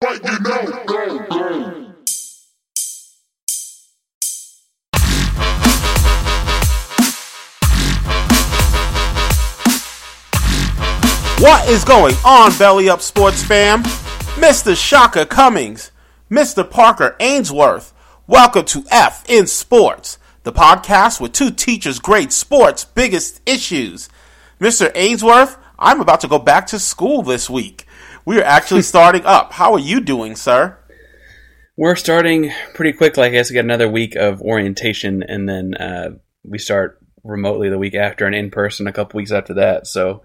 What 0.00 0.24
you 0.24 0.38
know, 0.40 0.84
go, 0.86 1.18
go. 1.28 1.88
What 11.38 11.68
is 11.68 11.84
going 11.84 12.14
on, 12.24 12.56
Belly 12.58 12.88
Up 12.88 13.00
Sports 13.00 13.42
fam? 13.42 13.82
Mr. 14.34 14.76
Shaka 14.76 15.26
Cummings, 15.26 15.90
Mr. 16.30 16.68
Parker 16.68 17.16
Ainsworth. 17.18 17.92
Welcome 18.26 18.64
to 18.66 18.84
F 18.90 19.24
in 19.28 19.46
Sports, 19.46 20.18
the 20.44 20.52
podcast 20.52 21.20
with 21.20 21.32
two 21.32 21.50
teachers 21.50 21.98
great 21.98 22.32
sports' 22.32 22.84
biggest 22.84 23.40
issues. 23.44 24.08
Mr. 24.60 24.92
Ainsworth, 24.94 25.56
I'm 25.78 26.00
about 26.00 26.20
to 26.20 26.28
go 26.28 26.38
back 26.38 26.66
to 26.68 26.78
school 26.78 27.22
this 27.22 27.50
week. 27.50 27.86
We 28.24 28.38
are 28.38 28.44
actually 28.44 28.82
starting 28.82 29.24
up. 29.24 29.52
How 29.52 29.72
are 29.72 29.80
you 29.80 30.00
doing, 30.00 30.36
sir? 30.36 30.78
We're 31.76 31.96
starting 31.96 32.52
pretty 32.72 32.92
quickly. 32.92 33.24
I 33.24 33.30
guess 33.30 33.50
we 33.50 33.54
got 33.54 33.64
another 33.64 33.88
week 33.88 34.14
of 34.14 34.40
orientation, 34.40 35.24
and 35.24 35.48
then 35.48 35.74
uh, 35.74 36.10
we 36.44 36.58
start 36.58 37.00
remotely 37.24 37.68
the 37.68 37.78
week 37.78 37.94
after 37.94 38.24
and 38.24 38.34
in 38.34 38.50
person 38.50 38.86
a 38.86 38.92
couple 38.92 39.18
weeks 39.18 39.32
after 39.32 39.54
that. 39.54 39.88
So 39.88 40.22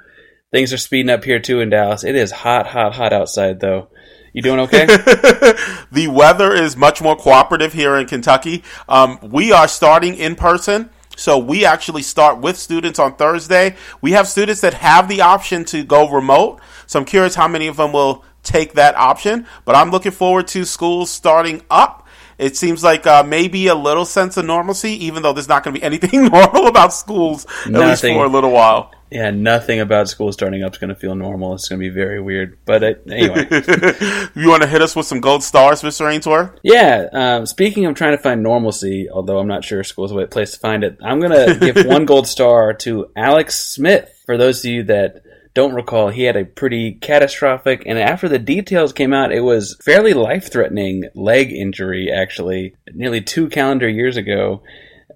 things 0.51 0.73
are 0.73 0.77
speeding 0.77 1.09
up 1.09 1.23
here 1.23 1.39
too 1.39 1.59
in 1.59 1.71
Dallas. 1.71 2.03
It 2.03 2.15
is 2.15 2.31
hot, 2.31 2.67
hot, 2.67 2.93
hot 2.93 3.13
outside 3.13 3.59
though. 3.59 3.89
You 4.31 4.43
doing 4.43 4.59
okay? 4.61 4.85
the 5.91 6.07
weather 6.11 6.53
is 6.53 6.77
much 6.77 7.01
more 7.01 7.15
cooperative 7.15 7.73
here 7.73 7.95
in 7.95 8.05
Kentucky. 8.05 8.63
Um, 8.87 9.17
we 9.23 9.51
are 9.51 9.67
starting 9.67 10.15
in 10.15 10.35
person. 10.35 10.91
So 11.17 11.39
we 11.39 11.65
actually 11.65 12.03
start 12.03 12.39
with 12.39 12.57
students 12.57 12.99
on 12.99 13.15
Thursday. 13.15 13.75
We 14.01 14.11
have 14.11 14.27
students 14.27 14.61
that 14.61 14.75
have 14.75 15.09
the 15.09 15.21
option 15.21 15.65
to 15.65 15.83
go 15.83 16.09
remote. 16.09 16.61
So 16.85 16.99
I'm 16.99 17.05
curious 17.05 17.33
how 17.33 17.47
many 17.47 17.67
of 17.67 17.75
them 17.75 17.91
will 17.91 18.23
take 18.43 18.73
that 18.73 18.95
option. 18.95 19.47
But 19.65 19.75
I'm 19.75 19.89
looking 19.89 20.11
forward 20.11 20.47
to 20.49 20.63
schools 20.63 21.09
starting 21.09 21.63
up. 21.71 22.07
It 22.37 22.55
seems 22.55 22.83
like 22.83 23.07
uh, 23.07 23.23
maybe 23.23 23.65
a 23.65 23.75
little 23.75 24.05
sense 24.05 24.37
of 24.37 24.45
normalcy, 24.45 25.05
even 25.05 25.23
though 25.23 25.33
there's 25.33 25.47
not 25.49 25.63
going 25.63 25.73
to 25.73 25.79
be 25.79 25.83
anything 25.91 26.25
normal 26.31 26.67
about 26.67 26.93
schools 26.93 27.47
at 27.65 27.71
least 27.73 28.03
for 28.03 28.25
a 28.25 28.29
little 28.29 28.51
while. 28.51 28.91
Yeah, 29.09 29.31
nothing 29.31 29.79
about 29.79 30.09
school 30.09 30.31
starting 30.31 30.63
up 30.63 30.73
is 30.73 30.77
going 30.79 30.89
to 30.89 30.95
feel 30.95 31.15
normal. 31.15 31.53
It's 31.53 31.69
going 31.69 31.79
to 31.79 31.89
be 31.89 31.93
very 31.93 32.21
weird. 32.21 32.57
But 32.65 32.83
uh, 32.83 32.93
anyway, 33.09 33.47
you 34.35 34.49
want 34.49 34.63
to 34.63 34.67
hit 34.67 34.81
us 34.81 34.95
with 34.95 35.05
some 35.05 35.21
gold 35.21 35.43
stars, 35.43 35.81
Mr. 35.81 36.11
Ainsworth? 36.11 36.59
yeah. 36.63 37.07
Um, 37.13 37.45
speaking 37.45 37.85
of 37.85 37.95
trying 37.95 38.17
to 38.17 38.21
find 38.21 38.43
normalcy, 38.43 39.09
although 39.09 39.39
I'm 39.39 39.47
not 39.47 39.63
sure 39.63 39.83
school's 39.83 40.11
the 40.11 40.17
right 40.17 40.29
place 40.29 40.51
to 40.51 40.59
find 40.59 40.83
it, 40.83 40.97
I'm 41.01 41.19
going 41.19 41.31
to 41.59 41.73
give 41.73 41.85
one 41.85 42.05
gold 42.05 42.27
star 42.27 42.73
to 42.75 43.09
Alex 43.15 43.57
Smith. 43.57 44.13
For 44.25 44.37
those 44.37 44.59
of 44.59 44.71
you 44.71 44.83
that 44.83 45.23
don't 45.53 45.73
recall, 45.73 46.09
he 46.09 46.23
had 46.23 46.35
a 46.35 46.45
pretty 46.45 46.91
catastrophic, 46.91 47.83
and 47.87 47.97
after 47.97 48.29
the 48.29 48.37
details 48.37 48.93
came 48.93 49.11
out, 49.11 49.31
it 49.31 49.39
was 49.41 49.75
fairly 49.83 50.13
life 50.13 50.51
threatening 50.51 51.05
leg 51.15 51.51
injury, 51.51 52.11
actually, 52.11 52.75
nearly 52.93 53.21
two 53.21 53.49
calendar 53.49 53.89
years 53.89 54.17
ago. 54.17 54.61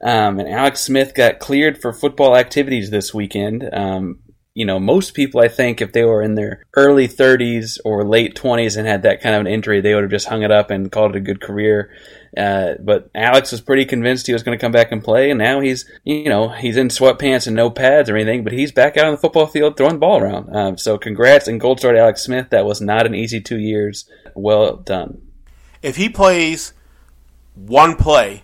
Um, 0.03 0.39
and 0.39 0.49
Alex 0.49 0.81
Smith 0.81 1.13
got 1.13 1.39
cleared 1.39 1.79
for 1.79 1.93
football 1.93 2.35
activities 2.35 2.89
this 2.89 3.13
weekend. 3.13 3.69
Um, 3.71 4.19
you 4.53 4.65
know, 4.65 4.79
most 4.79 5.13
people, 5.13 5.39
I 5.39 5.47
think, 5.47 5.81
if 5.81 5.93
they 5.93 6.03
were 6.03 6.21
in 6.21 6.35
their 6.35 6.63
early 6.75 7.07
30s 7.07 7.79
or 7.85 8.03
late 8.03 8.35
20s 8.35 8.75
and 8.75 8.85
had 8.85 9.03
that 9.03 9.21
kind 9.21 9.33
of 9.33 9.41
an 9.41 9.47
injury, 9.47 9.79
they 9.79 9.93
would 9.93 10.03
have 10.03 10.11
just 10.11 10.27
hung 10.27 10.43
it 10.43 10.51
up 10.51 10.69
and 10.69 10.91
called 10.91 11.15
it 11.15 11.19
a 11.19 11.21
good 11.21 11.39
career. 11.39 11.91
Uh, 12.35 12.73
but 12.83 13.09
Alex 13.15 13.51
was 13.51 13.61
pretty 13.61 13.85
convinced 13.85 14.27
he 14.27 14.33
was 14.33 14.43
going 14.43 14.57
to 14.57 14.61
come 14.61 14.73
back 14.73 14.91
and 14.91 15.03
play, 15.03 15.29
and 15.29 15.37
now 15.37 15.61
he's, 15.61 15.89
you 16.03 16.27
know, 16.27 16.49
he's 16.49 16.75
in 16.75 16.89
sweatpants 16.89 17.47
and 17.47 17.55
no 17.55 17.69
pads 17.69 18.09
or 18.09 18.17
anything, 18.17 18.43
but 18.43 18.51
he's 18.51 18.73
back 18.73 18.97
out 18.97 19.05
on 19.05 19.11
the 19.11 19.17
football 19.17 19.47
field 19.47 19.77
throwing 19.77 19.93
the 19.93 19.99
ball 19.99 20.19
around. 20.19 20.53
Um, 20.53 20.77
so 20.77 20.97
congrats 20.97 21.47
and 21.47 21.59
gold 21.59 21.79
star 21.79 21.93
to 21.93 21.99
Alex 21.99 22.21
Smith. 22.21 22.49
That 22.49 22.65
was 22.65 22.81
not 22.81 23.05
an 23.05 23.15
easy 23.15 23.39
two 23.39 23.59
years. 23.59 24.09
Well 24.35 24.77
done. 24.77 25.21
If 25.81 25.95
he 25.95 26.09
plays 26.09 26.73
one 27.55 27.95
play, 27.95 28.43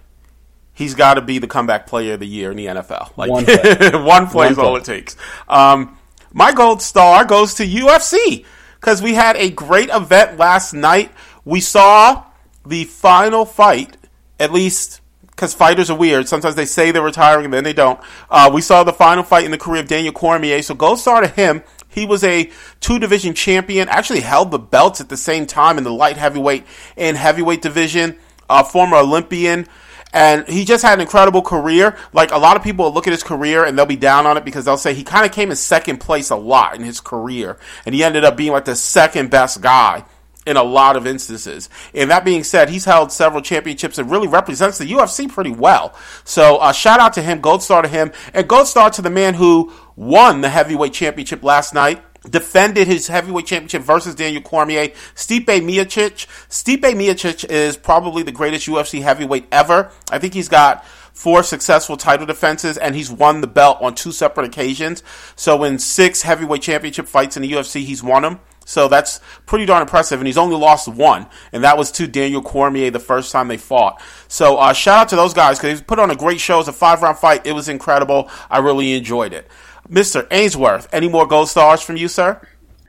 he's 0.77 0.93
got 0.93 1.15
to 1.15 1.21
be 1.21 1.39
the 1.39 1.47
comeback 1.47 1.87
player 1.87 2.13
of 2.13 2.19
the 2.19 2.27
year 2.27 2.51
in 2.51 2.57
the 2.57 2.67
NFL. 2.67 3.17
Like 3.17 3.31
One 3.31 3.45
play. 3.45 3.91
one 3.99 4.27
play 4.27 4.45
One 4.45 4.51
is 4.51 4.57
all 4.59 4.75
it 4.75 4.83
takes. 4.85 5.17
Um, 5.49 5.97
my 6.31 6.53
gold 6.53 6.83
star 6.83 7.25
goes 7.25 7.55
to 7.55 7.65
UFC 7.65 8.45
because 8.79 9.01
we 9.01 9.15
had 9.15 9.35
a 9.37 9.49
great 9.49 9.89
event 9.89 10.37
last 10.37 10.73
night. 10.73 11.11
We 11.43 11.61
saw 11.61 12.25
the 12.63 12.83
final 12.83 13.43
fight, 13.43 13.97
at 14.39 14.53
least 14.53 15.01
because 15.31 15.55
fighters 15.55 15.89
are 15.89 15.97
weird. 15.97 16.27
Sometimes 16.27 16.53
they 16.55 16.65
say 16.65 16.91
they're 16.91 17.01
retiring 17.01 17.45
and 17.45 17.53
then 17.53 17.63
they 17.63 17.73
don't. 17.73 17.99
Uh, 18.29 18.51
we 18.53 18.61
saw 18.61 18.83
the 18.83 18.93
final 18.93 19.23
fight 19.23 19.45
in 19.45 19.51
the 19.51 19.57
career 19.57 19.81
of 19.81 19.87
Daniel 19.87 20.13
Cormier. 20.13 20.61
So 20.61 20.75
gold 20.75 20.99
star 20.99 21.21
to 21.21 21.27
him. 21.27 21.63
He 21.89 22.05
was 22.05 22.23
a 22.23 22.51
two 22.81 22.99
division 22.99 23.33
champion, 23.33 23.89
actually 23.89 24.19
held 24.19 24.51
the 24.51 24.59
belts 24.59 25.01
at 25.01 25.09
the 25.09 25.17
same 25.17 25.47
time 25.47 25.79
in 25.79 25.83
the 25.83 25.91
light 25.91 26.17
heavyweight 26.17 26.65
and 26.95 27.17
heavyweight 27.17 27.63
division, 27.63 28.17
uh, 28.47 28.63
former 28.63 28.97
Olympian. 28.97 29.67
And 30.13 30.47
he 30.47 30.63
just 30.65 30.83
had 30.83 30.93
an 30.93 31.01
incredible 31.01 31.41
career. 31.41 31.97
Like 32.13 32.31
a 32.31 32.37
lot 32.37 32.55
of 32.55 32.63
people 32.63 32.85
will 32.85 32.93
look 32.93 33.07
at 33.07 33.11
his 33.11 33.23
career 33.23 33.65
and 33.65 33.77
they'll 33.77 33.85
be 33.85 33.95
down 33.95 34.25
on 34.25 34.37
it 34.37 34.45
because 34.45 34.65
they'll 34.65 34.77
say 34.77 34.93
he 34.93 35.03
kind 35.03 35.25
of 35.25 35.31
came 35.31 35.49
in 35.49 35.55
second 35.55 35.99
place 35.99 36.29
a 36.29 36.35
lot 36.35 36.75
in 36.75 36.83
his 36.83 36.99
career. 36.99 37.57
And 37.85 37.93
he 37.93 38.03
ended 38.03 38.23
up 38.23 38.37
being 38.37 38.51
like 38.51 38.65
the 38.65 38.75
second 38.75 39.29
best 39.29 39.61
guy 39.61 40.05
in 40.47 40.55
a 40.55 40.63
lot 40.63 40.95
of 40.95 41.05
instances. 41.05 41.69
And 41.93 42.09
that 42.09 42.23
being 42.23 42.43
said, 42.43 42.69
he's 42.69 42.85
held 42.85 43.11
several 43.11 43.41
championships 43.41 43.97
and 43.97 44.09
really 44.09 44.29
represents 44.29 44.77
the 44.77 44.85
UFC 44.85 45.29
pretty 45.29 45.51
well. 45.51 45.93
So 46.23 46.55
uh, 46.57 46.71
shout 46.71 47.01
out 47.01 47.13
to 47.13 47.21
him, 47.21 47.41
gold 47.41 47.61
star 47.61 47.81
to 47.81 47.87
him, 47.87 48.13
and 48.33 48.47
gold 48.47 48.67
star 48.67 48.89
to 48.91 49.01
the 49.01 49.09
man 49.09 49.33
who 49.33 49.73
won 49.97 50.39
the 50.39 50.49
heavyweight 50.49 50.93
championship 50.93 51.43
last 51.43 51.73
night. 51.73 52.01
Defended 52.29 52.87
his 52.87 53.07
heavyweight 53.07 53.45
championship 53.45 53.81
versus 53.81 54.15
Daniel 54.15 54.41
Cormier. 54.41 54.89
Stipe 55.15 55.45
Miocic. 55.45 56.27
Stipe 56.49 56.81
Miocic 56.81 57.49
is 57.49 57.77
probably 57.77 58.23
the 58.23 58.31
greatest 58.31 58.67
UFC 58.67 59.01
heavyweight 59.01 59.47
ever. 59.51 59.91
I 60.11 60.19
think 60.19 60.33
he's 60.33 60.49
got 60.49 60.85
four 60.85 61.41
successful 61.41 61.97
title 61.97 62.25
defenses, 62.25 62.77
and 62.77 62.95
he's 62.95 63.09
won 63.09 63.41
the 63.41 63.47
belt 63.47 63.79
on 63.81 63.95
two 63.95 64.11
separate 64.11 64.45
occasions. 64.45 65.03
So 65.35 65.63
in 65.63 65.79
six 65.79 66.21
heavyweight 66.21 66.61
championship 66.61 67.07
fights 67.07 67.35
in 67.37 67.43
the 67.43 67.51
UFC, 67.51 67.83
he's 67.83 68.03
won 68.03 68.21
them. 68.21 68.39
So 68.67 68.89
that's 68.89 69.21
pretty 69.45 69.65
darn 69.65 69.81
impressive, 69.81 70.19
and 70.19 70.27
he's 70.27 70.37
only 70.37 70.57
lost 70.57 70.89
one, 70.89 71.27
and 71.53 71.63
that 71.63 71.77
was 71.77 71.89
to 71.93 72.05
Daniel 72.05 72.41
Cormier 72.41 72.91
the 72.91 72.99
first 72.99 73.31
time 73.31 73.47
they 73.47 73.55
fought. 73.55 74.01
So 74.27 74.57
uh, 74.57 74.73
shout 74.73 74.99
out 74.99 75.09
to 75.09 75.15
those 75.15 75.33
guys 75.33 75.57
because 75.57 75.79
they 75.79 75.85
put 75.85 75.99
on 75.99 76.11
a 76.11 76.17
great 76.17 76.41
show. 76.41 76.55
It 76.55 76.57
was 76.57 76.67
a 76.67 76.73
five 76.73 77.01
round 77.01 77.17
fight. 77.17 77.47
It 77.47 77.53
was 77.53 77.69
incredible. 77.69 78.29
I 78.49 78.59
really 78.59 78.91
enjoyed 78.91 79.31
it. 79.31 79.47
Mr. 79.89 80.27
Ainsworth, 80.31 80.87
any 80.91 81.07
more 81.07 81.27
gold 81.27 81.49
stars 81.49 81.81
from 81.81 81.97
you, 81.97 82.07
sir? 82.07 82.41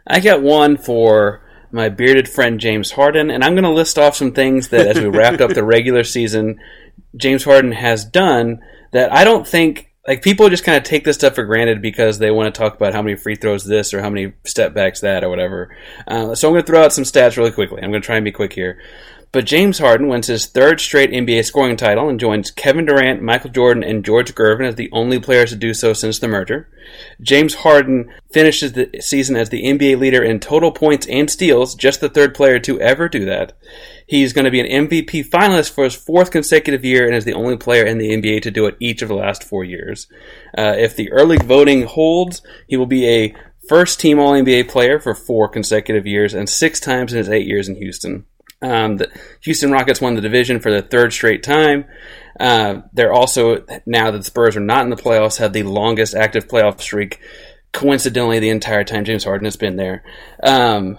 I 0.07 0.21
got 0.21 0.43
one 0.43 0.77
for 0.77 1.43
my 1.71 1.89
bearded 1.89 2.29
friend 2.29 2.59
James 2.59 2.93
Harden, 2.93 3.31
and 3.31 3.45
I'm 3.45 3.55
going 3.55 3.65
to 3.65 3.71
list 3.71 3.99
off 3.99 4.17
some 4.17 4.33
things 4.33 4.69
that, 4.69 4.87
as 4.87 4.99
we 4.99 5.07
wrapped 5.07 5.41
up 5.41 5.53
the 5.53 5.65
regular 5.65 6.05
season, 6.05 6.61
James 7.17 7.45
Harden 7.45 7.73
has 7.73 8.05
done 8.05 8.61
that 8.93 9.13
I 9.13 9.25
don't 9.25 9.47
think 9.47 9.89
like 10.07 10.23
people 10.23 10.49
just 10.49 10.65
kind 10.65 10.79
of 10.79 10.85
take 10.85 11.05
this 11.05 11.17
stuff 11.17 11.35
for 11.35 11.45
granted 11.45 11.83
because 11.83 12.19
they 12.19 12.31
want 12.31 12.53
to 12.53 12.59
talk 12.59 12.75
about 12.75 12.95
how 12.95 13.03
many 13.03 13.15
free 13.15 13.37
throws 13.37 13.65
this 13.65 13.93
or 13.93 14.01
how 14.01 14.09
many 14.09 14.33
step 14.45 14.73
backs 14.73 15.01
that 15.01 15.23
or 15.23 15.29
whatever. 15.29 15.77
Uh, 16.07 16.35
so 16.35 16.49
I'm 16.49 16.55
going 16.55 16.65
to 16.65 16.67
throw 16.67 16.83
out 16.83 16.95
some 16.95 17.05
stats 17.05 17.37
really 17.37 17.51
quickly. 17.51 17.83
I'm 17.83 17.91
going 17.91 18.01
to 18.01 18.07
try 18.07 18.17
and 18.17 18.25
be 18.25 18.33
quick 18.33 18.55
here. 18.55 18.81
But 19.31 19.45
James 19.45 19.79
Harden 19.79 20.09
wins 20.09 20.27
his 20.27 20.47
third 20.47 20.81
straight 20.81 21.11
NBA 21.11 21.45
scoring 21.45 21.77
title 21.77 22.09
and 22.09 22.19
joins 22.19 22.51
Kevin 22.51 22.87
Durant, 22.87 23.23
Michael 23.23 23.51
Jordan, 23.51 23.85
and 23.85 24.05
George 24.05 24.35
Gervin 24.35 24.67
as 24.67 24.77
the 24.77 24.89
only 24.91 25.21
players 25.21 25.51
to 25.51 25.57
do 25.57 25.75
so 25.75 25.93
since 25.93 26.19
the 26.19 26.29
merger. 26.29 26.69
James 27.21 27.57
Harden 27.57 28.11
finishes 28.33 28.73
the 28.73 28.91
season 29.01 29.37
as 29.37 29.51
the 29.51 29.65
NBA 29.65 29.99
leader 29.99 30.23
in 30.23 30.41
total 30.41 30.73
points 30.73 31.07
and 31.09 31.31
steals, 31.31 31.75
just 31.75 32.01
the 32.01 32.09
third 32.09 32.35
player 32.35 32.59
to 32.61 32.81
ever 32.81 33.07
do 33.07 33.27
that. 33.27 33.53
He's 34.07 34.33
going 34.33 34.47
to 34.47 34.51
be 34.51 34.61
an 34.61 34.89
MVP 34.89 35.29
finalist 35.29 35.73
for 35.75 35.85
his 35.85 35.95
fourth 35.95 36.31
consecutive 36.31 36.85
year 36.85 37.07
and 37.07 37.15
is 37.15 37.27
the 37.27 37.35
only 37.35 37.59
player 37.59 37.85
in 37.85 37.99
the 37.99 38.11
NBA 38.11 38.41
to 38.43 38.51
do 38.51 38.65
it 38.65 38.77
each 38.81 39.03
of 39.03 39.09
the 39.09 39.15
last 39.15 39.45
four 39.45 39.63
years. 39.63 40.07
Uh, 40.57 40.75
if 40.79 40.97
the 40.97 41.13
early 41.13 41.37
voting 41.37 41.83
holds, 41.83 42.41
he 42.67 42.79
will 42.79 42.87
be 42.87 43.07
a 43.07 43.35
first 43.69 44.01
team 44.01 44.19
All 44.19 44.33
NBA 44.33 44.71
player 44.71 44.99
for 44.99 45.15
four 45.15 45.49
consecutive 45.49 46.07
years 46.07 46.33
and 46.33 46.49
six 46.49 46.81
times 46.81 47.13
in 47.13 47.19
his 47.19 47.29
eight 47.29 47.47
years 47.47 47.69
in 47.69 47.77
Houston. 47.77 48.25
Um, 48.61 48.97
the 48.97 49.11
Houston 49.43 49.71
Rockets 49.71 50.01
won 50.01 50.15
the 50.15 50.21
division 50.21 50.61
for 50.61 50.71
the 50.71 50.83
third 50.83 51.13
straight 51.13 51.43
time. 51.43 51.85
Uh, 52.39 52.83
they're 52.93 53.13
also, 53.13 53.65
now 53.87 54.11
that 54.11 54.19
the 54.19 54.25
Spurs 54.25 54.57
are 54.57 54.61
not 54.61 54.85
in 54.85 54.91
the 54.91 54.97
playoffs, 54.97 55.39
have 55.39 55.53
the 55.53 55.63
longest 55.63 56.15
active 56.15 56.49
playoff 56.49 56.81
streak, 56.81 57.21
coincidentally, 57.73 58.39
the 58.39 58.51
entire 58.51 58.85
time 58.85 59.05
James 59.05 59.25
Harden 59.25 59.45
has 59.45 59.57
been 59.57 59.77
there. 59.77 60.05
Um, 60.43 60.99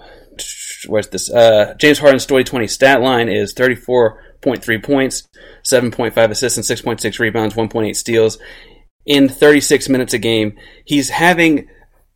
where's 0.87 1.07
this? 1.09 1.29
Uh, 1.29 1.73
James 1.77 1.99
Harden's 1.99 2.25
2020 2.25 2.67
stat 2.67 3.01
line 3.01 3.29
is 3.29 3.53
34.3 3.53 4.83
points, 4.83 5.27
7.5 5.63 6.29
assists, 6.29 6.57
and 6.57 6.79
6.6 6.79 7.19
rebounds, 7.19 7.55
1.8 7.55 7.95
steals 7.95 8.37
in 9.05 9.27
36 9.27 9.89
minutes 9.89 10.13
a 10.13 10.19
game. 10.19 10.57
He's 10.85 11.09
having 11.09 11.67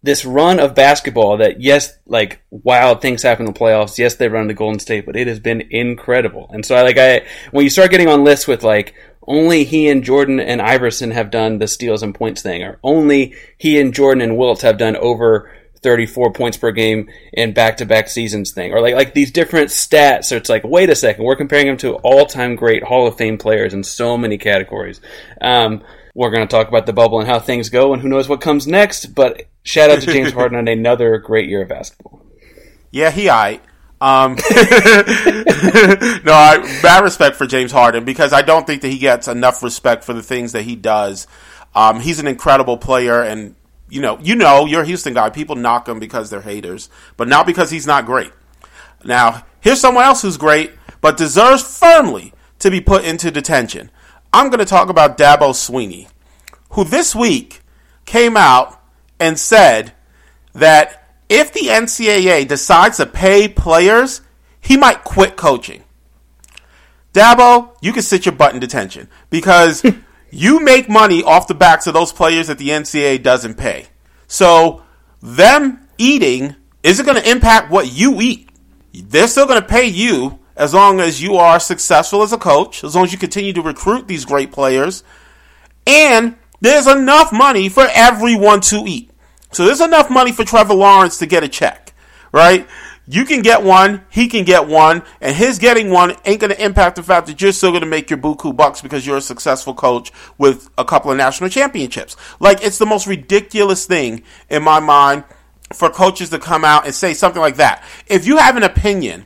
this 0.04 0.26
run 0.26 0.60
of 0.60 0.76
basketball 0.76 1.38
that 1.38 1.62
yes, 1.62 1.98
like 2.06 2.42
wild 2.52 3.02
things 3.02 3.24
happen 3.24 3.48
in 3.48 3.54
the 3.54 3.60
playoffs. 3.60 3.98
Yes, 3.98 4.16
they 4.16 4.28
run 4.28 4.50
to 4.50 4.54
Golden 4.54 4.80
State, 4.80 5.06
but 5.06 5.16
it 5.16 5.28
has 5.28 5.40
been 5.40 5.62
incredible. 5.72 6.50
And 6.52 6.66
so 6.66 6.76
I 6.76 6.82
like 6.82 6.98
I 6.98 7.26
when 7.52 7.64
you 7.64 7.70
start 7.70 7.90
getting 7.90 8.10
on 8.10 8.24
lists 8.24 8.46
with 8.46 8.64
like 8.64 8.94
only 9.26 9.64
he 9.64 9.88
and 9.88 10.04
Jordan 10.04 10.42
and 10.42 10.62
Iverson 10.62 11.12
have 11.12 11.32
done 11.32 11.58
the 11.58 11.68
steals 11.68 12.04
and 12.04 12.14
points 12.14 12.42
thing, 12.42 12.64
or 12.64 12.80
only 12.84 13.34
he 13.58 13.80
and 13.80 13.94
Jordan 13.94 14.22
and 14.22 14.38
Wilt 14.38 14.62
have 14.62 14.78
done 14.78 14.98
over 14.98 15.50
34 15.82 16.34
points 16.34 16.58
per 16.58 16.72
game 16.72 17.10
in 17.34 17.54
back-to-back 17.54 18.10
seasons 18.10 18.52
thing, 18.52 18.74
or 18.74 18.82
like 18.82 18.96
like 18.96 19.14
these 19.14 19.32
different 19.32 19.70
stats. 19.70 20.26
So 20.26 20.36
it's 20.36 20.50
like, 20.50 20.66
wait 20.66 20.90
a 20.90 20.96
second, 20.96 21.24
we're 21.24 21.38
comparing 21.38 21.68
them 21.68 21.78
to 21.78 21.96
all-time 21.96 22.56
great 22.56 22.84
Hall 22.84 23.08
of 23.08 23.18
Fame 23.18 23.38
players 23.38 23.74
in 23.74 23.84
so 23.84 24.18
many 24.18 24.38
categories. 24.38 25.00
Um, 25.40 25.82
we're 26.16 26.30
going 26.30 26.48
to 26.48 26.52
talk 26.52 26.68
about 26.68 26.86
the 26.86 26.94
bubble 26.94 27.20
and 27.20 27.28
how 27.28 27.40
things 27.40 27.70
go, 27.70 27.94
and 27.94 28.02
who 28.02 28.10
knows 28.10 28.30
what 28.30 28.42
comes 28.42 28.68
next. 28.68 29.08
But 29.16 29.48
shout 29.64 29.90
out 29.90 30.02
to 30.02 30.08
James 30.08 30.32
Harden 30.34 30.58
on 30.58 30.68
another 30.68 31.18
great 31.18 31.50
year 31.50 31.64
of 31.64 31.70
basketball. 31.70 32.26
Yeah, 32.92 33.10
he 33.12 33.30
I. 33.30 33.60
Um, 34.00 34.36
no, 36.26 36.34
I 36.34 36.80
bad 36.82 37.04
respect 37.04 37.38
for 37.38 37.48
James 37.48 37.72
Harden 37.72 38.04
because 38.04 38.34
I 38.34 38.42
don't 38.42 38.68
think 38.68 38.82
that 38.82 38.90
he 38.90 38.98
gets 38.98 39.30
enough 39.30 39.64
respect 39.64 40.04
for 40.04 40.14
the 40.14 40.22
things 40.22 40.52
that 40.52 40.64
he 40.64 40.76
does. 40.76 41.26
Um, 41.74 42.02
he's 42.02 42.20
an 42.20 42.28
incredible 42.28 42.78
player, 42.78 43.24
and 43.24 43.56
you 43.90 44.02
know, 44.02 44.20
you 44.20 44.36
know, 44.36 44.66
you're 44.66 44.82
a 44.82 44.86
Houston 44.86 45.14
guy. 45.14 45.30
People 45.30 45.56
knock 45.56 45.88
him 45.88 46.00
because 46.00 46.30
they're 46.30 46.42
haters, 46.42 46.90
but 47.16 47.28
not 47.28 47.46
because 47.46 47.72
he's 47.72 47.88
not 47.88 48.06
great. 48.06 48.32
Now, 49.06 49.46
here's 49.62 49.80
someone 49.80 50.04
else 50.04 50.22
who's 50.22 50.38
great, 50.38 50.74
but 51.00 51.18
deserves 51.18 51.64
firmly 51.64 52.34
to 52.60 52.70
be 52.70 52.82
put 52.82 53.06
into 53.06 53.32
detention. 53.32 53.90
I'm 54.34 54.50
going 54.50 54.60
to 54.60 54.66
talk 54.66 54.90
about 54.90 55.18
Dabo 55.18 55.52
Swinney, 55.52 56.08
who 56.72 56.84
this 56.84 57.16
week 57.16 57.62
came 58.06 58.36
out 58.36 58.82
and 59.20 59.38
said 59.38 59.94
that 60.54 61.08
if 61.30 61.54
the 61.54 61.68
NCAA 61.68 62.48
decides 62.48 62.98
to 62.98 63.06
pay 63.06 63.48
players, 63.48 64.22
he 64.60 64.76
might 64.76 65.04
quit 65.04 65.38
coaching. 65.38 65.84
Dabo, 67.14 67.76
you 67.80 67.94
can 67.94 68.02
sit 68.02 68.26
your 68.26 68.34
butt 68.34 68.56
in 68.56 68.60
detention 68.60 69.08
because 69.30 69.86
you 70.32 70.60
make 70.60 70.90
money 70.90 71.22
off 71.22 71.48
the 71.48 71.54
backs 71.54 71.86
of 71.86 71.94
those 71.94 72.12
players 72.12 72.48
that 72.48 72.58
the 72.58 72.70
NCAA 72.70 73.22
doesn't 73.22 73.56
pay. 73.56 73.86
So, 74.26 74.82
them 75.22 75.88
eating 76.00 76.56
isn't 76.82 77.06
going 77.06 77.22
to 77.22 77.30
impact 77.30 77.72
what 77.72 77.94
you 77.94 78.20
eat. 78.20 78.50
They're 78.94 79.28
still 79.28 79.46
going 79.46 79.62
to 79.62 79.68
pay 79.68 79.86
you 79.86 80.40
as 80.56 80.74
long 80.74 81.00
as 81.00 81.22
you 81.22 81.36
are 81.36 81.60
successful 81.60 82.22
as 82.22 82.34
a 82.34 82.38
coach, 82.38 82.84
as 82.84 82.96
long 82.96 83.06
as 83.06 83.12
you 83.12 83.18
continue 83.18 83.54
to 83.54 83.62
recruit 83.62 84.08
these 84.08 84.26
great 84.26 84.52
players, 84.52 85.04
and 85.88 86.36
there's 86.62 86.88
enough 86.88 87.34
money 87.34 87.70
for 87.70 87.88
everyone 87.94 88.62
to 88.62 88.84
eat. 88.88 89.12
So 89.52 89.66
there's 89.66 89.82
enough 89.82 90.10
money 90.10 90.32
for 90.32 90.44
Trevor 90.44 90.74
Lawrence 90.74 91.18
to 91.20 91.26
get 91.26 91.44
a 91.44 91.48
check, 91.48 91.94
right? 92.32 92.68
You 93.06 93.26
can 93.26 93.42
get 93.42 93.64
one, 93.64 94.06
he 94.10 94.28
can 94.28 94.46
get 94.46 94.68
one, 94.68 95.04
and 95.20 95.36
his 95.36 95.60
getting 95.60 95.90
one 95.90 96.16
ain't 96.24 96.40
going 96.40 96.54
to 96.54 96.64
impact 96.64 96.96
the 96.96 97.04
fact 97.04 97.28
that 97.28 97.42
you're 97.42 97.52
still 97.52 97.72
going 97.72 97.82
to 97.82 97.88
make 97.88 98.10
your 98.10 98.18
buku 98.18 98.56
bucks 98.56 98.82
because 98.82 99.06
you're 99.06 99.18
a 99.18 99.22
successful 99.22 99.74
coach 99.74 100.12
with 100.38 100.70
a 100.78 100.86
couple 100.86 101.12
of 101.12 101.18
national 101.18 101.50
championships. 101.50 102.16
Like, 102.40 102.64
it's 102.64 102.78
the 102.78 102.86
most 102.86 103.06
ridiculous 103.06 103.86
thing 103.86 104.24
in 104.50 104.64
my 104.64 104.80
mind 104.80 105.26
for 105.74 105.90
coaches 105.90 106.30
to 106.30 106.40
come 106.40 106.64
out 106.64 106.86
and 106.86 106.96
say 106.96 107.14
something 107.14 107.42
like 107.42 107.58
that. 107.58 107.84
If 108.08 108.26
you 108.26 108.38
have 108.38 108.56
an 108.56 108.64
opinion 108.64 109.26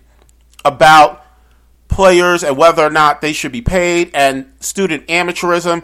about 0.65 1.25
players 1.87 2.43
and 2.43 2.57
whether 2.57 2.83
or 2.83 2.89
not 2.89 3.21
they 3.21 3.33
should 3.33 3.51
be 3.51 3.61
paid 3.61 4.11
and 4.13 4.51
student 4.59 5.07
amateurism. 5.07 5.83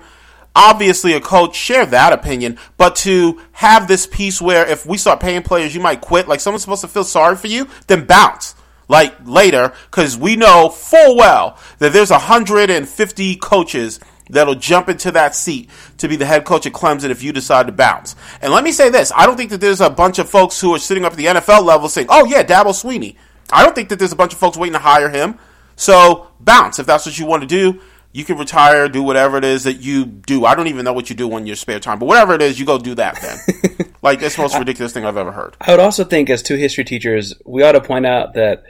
Obviously, 0.55 1.13
a 1.13 1.19
coach 1.19 1.55
share 1.55 1.85
that 1.87 2.13
opinion, 2.13 2.59
but 2.77 2.95
to 2.97 3.41
have 3.53 3.87
this 3.87 4.05
piece 4.05 4.39
where 4.39 4.67
if 4.67 4.85
we 4.85 4.97
start 4.97 5.19
paying 5.19 5.41
players, 5.41 5.73
you 5.73 5.81
might 5.81 5.99
quit, 6.01 6.27
like 6.27 6.39
someone's 6.39 6.61
supposed 6.61 6.81
to 6.81 6.87
feel 6.87 7.03
sorry 7.03 7.35
for 7.35 7.47
you, 7.47 7.67
then 7.87 8.05
bounce 8.05 8.53
like 8.87 9.15
later, 9.25 9.73
because 9.89 10.17
we 10.17 10.35
know 10.35 10.69
full 10.69 11.15
well 11.15 11.57
that 11.79 11.93
there's 11.93 12.11
150 12.11 13.35
coaches 13.37 13.99
that'll 14.29 14.55
jump 14.55 14.89
into 14.89 15.11
that 15.11 15.35
seat 15.35 15.69
to 15.97 16.07
be 16.07 16.15
the 16.15 16.25
head 16.25 16.45
coach 16.45 16.65
at 16.65 16.73
Clemson 16.73 17.09
if 17.09 17.23
you 17.23 17.31
decide 17.31 17.67
to 17.67 17.73
bounce. 17.73 18.15
And 18.41 18.53
let 18.53 18.63
me 18.63 18.71
say 18.71 18.89
this: 18.89 19.11
I 19.15 19.25
don't 19.25 19.37
think 19.37 19.49
that 19.51 19.61
there's 19.61 19.81
a 19.81 19.89
bunch 19.89 20.19
of 20.19 20.29
folks 20.29 20.59
who 20.59 20.73
are 20.75 20.79
sitting 20.79 21.05
up 21.05 21.13
at 21.13 21.17
the 21.17 21.25
NFL 21.25 21.63
level 21.63 21.89
saying, 21.89 22.07
"Oh 22.09 22.25
yeah, 22.25 22.43
Dabo 22.43 22.67
Swinney." 22.67 23.15
I 23.51 23.63
don't 23.63 23.75
think 23.75 23.89
that 23.89 23.99
there's 23.99 24.11
a 24.11 24.15
bunch 24.15 24.33
of 24.33 24.39
folks 24.39 24.57
waiting 24.57 24.73
to 24.73 24.79
hire 24.79 25.09
him. 25.09 25.39
So 25.75 26.27
bounce 26.39 26.79
if 26.79 26.85
that's 26.85 27.05
what 27.05 27.17
you 27.17 27.25
want 27.25 27.41
to 27.41 27.47
do. 27.47 27.79
You 28.11 28.23
can 28.23 28.37
retire, 28.37 28.87
do 28.87 29.01
whatever 29.01 29.37
it 29.37 29.43
is 29.43 29.63
that 29.63 29.81
you 29.81 30.05
do. 30.05 30.45
I 30.45 30.53
don't 30.53 30.67
even 30.67 30.85
know 30.85 30.93
what 30.93 31.09
you 31.09 31.15
do 31.15 31.33
on 31.33 31.47
your 31.47 31.55
spare 31.55 31.79
time, 31.79 31.97
but 31.97 32.05
whatever 32.05 32.35
it 32.35 32.43
is, 32.43 32.59
you 32.59 32.65
go 32.65 32.77
do 32.77 32.93
that 32.93 33.19
then. 33.19 33.87
like 34.03 34.21
it's 34.21 34.35
the 34.35 34.43
most 34.43 34.57
ridiculous 34.57 34.93
thing 34.93 35.03
I've 35.03 35.17
ever 35.17 35.31
heard. 35.31 35.57
I 35.59 35.71
would 35.71 35.79
also 35.79 36.03
think, 36.03 36.29
as 36.29 36.43
two 36.43 36.55
history 36.55 36.83
teachers, 36.83 37.33
we 37.43 37.63
ought 37.63 37.71
to 37.71 37.81
point 37.81 38.05
out 38.05 38.35
that 38.35 38.65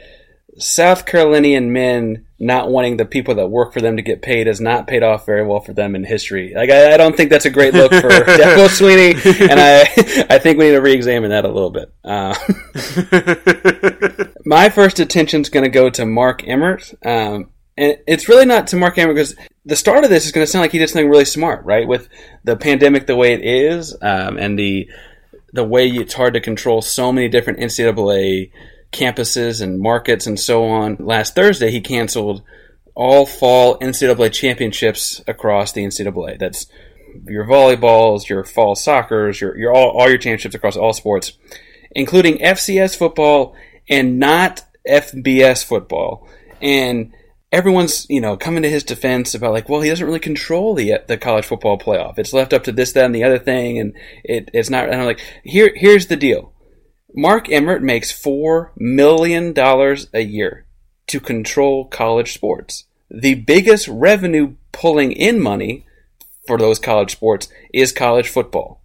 South 0.58 1.06
Carolinian 1.06 1.74
men 1.74 2.26
not 2.40 2.70
wanting 2.70 2.98
the 2.98 3.06
people 3.06 3.36
that 3.36 3.48
work 3.48 3.74
for 3.74 3.82
them 3.82 3.96
to 3.96 4.04
get 4.04 4.22
paid 4.22 4.48
has 4.48 4.60
not 4.62 4.88
paid 4.88 5.02
off 5.02 5.26
very 5.26 5.46
well 5.46 5.62
for 5.62 5.74
them 5.74 5.96
in 5.96 6.04
history. 6.04 6.54
Like 6.56 6.70
I, 6.70 6.94
I 6.94 6.98
don't 6.98 7.16
think 7.16 7.30
that's 7.30 7.46
a 7.46 7.50
great 7.50 7.74
look 7.74 7.92
for 7.92 8.10
Dabo 8.10 8.68
Swinney, 8.68 9.50
and 9.50 9.60
I 9.60 9.82
I 10.36 10.40
think 10.40 10.58
we 10.58 10.66
need 10.66 10.72
to 10.72 10.82
re-examine 10.82 11.32
that 11.32 11.46
a 11.46 11.50
little 11.50 11.72
bit. 11.72 11.94
Uh, 12.04 12.36
my 14.46 14.70
first 14.70 15.00
attention 15.00 15.42
is 15.42 15.50
going 15.50 15.64
to 15.64 15.70
go 15.70 15.90
to 15.90 16.06
Mark 16.06 16.48
Emmert. 16.48 16.94
Um, 17.06 17.50
and 17.76 17.98
it's 18.06 18.30
really 18.30 18.46
not 18.46 18.68
to 18.68 18.76
Mark 18.76 18.98
Emmert 18.98 19.16
because 19.16 19.36
the 19.66 19.76
start 19.76 20.04
of 20.04 20.12
this 20.12 20.26
is 20.26 20.32
going 20.32 20.46
to 20.46 20.52
sound 20.52 20.62
like 20.62 20.72
he 20.72 20.78
did 20.78 20.90
something 20.90 21.10
really 21.10 21.26
smart, 21.26 21.66
right? 21.66 21.88
With 21.88 22.08
the 22.44 22.56
pandemic 22.56 23.08
the 23.08 23.16
way 23.16 23.34
it 23.34 23.44
is, 23.44 23.96
um, 24.02 24.38
and 24.38 24.60
the 24.60 24.90
the 25.54 25.64
way 25.64 25.88
it's 25.88 26.14
hard 26.14 26.34
to 26.34 26.42
control 26.42 26.82
so 26.82 27.12
many 27.12 27.30
different 27.30 27.60
NCAA 27.60 28.52
campuses 28.94 29.62
and 29.62 29.80
markets 29.80 30.28
and 30.28 30.40
so 30.40 30.66
on. 30.66 30.98
Last 31.00 31.36
Thursday, 31.36 31.72
he 31.72 31.82
canceled 31.82 32.44
all 32.96 33.26
fall 33.26 33.78
NCAA 33.80 34.32
championships 34.32 35.22
across 35.28 35.72
the 35.72 35.84
NCAA. 35.84 36.40
That's 36.40 36.68
your 37.26 37.46
volleyballs, 37.46 38.30
your 38.30 38.44
fall 38.44 38.76
soccer's, 38.76 39.42
your, 39.42 39.58
your 39.58 39.74
all, 39.74 39.90
all 39.92 40.10
your 40.10 40.18
championships 40.18 40.56
across 40.56 40.78
all 40.78 40.94
sports, 40.94 41.34
including 41.92 42.38
FCS 42.38 42.96
football 42.96 43.56
and 43.90 44.20
not 44.20 44.64
FBS 44.88 45.64
football. 45.64 46.28
And 46.62 47.14
everyone's 47.52 48.08
you 48.10 48.20
know 48.20 48.36
coming 48.36 48.64
to 48.64 48.70
his 48.70 48.84
defense 48.84 49.36
about 49.36 49.54
like, 49.54 49.70
well, 49.70 49.82
he 49.82 49.90
doesn't 49.90 50.06
really 50.06 50.20
control 50.20 50.74
the 50.74 50.96
the 51.08 51.18
college 51.18 51.46
football 51.46 51.78
playoff. 51.78 52.18
It's 52.18 52.34
left 52.34 52.54
up 52.54 52.64
to 52.66 52.72
this, 52.72 52.94
that, 52.94 53.06
and 53.06 53.16
the 53.16 53.24
other 53.24 53.40
thing, 53.40 53.80
and 53.80 53.94
it, 54.24 54.50
it's 54.54 54.70
not. 54.70 54.86
And 54.90 54.96
I'm 54.96 55.06
like, 55.06 55.22
here, 55.44 55.72
here's 55.76 56.08
the 56.08 56.16
deal. 56.16 56.53
Mark 57.16 57.50
Emmert 57.50 57.84
makes 57.84 58.12
$4 58.12 58.72
million 58.76 59.54
a 60.14 60.22
year 60.22 60.66
to 61.08 61.20
control 61.20 61.86
college 61.86 62.34
sports. 62.34 62.86
The 63.12 63.36
biggest 63.36 63.88
revenue 63.88 64.56
pulling 64.72 65.12
in 65.12 65.40
money 65.40 65.86
for 66.48 66.58
those 66.58 66.80
college 66.80 67.12
sports 67.12 67.50
is 67.72 67.92
college 67.92 68.30
football. 68.30 68.82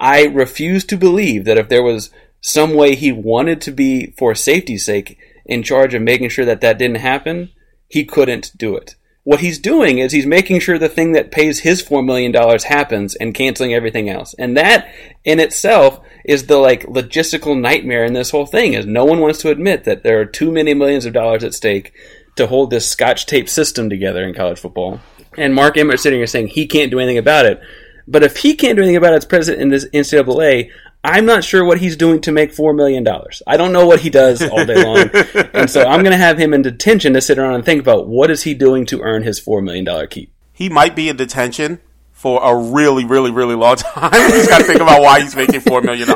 I 0.00 0.24
refuse 0.24 0.84
to 0.86 0.96
believe 0.96 1.44
that 1.44 1.58
if 1.58 1.68
there 1.68 1.82
was 1.82 2.10
some 2.40 2.74
way 2.74 2.94
he 2.94 3.12
wanted 3.12 3.60
to 3.62 3.72
be, 3.72 4.14
for 4.16 4.34
safety's 4.34 4.86
sake, 4.86 5.18
in 5.44 5.62
charge 5.62 5.92
of 5.92 6.02
making 6.02 6.30
sure 6.30 6.46
that 6.46 6.62
that 6.62 6.78
didn't 6.78 6.98
happen, 6.98 7.50
he 7.88 8.04
couldn't 8.04 8.52
do 8.56 8.74
it. 8.76 8.94
What 9.26 9.40
he's 9.40 9.58
doing 9.58 9.98
is 9.98 10.12
he's 10.12 10.24
making 10.24 10.60
sure 10.60 10.78
the 10.78 10.88
thing 10.88 11.10
that 11.14 11.32
pays 11.32 11.58
his 11.58 11.82
$4 11.82 12.06
million 12.06 12.32
happens 12.62 13.16
and 13.16 13.34
canceling 13.34 13.74
everything 13.74 14.08
else. 14.08 14.36
And 14.38 14.56
that 14.56 14.88
in 15.24 15.40
itself 15.40 16.00
is 16.24 16.46
the 16.46 16.58
like 16.58 16.84
logistical 16.84 17.60
nightmare 17.60 18.04
in 18.04 18.12
this 18.12 18.30
whole 18.30 18.46
thing 18.46 18.74
is 18.74 18.86
no 18.86 19.04
one 19.04 19.18
wants 19.18 19.40
to 19.40 19.50
admit 19.50 19.82
that 19.82 20.04
there 20.04 20.20
are 20.20 20.26
too 20.26 20.52
many 20.52 20.74
millions 20.74 21.06
of 21.06 21.12
dollars 21.12 21.42
at 21.42 21.54
stake 21.54 21.92
to 22.36 22.46
hold 22.46 22.70
this 22.70 22.88
scotch 22.88 23.26
tape 23.26 23.48
system 23.48 23.90
together 23.90 24.22
in 24.22 24.32
college 24.32 24.60
football. 24.60 25.00
And 25.36 25.56
Mark 25.56 25.76
Emmert 25.76 25.98
sitting 25.98 26.20
here 26.20 26.28
saying 26.28 26.46
he 26.46 26.68
can't 26.68 26.92
do 26.92 27.00
anything 27.00 27.18
about 27.18 27.46
it. 27.46 27.60
But 28.06 28.22
if 28.22 28.36
he 28.36 28.54
can't 28.54 28.76
do 28.76 28.82
anything 28.82 28.96
about 28.96 29.14
it 29.14 29.16
as 29.16 29.24
president 29.24 29.60
in 29.60 29.70
this 29.70 29.86
NCAA, 29.86 30.70
I'm 31.06 31.24
not 31.24 31.44
sure 31.44 31.64
what 31.64 31.78
he's 31.78 31.96
doing 31.96 32.20
to 32.22 32.32
make 32.32 32.52
$4 32.52 32.74
million. 32.74 33.06
I 33.46 33.56
don't 33.56 33.72
know 33.72 33.86
what 33.86 34.00
he 34.00 34.10
does 34.10 34.42
all 34.42 34.64
day 34.64 34.82
long. 34.82 35.08
and 35.54 35.70
so 35.70 35.84
I'm 35.84 36.00
going 36.02 36.12
to 36.12 36.18
have 36.18 36.36
him 36.36 36.52
in 36.52 36.62
detention 36.62 37.12
to 37.14 37.20
sit 37.20 37.38
around 37.38 37.54
and 37.54 37.64
think 37.64 37.80
about 37.80 38.08
what 38.08 38.30
is 38.30 38.42
he 38.42 38.54
doing 38.54 38.86
to 38.86 39.02
earn 39.02 39.22
his 39.22 39.40
$4 39.40 39.62
million 39.62 39.86
keep. 40.08 40.32
He 40.52 40.68
might 40.68 40.96
be 40.96 41.08
in 41.08 41.16
detention 41.16 41.80
for 42.12 42.42
a 42.42 42.56
really, 42.56 43.04
really, 43.04 43.30
really 43.30 43.54
long 43.54 43.76
time. 43.76 44.32
he's 44.32 44.48
got 44.48 44.58
to 44.58 44.64
think 44.64 44.80
about 44.80 45.00
why 45.00 45.20
he's 45.20 45.36
making 45.36 45.60
$4 45.60 45.84
million. 45.84 46.08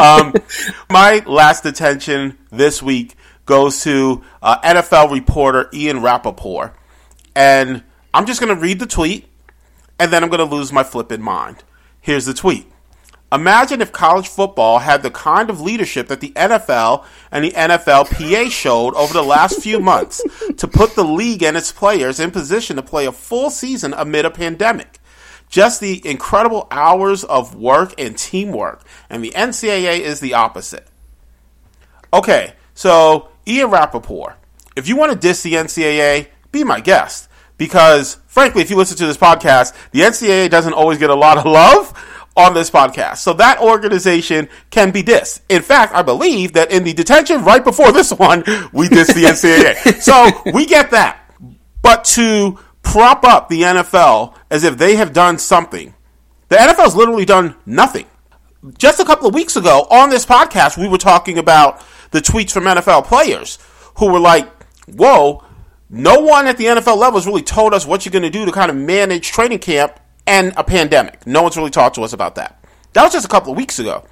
Um, 0.00 0.34
my 0.90 1.22
last 1.26 1.62
detention 1.62 2.36
this 2.50 2.82
week 2.82 3.16
goes 3.44 3.82
to 3.84 4.24
uh, 4.42 4.58
NFL 4.60 5.12
reporter 5.12 5.70
Ian 5.72 6.02
Rapoport. 6.02 6.74
And 7.34 7.84
I'm 8.12 8.26
just 8.26 8.40
going 8.40 8.54
to 8.54 8.60
read 8.60 8.78
the 8.78 8.86
tweet, 8.86 9.26
and 9.98 10.10
then 10.12 10.24
I'm 10.24 10.30
going 10.30 10.46
to 10.46 10.56
lose 10.56 10.72
my 10.72 10.82
flipping 10.82 11.22
mind. 11.22 11.62
Here's 12.00 12.24
the 12.24 12.34
tweet. 12.34 12.66
Imagine 13.32 13.80
if 13.80 13.90
college 13.90 14.28
football 14.28 14.78
had 14.78 15.02
the 15.02 15.10
kind 15.10 15.50
of 15.50 15.60
leadership 15.60 16.06
that 16.08 16.20
the 16.20 16.30
NFL 16.30 17.04
and 17.32 17.44
the 17.44 17.50
NFLPA 17.50 18.50
showed 18.50 18.94
over 18.94 19.12
the 19.12 19.22
last 19.22 19.60
few 19.60 19.80
months 19.80 20.22
to 20.56 20.68
put 20.68 20.94
the 20.94 21.04
league 21.04 21.42
and 21.42 21.56
its 21.56 21.72
players 21.72 22.20
in 22.20 22.30
position 22.30 22.76
to 22.76 22.82
play 22.82 23.04
a 23.04 23.12
full 23.12 23.50
season 23.50 23.92
amid 23.94 24.24
a 24.24 24.30
pandemic. 24.30 25.00
Just 25.48 25.80
the 25.80 26.06
incredible 26.06 26.68
hours 26.70 27.24
of 27.24 27.56
work 27.56 27.94
and 27.98 28.16
teamwork, 28.16 28.84
and 29.10 29.24
the 29.24 29.30
NCAA 29.30 30.00
is 30.00 30.20
the 30.20 30.34
opposite. 30.34 30.86
Okay, 32.12 32.54
so 32.74 33.28
Ian 33.46 33.70
Rapoport, 33.70 34.36
if 34.76 34.88
you 34.88 34.96
want 34.96 35.12
to 35.12 35.18
diss 35.18 35.42
the 35.42 35.54
NCAA, 35.54 36.28
be 36.52 36.62
my 36.62 36.80
guest. 36.80 37.28
Because, 37.58 38.18
frankly, 38.26 38.60
if 38.60 38.70
you 38.70 38.76
listen 38.76 38.98
to 38.98 39.06
this 39.06 39.16
podcast, 39.16 39.72
the 39.92 40.00
NCAA 40.00 40.50
doesn't 40.50 40.74
always 40.74 40.98
get 40.98 41.08
a 41.08 41.14
lot 41.14 41.38
of 41.38 41.46
love 41.46 41.92
on 42.36 42.54
this 42.54 42.70
podcast. 42.70 43.18
So 43.18 43.32
that 43.34 43.60
organization 43.60 44.48
can 44.70 44.90
be 44.90 45.02
dissed. 45.02 45.40
In 45.48 45.62
fact, 45.62 45.94
I 45.94 46.02
believe 46.02 46.52
that 46.52 46.70
in 46.70 46.84
the 46.84 46.92
detention 46.92 47.44
right 47.44 47.64
before 47.64 47.92
this 47.92 48.12
one, 48.12 48.40
we 48.72 48.88
dissed 48.88 49.14
the 49.14 49.24
NCAA. 49.24 50.00
so 50.00 50.28
we 50.52 50.66
get 50.66 50.90
that. 50.90 51.20
But 51.82 52.04
to 52.04 52.58
prop 52.82 53.24
up 53.24 53.48
the 53.48 53.62
NFL 53.62 54.34
as 54.50 54.64
if 54.64 54.76
they 54.76 54.96
have 54.96 55.12
done 55.12 55.38
something, 55.38 55.94
the 56.48 56.56
NFL's 56.56 56.94
literally 56.94 57.24
done 57.24 57.56
nothing. 57.64 58.06
Just 58.78 59.00
a 59.00 59.04
couple 59.04 59.28
of 59.28 59.34
weeks 59.34 59.56
ago 59.56 59.86
on 59.90 60.10
this 60.10 60.26
podcast, 60.26 60.76
we 60.76 60.88
were 60.88 60.98
talking 60.98 61.38
about 61.38 61.84
the 62.10 62.20
tweets 62.20 62.52
from 62.52 62.64
NFL 62.64 63.04
players 63.04 63.58
who 63.98 64.12
were 64.12 64.20
like, 64.20 64.48
whoa, 64.86 65.42
no 65.88 66.20
one 66.20 66.46
at 66.46 66.56
the 66.56 66.64
NFL 66.64 66.96
level 66.96 67.18
has 67.18 67.26
really 67.26 67.42
told 67.42 67.72
us 67.72 67.86
what 67.86 68.04
you're 68.04 68.12
going 68.12 68.22
to 68.22 68.30
do 68.30 68.44
to 68.44 68.52
kind 68.52 68.70
of 68.70 68.76
manage 68.76 69.28
training 69.30 69.60
camp 69.60 69.98
and 70.26 70.52
a 70.56 70.64
pandemic. 70.64 71.26
No 71.26 71.42
one's 71.42 71.56
really 71.56 71.70
talked 71.70 71.94
to 71.96 72.02
us 72.02 72.12
about 72.12 72.34
that. 72.36 72.64
That 72.92 73.04
was 73.04 73.12
just 73.12 73.26
a 73.26 73.28
couple 73.28 73.52
of 73.52 73.56
weeks 73.56 73.78
ago. 73.78 74.04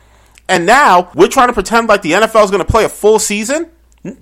And 0.48 0.66
now 0.66 1.10
we're 1.14 1.28
trying 1.28 1.48
to 1.48 1.54
pretend 1.54 1.88
like 1.88 2.02
the 2.02 2.12
NFL 2.12 2.44
is 2.44 2.50
going 2.50 2.64
to 2.64 2.70
play 2.70 2.84
a 2.84 2.88
full 2.88 3.18
season. 3.18 3.70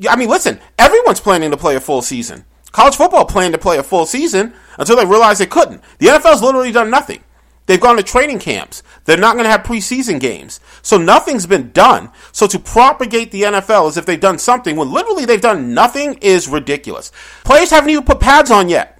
I 0.08 0.16
mean, 0.16 0.28
listen, 0.28 0.60
everyone's 0.78 1.20
planning 1.20 1.50
to 1.50 1.56
play 1.56 1.74
a 1.74 1.80
full 1.80 2.02
season. 2.02 2.44
College 2.70 2.96
football 2.96 3.24
planned 3.24 3.54
to 3.54 3.58
play 3.58 3.76
a 3.78 3.82
full 3.82 4.06
season 4.06 4.54
until 4.78 4.96
they 4.96 5.04
realized 5.04 5.40
they 5.40 5.46
couldn't. 5.46 5.82
The 5.98 6.06
NFL's 6.06 6.42
literally 6.42 6.72
done 6.72 6.90
nothing. 6.90 7.22
They've 7.66 7.80
gone 7.80 7.96
to 7.96 8.02
training 8.02 8.38
camps. 8.38 8.82
They're 9.04 9.16
not 9.16 9.34
going 9.34 9.44
to 9.44 9.50
have 9.50 9.62
preseason 9.62 10.20
games. 10.20 10.60
So 10.82 10.98
nothing's 10.98 11.46
been 11.46 11.70
done. 11.72 12.10
So 12.32 12.46
to 12.46 12.58
propagate 12.58 13.30
the 13.30 13.42
NFL 13.42 13.88
as 13.88 13.96
if 13.96 14.06
they've 14.06 14.18
done 14.18 14.38
something 14.38 14.76
when 14.76 14.90
literally 14.90 15.24
they've 15.24 15.40
done 15.40 15.74
nothing 15.74 16.14
is 16.20 16.48
ridiculous. 16.48 17.12
Players 17.44 17.70
haven't 17.70 17.90
even 17.90 18.04
put 18.04 18.20
pads 18.20 18.50
on 18.50 18.68
yet. 18.68 18.91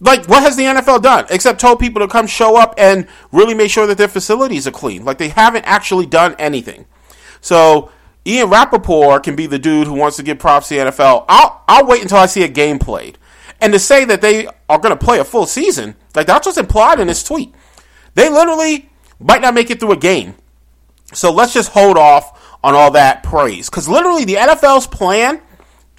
Like, 0.00 0.26
what 0.28 0.42
has 0.42 0.56
the 0.56 0.62
NFL 0.62 1.02
done 1.02 1.26
except 1.28 1.60
told 1.60 1.78
people 1.78 2.00
to 2.00 2.08
come 2.08 2.26
show 2.26 2.56
up 2.56 2.74
and 2.78 3.06
really 3.32 3.52
make 3.52 3.70
sure 3.70 3.86
that 3.86 3.98
their 3.98 4.08
facilities 4.08 4.66
are 4.66 4.72
clean? 4.72 5.04
Like, 5.04 5.18
they 5.18 5.28
haven't 5.28 5.64
actually 5.64 6.06
done 6.06 6.34
anything. 6.38 6.86
So, 7.42 7.90
Ian 8.26 8.48
Rapoport 8.48 9.22
can 9.24 9.36
be 9.36 9.46
the 9.46 9.58
dude 9.58 9.86
who 9.86 9.94
wants 9.94 10.16
to 10.16 10.22
give 10.22 10.38
props 10.38 10.68
to 10.68 10.74
the 10.74 10.80
NFL. 10.90 11.26
I'll, 11.28 11.62
I'll 11.68 11.86
wait 11.86 12.02
until 12.02 12.18
I 12.18 12.26
see 12.26 12.42
a 12.42 12.48
game 12.48 12.78
played. 12.78 13.18
And 13.60 13.74
to 13.74 13.78
say 13.78 14.06
that 14.06 14.22
they 14.22 14.46
are 14.68 14.78
going 14.78 14.96
to 14.96 15.04
play 15.04 15.18
a 15.18 15.24
full 15.24 15.46
season, 15.46 15.94
like, 16.14 16.26
that's 16.26 16.46
what's 16.46 16.58
implied 16.58 16.98
in 16.98 17.06
this 17.06 17.22
tweet. 17.22 17.54
They 18.14 18.30
literally 18.30 18.88
might 19.18 19.42
not 19.42 19.52
make 19.52 19.70
it 19.70 19.80
through 19.80 19.92
a 19.92 19.98
game. 19.98 20.34
So, 21.12 21.30
let's 21.30 21.52
just 21.52 21.72
hold 21.72 21.98
off 21.98 22.58
on 22.64 22.74
all 22.74 22.92
that 22.92 23.22
praise. 23.22 23.68
Because 23.68 23.86
literally, 23.86 24.24
the 24.24 24.36
NFL's 24.36 24.86
plan 24.86 25.42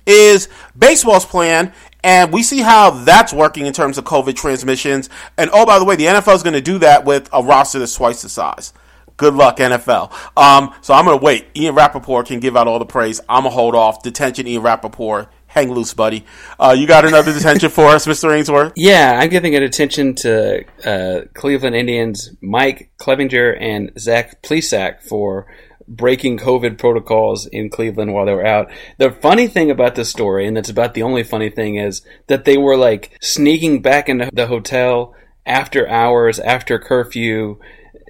is 0.08 0.50
baseball's 0.78 1.26
plan 1.26 1.74
and 2.04 2.32
we 2.34 2.44
see 2.44 2.60
how 2.60 2.92
that's 2.92 3.34
working 3.34 3.66
in 3.66 3.74
terms 3.74 3.98
of 3.98 4.06
COVID 4.06 4.36
transmissions. 4.36 5.10
And 5.38 5.50
oh, 5.54 5.66
by 5.66 5.80
the 5.80 5.86
way, 5.86 5.96
the 5.96 6.06
NFL 6.06 6.36
is 6.36 6.44
going 6.44 6.54
to 6.54 6.62
do 6.62 6.80
that 6.80 7.06
with 7.06 7.30
a 7.34 7.44
roster 7.44 7.80
that's 7.80 7.96
twice 7.96 8.22
the 8.22 8.30
size. 8.30 8.74
Good 9.18 9.36
luck, 9.36 9.58
NFL. 9.58 10.12
Um, 10.36 10.74
so 10.82 10.94
I'm 10.94 11.06
going 11.06 11.20
to 11.20 11.24
wait. 11.24 11.48
Ian 11.56 11.76
Rapoport 11.76 12.26
can 12.28 12.40
give 12.40 12.58
out 12.58 12.68
all 12.68 12.80
the 12.80 12.86
praise. 12.86 13.22
I'm 13.30 13.44
going 13.44 13.52
to 13.52 13.56
hold 13.56 13.76
off. 13.76 14.02
Detention, 14.02 14.48
Ian 14.48 14.64
Rapoport. 14.64 15.30
Hang 15.46 15.72
loose, 15.72 15.94
buddy. 15.94 16.26
Uh, 16.58 16.74
you 16.78 16.88
got 16.88 17.06
another 17.06 17.34
detention 17.34 17.70
for 17.70 17.88
us, 17.88 18.08
Mr. 18.08 18.36
Ainsworth? 18.36 18.74
Yeah, 18.78 19.20
I'm 19.22 19.30
giving 19.30 19.54
a 19.56 19.60
detention 19.60 20.16
to 20.16 20.64
uh, 20.86 21.26
Cleveland 21.36 21.76
Indians 21.76 22.32
Mike 22.42 22.92
Clevinger 23.00 23.56
and 23.60 23.92
Zach 24.00 24.42
Plesac 24.42 25.04
for 25.04 25.46
breaking 25.88 26.38
COVID 26.38 26.78
protocols 26.78 27.46
in 27.48 27.70
Cleveland 27.70 28.14
while 28.14 28.26
they 28.26 28.34
were 28.34 28.46
out. 28.46 28.72
The 28.98 29.12
funny 29.12 29.48
thing 29.48 29.72
about 29.72 29.96
this 29.96 30.10
story, 30.10 30.48
and 30.48 30.56
that's 30.56 30.70
about 30.70 30.94
the 30.94 31.04
only 31.04 31.24
funny 31.24 31.50
thing, 31.50 31.76
is 31.76 32.02
that 32.28 32.46
they 32.46 32.58
were 32.58 32.78
like 32.78 33.18
sneaking 33.22 33.82
back 33.82 34.10
into 34.10 34.30
the 34.34 34.48
hotel 34.48 35.16
after 35.46 35.88
hours, 35.88 36.40
after 36.40 36.78
curfew, 36.80 37.58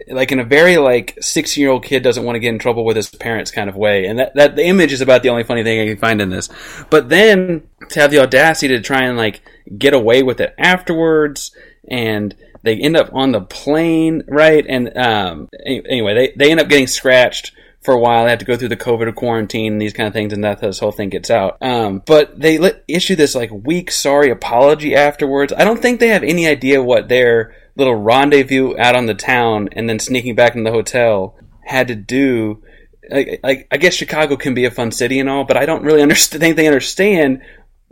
like 0.08 0.32
in 0.32 0.40
a 0.40 0.44
very 0.44 0.78
like 0.78 1.18
16 1.22 1.62
year 1.62 1.72
old 1.72 1.84
kid 1.84 2.04
doesn't 2.04 2.24
want 2.24 2.36
to 2.36 2.40
get 2.40 2.50
in 2.50 2.60
trouble 2.60 2.86
with 2.86 2.96
his 2.96 3.10
parents 3.10 3.51
kind 3.51 3.70
of 3.70 3.75
way. 3.75 4.06
And 4.06 4.20
that, 4.20 4.36
that 4.36 4.56
the 4.56 4.66
image 4.66 4.94
is 4.94 5.01
about 5.01 5.24
the 5.24 5.30
only 5.30 5.44
funny 5.44 5.63
thing 5.63 5.80
I 5.80 5.88
can 5.88 5.98
find 5.98 6.22
in 6.22 6.30
this. 6.30 6.50
But 6.90 7.10
then 7.10 7.68
to 7.90 8.00
have 8.00 8.12
the 8.12 8.20
audacity 8.20 8.70
to 8.70 8.82
try 8.82 9.04
and 9.04 9.18
like 9.18 9.42
get 9.78 9.94
away 9.94 10.24
with 10.24 10.40
it 10.40 10.56
afterwards 10.58 11.56
and 11.90 12.36
they 12.63 12.78
end 12.78 12.96
up 12.96 13.10
on 13.13 13.32
the 13.32 13.42
plane, 13.42 14.24
right? 14.28 14.66
And 14.68 14.96
um, 14.98 15.50
anyway, 15.66 16.13
they, 16.13 16.34
they 16.36 16.51
end 16.51 16.60
up 16.60 16.70
getting 16.70 16.88
scratched 16.88 17.54
for 17.82 17.94
a 17.94 18.00
while. 18.00 18.24
They 18.24 18.30
have 18.30 18.40
to 18.40 18.46
go 18.46 18.56
through 18.56 18.70
the 18.70 18.78
COVID 18.78 19.14
quarantine 19.16 19.78
these 19.78 19.94
kind 19.94 20.08
of 20.08 20.14
things, 20.14 20.34
and 20.34 20.44
that 20.44 20.62
this 20.62 20.80
whole 20.80 20.92
thing 20.92 21.10
gets 21.10 21.30
out. 21.30 21.58
Um, 21.62 22.02
but 22.06 22.40
they 22.40 22.60
issue 22.88 23.16
this 23.16 23.36
like 23.36 23.52
weak 23.52 23.92
sorry 23.92 24.30
apology 24.30 24.96
afterwards. 24.96 25.54
I 25.56 25.64
don't 25.64 25.82
think 25.82 26.00
they 26.00 26.10
have 26.10 26.24
any 26.24 26.48
idea 26.48 26.84
what 26.84 27.10
their 27.10 27.56
little 27.76 27.96
rendezvous 27.96 28.78
out 28.78 28.96
on 28.96 29.06
the 29.06 29.14
town 29.14 29.70
and 29.74 29.90
then 29.90 30.00
sneaking 30.00 30.36
back 30.36 30.56
in 30.56 30.64
the 30.64 30.72
hotel 30.72 31.36
had 31.64 31.88
to 31.88 31.96
do. 31.96 32.64
Like, 33.10 33.68
I 33.72 33.78
guess 33.78 33.94
Chicago 33.94 34.36
can 34.36 34.54
be 34.54 34.66
a 34.66 34.72
fun 34.72 34.92
city 34.92 35.20
and 35.20 35.30
all, 35.30 35.44
but 35.44 35.58
I 35.58 35.66
don't 35.66 35.84
really 35.84 36.02
understand, 36.04 36.42
think 36.42 36.56
they 36.56 36.68
understand 36.68 37.42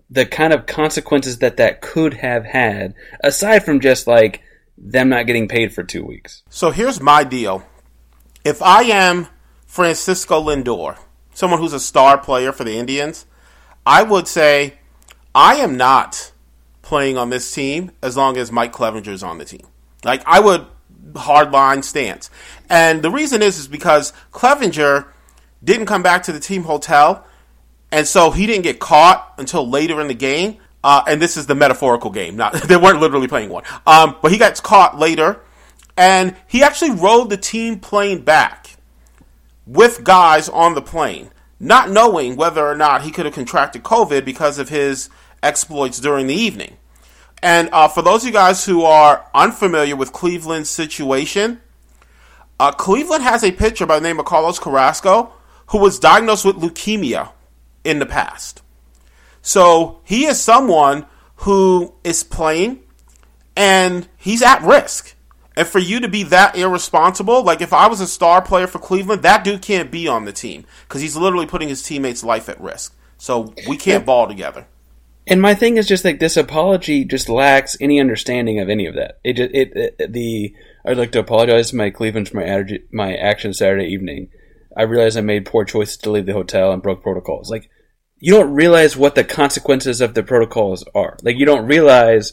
the 0.09 0.25
kind 0.25 0.53
of 0.53 0.65
consequences 0.65 1.39
that 1.39 1.57
that 1.57 1.81
could 1.81 2.15
have 2.15 2.45
had, 2.45 2.95
aside 3.23 3.63
from 3.63 3.79
just 3.79 4.07
like 4.07 4.41
them 4.77 5.09
not 5.09 5.27
getting 5.27 5.47
paid 5.47 5.73
for 5.73 5.83
two 5.83 6.03
weeks. 6.03 6.43
So 6.49 6.71
here's 6.71 7.01
my 7.01 7.23
deal. 7.23 7.63
If 8.43 8.61
I 8.61 8.83
am 8.83 9.27
Francisco 9.69 10.41
Lindor, 10.41 10.97
someone 11.35 11.59
who's 11.59 11.73
a 11.73 11.79
star 11.79 12.17
player 12.17 12.51
for 12.51 12.63
the 12.63 12.75
Indians, 12.75 13.27
I 13.85 14.01
would 14.01 14.27
say 14.27 14.79
I 15.35 15.57
am 15.57 15.77
not 15.77 16.31
playing 16.81 17.19
on 17.19 17.29
this 17.29 17.53
team 17.53 17.91
as 18.01 18.17
long 18.17 18.35
as 18.35 18.51
Mike 18.51 18.73
Clevinger 18.73 19.09
is 19.09 19.21
on 19.21 19.37
the 19.37 19.45
team. 19.45 19.67
Like 20.03 20.23
I 20.25 20.39
would 20.39 20.65
hardline 21.13 21.83
stance. 21.83 22.31
And 22.67 23.03
the 23.03 23.11
reason 23.11 23.43
is 23.43 23.59
is 23.59 23.67
because 23.67 24.11
Clevinger 24.33 25.05
didn't 25.63 25.85
come 25.85 26.01
back 26.01 26.23
to 26.23 26.31
the 26.31 26.39
team 26.39 26.63
hotel 26.63 27.23
and 27.91 28.07
so 28.07 28.31
he 28.31 28.47
didn't 28.47 28.63
get 28.63 28.79
caught 28.79 29.35
until 29.37 29.69
later 29.69 30.01
in 30.01 30.07
the 30.07 30.15
game. 30.15 30.57
Uh, 30.83 31.03
and 31.07 31.21
this 31.21 31.37
is 31.37 31.45
the 31.45 31.55
metaphorical 31.55 32.09
game. 32.09 32.35
Not 32.35 32.53
they 32.67 32.75
weren't 32.75 33.01
literally 33.01 33.27
playing 33.27 33.49
one. 33.49 33.65
Um, 33.85 34.15
but 34.19 34.31
he 34.31 34.39
got 34.39 34.61
caught 34.63 34.97
later, 34.97 35.41
and 35.95 36.35
he 36.47 36.63
actually 36.63 36.91
rode 36.91 37.29
the 37.29 37.37
team 37.37 37.79
plane 37.79 38.21
back 38.21 38.68
with 39.69 40.03
guys 40.03 40.49
on 40.49 40.73
the 40.73 40.81
plane, 40.81 41.29
not 41.59 41.91
knowing 41.91 42.35
whether 42.35 42.65
or 42.65 42.75
not 42.75 43.03
he 43.03 43.11
could 43.11 43.25
have 43.25 43.35
contracted 43.35 43.83
COVID 43.83 44.25
because 44.25 44.57
of 44.57 44.69
his 44.69 45.09
exploits 45.43 45.99
during 45.99 46.25
the 46.25 46.33
evening. 46.33 46.77
And 47.43 47.69
uh, 47.71 47.87
for 47.87 48.01
those 48.01 48.23
of 48.23 48.27
you 48.27 48.33
guys 48.33 48.65
who 48.65 48.83
are 48.83 49.25
unfamiliar 49.33 49.95
with 49.95 50.11
Cleveland's 50.11 50.69
situation, 50.69 51.61
uh, 52.59 52.71
Cleveland 52.71 53.23
has 53.23 53.43
a 53.43 53.51
pitcher 53.51 53.85
by 53.85 53.99
the 53.99 54.03
name 54.03 54.19
of 54.19 54.25
Carlos 54.25 54.57
Carrasco 54.57 55.33
who 55.67 55.77
was 55.77 55.99
diagnosed 55.99 56.45
with 56.45 56.55
leukemia 56.55 57.29
in 57.83 57.99
the 57.99 58.05
past. 58.07 58.63
So 59.43 60.01
he 60.03 60.25
is 60.25 60.41
someone 60.41 61.05
who 61.37 61.93
is 62.03 62.23
playing 62.23 62.79
and 63.55 64.07
he's 64.17 64.41
at 64.41 64.63
risk. 64.63 65.13
And 65.59 65.67
for 65.67 65.79
you 65.79 65.99
to 65.99 66.07
be 66.07 66.23
that 66.23 66.55
irresponsible, 66.55 67.43
like 67.43 67.59
if 67.59 67.73
I 67.73 67.87
was 67.87 67.99
a 67.99 68.07
star 68.07 68.41
player 68.41 68.65
for 68.65 68.79
Cleveland, 68.79 69.23
that 69.23 69.43
dude 69.43 69.61
can't 69.61 69.91
be 69.91 70.07
on 70.07 70.23
the 70.23 70.31
team 70.31 70.63
because 70.87 71.01
he's 71.01 71.17
literally 71.17 71.47
putting 71.47 71.67
his 71.67 71.83
teammates' 71.83 72.23
life 72.23 72.47
at 72.47 72.61
risk. 72.61 72.95
So 73.17 73.53
we 73.67 73.75
can't 73.75 74.05
ball 74.05 74.25
together. 74.25 74.67
And 75.27 75.41
my 75.41 75.53
thing 75.53 75.75
is 75.75 75.85
just 75.85 76.05
like 76.05 76.19
this 76.19 76.37
apology 76.37 77.03
just 77.03 77.27
lacks 77.27 77.75
any 77.81 77.99
understanding 77.99 78.61
of 78.61 78.69
any 78.69 78.85
of 78.85 78.95
that. 78.95 79.19
It 79.21 79.33
just 79.33 79.53
it, 79.53 79.73
it 79.75 80.13
the 80.13 80.55
I'd 80.85 80.97
like 80.97 81.11
to 81.11 81.19
apologize 81.19 81.71
to 81.71 81.75
my 81.75 81.89
Cleveland 81.89 82.29
for 82.29 82.37
my 82.37 82.63
my 82.93 83.15
action 83.15 83.53
Saturday 83.53 83.87
evening. 83.87 84.29
I 84.77 84.83
realize 84.83 85.17
I 85.17 85.21
made 85.21 85.45
poor 85.45 85.65
choices 85.65 85.97
to 85.97 86.09
leave 86.09 86.25
the 86.25 86.31
hotel 86.31 86.71
and 86.71 86.81
broke 86.81 87.03
protocols. 87.03 87.51
Like 87.51 87.69
you 88.17 88.31
don't 88.31 88.53
realize 88.53 88.95
what 88.95 89.15
the 89.15 89.25
consequences 89.25 89.99
of 89.99 90.13
the 90.13 90.23
protocols 90.23 90.85
are. 90.95 91.17
Like 91.21 91.35
you 91.35 91.45
don't 91.45 91.67
realize 91.67 92.31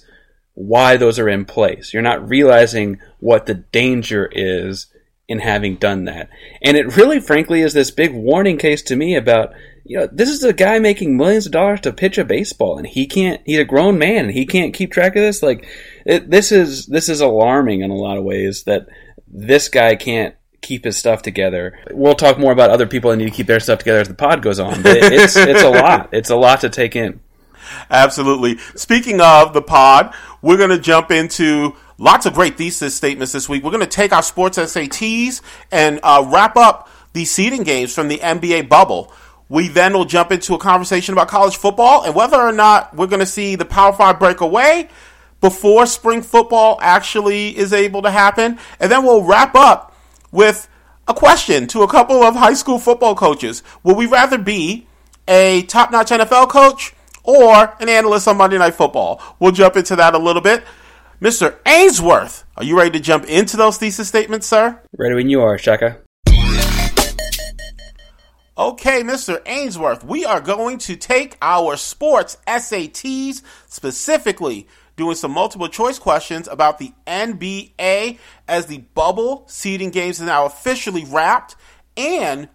why 0.56 0.96
those 0.96 1.18
are 1.18 1.28
in 1.28 1.44
place. 1.44 1.92
You're 1.92 2.02
not 2.02 2.28
realizing 2.28 2.98
what 3.20 3.44
the 3.44 3.54
danger 3.54 4.28
is 4.32 4.86
in 5.28 5.38
having 5.38 5.76
done 5.76 6.04
that. 6.06 6.30
And 6.62 6.78
it 6.78 6.96
really, 6.96 7.20
frankly, 7.20 7.60
is 7.60 7.74
this 7.74 7.90
big 7.90 8.14
warning 8.14 8.56
case 8.56 8.80
to 8.84 8.96
me 8.96 9.16
about, 9.16 9.52
you 9.84 9.98
know, 9.98 10.08
this 10.10 10.30
is 10.30 10.42
a 10.42 10.54
guy 10.54 10.78
making 10.78 11.14
millions 11.14 11.44
of 11.44 11.52
dollars 11.52 11.82
to 11.82 11.92
pitch 11.92 12.16
a 12.16 12.24
baseball 12.24 12.78
and 12.78 12.86
he 12.86 13.06
can't, 13.06 13.42
he's 13.44 13.58
a 13.58 13.64
grown 13.64 13.98
man 13.98 14.24
and 14.24 14.34
he 14.34 14.46
can't 14.46 14.72
keep 14.72 14.92
track 14.92 15.14
of 15.14 15.22
this. 15.22 15.42
Like, 15.42 15.68
it, 16.06 16.30
this 16.30 16.50
is, 16.50 16.86
this 16.86 17.10
is 17.10 17.20
alarming 17.20 17.82
in 17.82 17.90
a 17.90 17.94
lot 17.94 18.16
of 18.16 18.24
ways 18.24 18.64
that 18.64 18.86
this 19.28 19.68
guy 19.68 19.94
can't 19.94 20.34
keep 20.62 20.84
his 20.84 20.96
stuff 20.96 21.20
together. 21.20 21.78
We'll 21.90 22.14
talk 22.14 22.38
more 22.38 22.52
about 22.52 22.70
other 22.70 22.86
people 22.86 23.10
that 23.10 23.18
need 23.18 23.28
to 23.28 23.36
keep 23.36 23.46
their 23.46 23.60
stuff 23.60 23.80
together 23.80 24.00
as 24.00 24.08
the 24.08 24.14
pod 24.14 24.40
goes 24.40 24.58
on, 24.58 24.82
but 24.82 24.96
it's, 24.96 25.36
it's 25.36 25.62
a 25.62 25.68
lot. 25.68 26.08
It's 26.12 26.30
a 26.30 26.36
lot 26.36 26.62
to 26.62 26.70
take 26.70 26.96
in. 26.96 27.20
Absolutely. 27.90 28.58
Speaking 28.74 29.20
of 29.20 29.52
the 29.52 29.62
pod, 29.62 30.14
we're 30.42 30.56
going 30.56 30.70
to 30.70 30.78
jump 30.78 31.10
into 31.10 31.74
lots 31.98 32.26
of 32.26 32.34
great 32.34 32.56
thesis 32.56 32.94
statements 32.94 33.32
this 33.32 33.48
week. 33.48 33.64
We're 33.64 33.70
going 33.70 33.80
to 33.80 33.86
take 33.86 34.12
our 34.12 34.22
sports 34.22 34.58
SATs 34.58 35.40
and 35.70 36.00
uh, 36.02 36.26
wrap 36.30 36.56
up 36.56 36.88
the 37.12 37.24
seeding 37.24 37.62
games 37.62 37.94
from 37.94 38.08
the 38.08 38.18
NBA 38.18 38.68
bubble. 38.68 39.12
We 39.48 39.68
then 39.68 39.92
will 39.92 40.04
jump 40.04 40.32
into 40.32 40.54
a 40.54 40.58
conversation 40.58 41.12
about 41.14 41.28
college 41.28 41.56
football 41.56 42.02
and 42.04 42.14
whether 42.14 42.36
or 42.36 42.52
not 42.52 42.94
we're 42.94 43.06
going 43.06 43.20
to 43.20 43.26
see 43.26 43.54
the 43.54 43.64
Power 43.64 43.92
Five 43.92 44.18
break 44.18 44.40
away 44.40 44.88
before 45.40 45.86
spring 45.86 46.22
football 46.22 46.78
actually 46.80 47.56
is 47.56 47.72
able 47.72 48.02
to 48.02 48.10
happen. 48.10 48.58
And 48.80 48.90
then 48.90 49.04
we'll 49.04 49.22
wrap 49.22 49.54
up 49.54 49.96
with 50.32 50.68
a 51.06 51.14
question 51.14 51.68
to 51.68 51.82
a 51.82 51.88
couple 51.88 52.22
of 52.22 52.34
high 52.34 52.54
school 52.54 52.78
football 52.78 53.14
coaches. 53.14 53.62
Would 53.84 53.96
we 53.96 54.06
rather 54.06 54.38
be 54.38 54.86
a 55.28 55.62
top 55.62 55.92
notch 55.92 56.10
NFL 56.10 56.48
coach 56.48 56.94
or 57.26 57.74
an 57.80 57.88
analyst 57.88 58.28
on 58.28 58.36
Monday 58.36 58.58
Night 58.58 58.74
Football? 58.74 59.20
We'll 59.38 59.52
jump 59.52 59.76
into 59.76 59.96
that 59.96 60.14
a 60.14 60.18
little 60.18 60.42
bit. 60.42 60.64
Mr. 61.20 61.56
Ainsworth, 61.66 62.44
are 62.56 62.64
you 62.64 62.76
ready 62.76 62.90
to 62.90 63.00
jump 63.00 63.24
into 63.24 63.56
those 63.56 63.78
thesis 63.78 64.08
statements, 64.08 64.46
sir? 64.46 64.80
Ready 64.96 65.14
when 65.14 65.28
you 65.30 65.40
are, 65.40 65.56
Shaka. 65.58 65.98
Okay, 68.58 69.02
Mr. 69.02 69.42
Ainsworth, 69.44 70.02
we 70.02 70.24
are 70.24 70.40
going 70.40 70.78
to 70.78 70.96
take 70.96 71.36
our 71.42 71.76
sports 71.76 72.38
SATs, 72.46 73.42
specifically 73.66 74.66
doing 74.96 75.14
some 75.14 75.30
multiple 75.30 75.68
choice 75.68 75.98
questions 75.98 76.48
about 76.48 76.78
the 76.78 76.92
NBA 77.06 78.18
as 78.48 78.66
the 78.66 78.78
bubble 78.94 79.44
seeding 79.46 79.90
games 79.90 80.20
is 80.20 80.26
now 80.26 80.46
officially 80.46 81.04
wrapped 81.04 81.54
and 81.96 82.48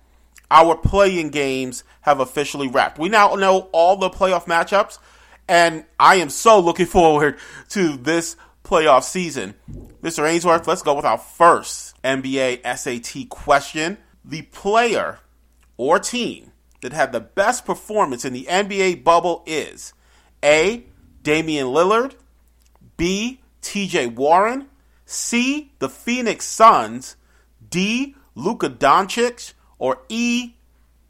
our 0.49 0.75
playing 0.75 1.29
games 1.29 1.83
have 2.01 2.19
officially 2.19 2.67
wrapped. 2.67 2.99
We 2.99 3.09
now 3.09 3.35
know 3.35 3.69
all 3.71 3.95
the 3.97 4.09
playoff 4.09 4.45
matchups, 4.45 4.99
and 5.47 5.85
I 5.99 6.15
am 6.15 6.29
so 6.29 6.59
looking 6.59 6.85
forward 6.87 7.37
to 7.69 7.97
this 7.97 8.35
playoff 8.63 9.03
season. 9.03 9.55
Mr. 10.01 10.27
Ainsworth, 10.27 10.67
let's 10.67 10.81
go 10.81 10.95
with 10.95 11.05
our 11.05 11.17
first 11.17 12.01
NBA 12.03 12.61
SAT 12.77 13.29
question. 13.29 13.97
The 14.23 14.43
player 14.43 15.19
or 15.77 15.99
team 15.99 16.51
that 16.81 16.93
had 16.93 17.11
the 17.11 17.19
best 17.19 17.65
performance 17.65 18.25
in 18.25 18.33
the 18.33 18.45
NBA 18.45 19.03
bubble 19.03 19.43
is 19.45 19.93
A. 20.43 20.85
Damian 21.23 21.67
Lillard, 21.67 22.15
B. 22.97 23.41
TJ 23.61 24.15
Warren, 24.15 24.67
C. 25.05 25.71
The 25.79 25.89
Phoenix 25.89 26.45
Suns, 26.45 27.15
D. 27.69 28.15
Luka 28.33 28.69
Doncic, 28.69 29.53
or 29.77 29.99
E. 30.09 30.53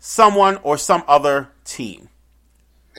Someone 0.02 0.58
or 0.64 0.78
some 0.78 1.04
other 1.08 1.50
team. 1.64 2.10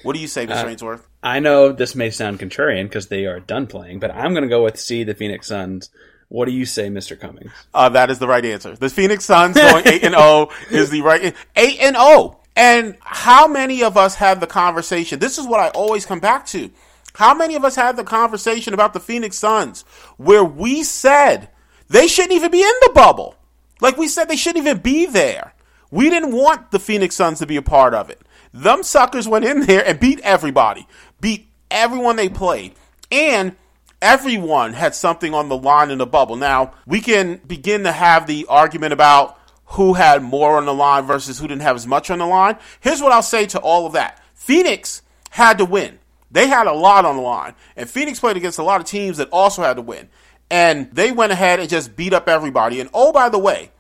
What 0.05 0.15
do 0.15 0.21
you 0.21 0.29
say, 0.29 0.47
Mr. 0.47 0.65
Uh, 0.65 0.69
Ainsworth? 0.69 1.07
I 1.23 1.41
know 1.41 1.73
this 1.73 1.95
may 1.97 2.11
sound 2.11 2.39
contrarian 2.39 2.85
because 2.85 3.09
they 3.09 3.27
are 3.27 3.41
done 3.41 3.67
playing, 3.67 3.99
but 3.99 4.13
I'm 4.13 4.33
going 4.33 4.45
to 4.45 4.49
go 4.49 4.63
with 4.63 4.79
C, 4.79 5.03
the 5.03 5.15
Phoenix 5.15 5.49
Suns. 5.49 5.91
What 6.29 6.47
do 6.47 6.53
you 6.53 6.65
say, 6.65 6.89
Mr. 6.89 7.19
Cummings? 7.19 7.53
Uh, 7.75 7.89
that 7.91 8.09
is 8.09 8.19
the 8.19 8.29
right 8.29 8.45
answer. 8.45 8.77
The 8.77 8.89
Phoenix 8.89 9.25
Suns 9.25 9.57
going 9.57 9.87
8 9.87 10.05
and 10.05 10.15
0 10.15 10.49
is 10.71 10.91
the 10.91 11.03
right 11.03 11.35
8 11.57 11.79
and 11.81 11.97
0. 11.97 12.41
And 12.55 12.97
how 13.01 13.49
many 13.49 13.83
of 13.83 13.97
us 13.97 14.15
had 14.15 14.41
the 14.41 14.47
conversation? 14.47 15.19
This 15.19 15.39
is 15.39 15.47
what 15.47 15.61
I 15.61 15.69
always 15.71 16.07
come 16.07 16.21
back 16.21 16.47
to. 16.47 16.71
How 17.15 17.35
many 17.35 17.57
of 17.57 17.65
us 17.65 17.77
had 17.77 17.97
the 17.97 18.05
conversation 18.05 18.75
about 18.75 18.95
the 18.95 19.01
Phoenix 19.01 19.37
Suns 19.37 19.83
where 20.19 20.45
we 20.45 20.83
said 20.85 21.49
they 21.89 22.07
shouldn't 22.07 22.33
even 22.33 22.51
be 22.51 22.63
in 22.63 22.75
the 22.83 22.93
bubble? 22.95 23.35
Like 23.81 23.97
we 23.97 24.09
said, 24.09 24.29
they 24.29 24.37
shouldn't 24.37 24.65
even 24.65 24.79
be 24.79 25.07
there. 25.07 25.52
We 25.93 26.11
didn't 26.11 26.33
want 26.33 26.71
the 26.73 26.81
Phoenix 26.81 27.15
Suns 27.15 27.39
to 27.39 27.47
be 27.47 27.57
a 27.57 27.63
part 27.63 27.95
of 27.95 28.11
it. 28.11 28.21
Them 28.53 28.83
suckers 28.83 29.29
went 29.29 29.45
in 29.45 29.61
there 29.67 29.87
and 29.87 30.01
beat 30.01 30.19
everybody, 30.21 30.89
beat 31.21 31.49
everyone 31.71 32.17
they 32.17 32.29
played, 32.29 32.75
and 33.11 33.55
everyone 34.01 34.73
had 34.73 34.95
something 34.95 35.35
on 35.35 35.49
the 35.49 35.57
line 35.57 35.91
in 35.91 35.99
the 35.99 36.07
bubble. 36.07 36.37
Now, 36.37 36.73
we 36.87 37.01
can 37.01 37.37
begin 37.47 37.85
to 37.85 37.93
have 37.93 38.27
the 38.27 38.47
argument 38.49 38.95
about 38.95 39.39
who 39.67 39.95
had 39.95 40.23
more 40.23 40.57
on 40.57 40.65
the 40.65 40.75
line 40.75 41.05
versus 41.05 41.39
who 41.39 41.47
didn't 41.47 41.63
have 41.63 41.77
as 41.77 41.87
much 41.87 42.11
on 42.11 42.19
the 42.19 42.27
line. 42.27 42.57
Here's 42.81 43.01
what 43.01 43.13
I'll 43.13 43.23
say 43.23 43.47
to 43.47 43.61
all 43.61 43.87
of 43.87 43.93
that 43.93 44.21
Phoenix 44.35 45.03
had 45.31 45.59
to 45.59 45.65
win. 45.65 45.99
They 46.31 46.49
had 46.49 46.67
a 46.67 46.73
lot 46.73 47.05
on 47.05 47.17
the 47.17 47.23
line. 47.23 47.55
And 47.77 47.89
Phoenix 47.89 48.19
played 48.19 48.39
against 48.39 48.59
a 48.59 48.63
lot 48.63 48.81
of 48.81 48.87
teams 48.87 49.19
that 49.19 49.29
also 49.31 49.63
had 49.63 49.75
to 49.75 49.83
win. 49.83 50.09
And 50.51 50.91
they 50.91 51.13
went 51.13 51.33
ahead 51.33 51.61
and 51.61 51.69
just 51.69 51.95
beat 51.97 52.15
up 52.15 52.29
everybody. 52.29 52.81
And 52.81 52.89
oh, 52.95 53.13
by 53.13 53.29
the 53.29 53.39
way, 53.39 53.71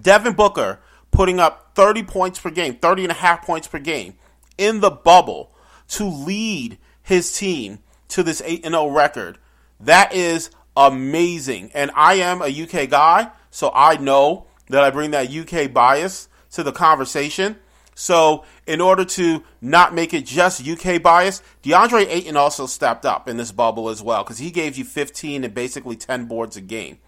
Devin 0.00 0.34
Booker 0.34 0.78
putting 1.10 1.40
up 1.40 1.72
30 1.74 2.04
points 2.04 2.38
per 2.38 2.50
game, 2.50 2.74
30 2.74 3.04
and 3.04 3.12
a 3.12 3.16
half 3.16 3.44
points 3.44 3.68
per 3.68 3.78
game 3.78 4.14
in 4.58 4.80
the 4.80 4.90
bubble 4.90 5.52
to 5.88 6.04
lead 6.04 6.78
his 7.02 7.36
team 7.36 7.80
to 8.08 8.22
this 8.22 8.42
8 8.44 8.64
0 8.64 8.88
record. 8.88 9.38
That 9.80 10.14
is 10.14 10.50
amazing. 10.76 11.70
And 11.74 11.90
I 11.94 12.14
am 12.14 12.42
a 12.42 12.46
UK 12.46 12.88
guy, 12.88 13.30
so 13.50 13.70
I 13.74 13.96
know 13.96 14.46
that 14.68 14.84
I 14.84 14.90
bring 14.90 15.10
that 15.12 15.30
UK 15.30 15.72
bias 15.72 16.28
to 16.52 16.62
the 16.62 16.72
conversation. 16.72 17.56
So, 17.94 18.44
in 18.66 18.80
order 18.80 19.04
to 19.04 19.42
not 19.60 19.94
make 19.94 20.14
it 20.14 20.24
just 20.24 20.66
UK 20.66 21.02
bias, 21.02 21.42
DeAndre 21.62 22.06
Ayton 22.08 22.36
also 22.36 22.64
stepped 22.66 23.04
up 23.04 23.28
in 23.28 23.36
this 23.36 23.52
bubble 23.52 23.90
as 23.90 24.02
well 24.02 24.24
because 24.24 24.38
he 24.38 24.50
gave 24.50 24.78
you 24.78 24.84
15 24.84 25.44
and 25.44 25.52
basically 25.52 25.96
10 25.96 26.24
boards 26.24 26.56
a 26.56 26.62
game. 26.62 26.98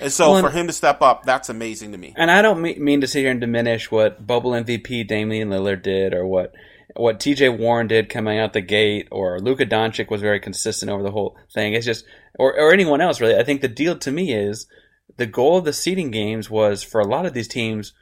And 0.00 0.12
so 0.12 0.32
well, 0.32 0.42
for 0.42 0.50
him 0.50 0.66
to 0.66 0.72
step 0.72 1.02
up, 1.02 1.24
that's 1.24 1.48
amazing 1.48 1.92
to 1.92 1.98
me. 1.98 2.14
And 2.16 2.30
I 2.30 2.42
don't 2.42 2.60
mean 2.60 3.00
to 3.00 3.06
sit 3.06 3.20
here 3.20 3.30
and 3.30 3.40
diminish 3.40 3.90
what 3.90 4.26
bubble 4.26 4.52
MVP 4.52 5.06
Damian 5.06 5.50
Lillard 5.50 5.82
did 5.82 6.14
or 6.14 6.26
what 6.26 6.54
what 6.96 7.18
TJ 7.18 7.58
Warren 7.58 7.88
did 7.88 8.08
coming 8.08 8.38
out 8.38 8.52
the 8.52 8.60
gate 8.60 9.08
or 9.10 9.40
Luka 9.40 9.66
Doncic 9.66 10.10
was 10.10 10.20
very 10.20 10.38
consistent 10.38 10.90
over 10.90 11.02
the 11.02 11.10
whole 11.10 11.36
thing. 11.52 11.74
It's 11.74 11.86
just 11.86 12.04
or 12.38 12.58
or 12.58 12.72
anyone 12.72 13.00
else 13.00 13.20
really. 13.20 13.36
I 13.36 13.44
think 13.44 13.60
the 13.60 13.68
deal 13.68 13.96
to 13.98 14.10
me 14.10 14.32
is 14.32 14.66
the 15.16 15.26
goal 15.26 15.58
of 15.58 15.64
the 15.64 15.72
seeding 15.72 16.10
games 16.10 16.50
was 16.50 16.82
for 16.82 17.00
a 17.00 17.06
lot 17.06 17.26
of 17.26 17.34
these 17.34 17.48
teams 17.48 17.92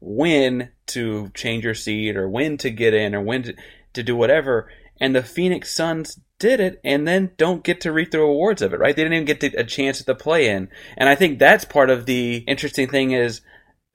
win 0.00 0.70
to 0.86 1.30
change 1.34 1.64
your 1.64 1.74
seed 1.74 2.16
or 2.16 2.28
win 2.28 2.56
to 2.58 2.70
get 2.70 2.94
in 2.94 3.14
or 3.14 3.22
win 3.22 3.42
to, 3.44 3.54
to 3.94 4.02
do 4.02 4.16
whatever. 4.16 4.70
And 5.00 5.14
the 5.14 5.22
Phoenix 5.22 5.74
Suns 5.74 6.20
did 6.38 6.60
it 6.60 6.80
and 6.84 7.06
then 7.06 7.32
don't 7.36 7.64
get 7.64 7.80
to 7.82 7.92
reap 7.92 8.10
the 8.10 8.20
rewards 8.20 8.62
of 8.62 8.72
it, 8.72 8.80
right? 8.80 8.94
They 8.94 9.02
didn't 9.02 9.22
even 9.22 9.38
get 9.38 9.54
a 9.54 9.64
chance 9.64 10.00
at 10.00 10.06
the 10.06 10.14
play 10.14 10.48
in. 10.48 10.68
And 10.96 11.08
I 11.08 11.14
think 11.14 11.38
that's 11.38 11.64
part 11.64 11.90
of 11.90 12.06
the 12.06 12.36
interesting 12.46 12.88
thing 12.88 13.12
is, 13.12 13.40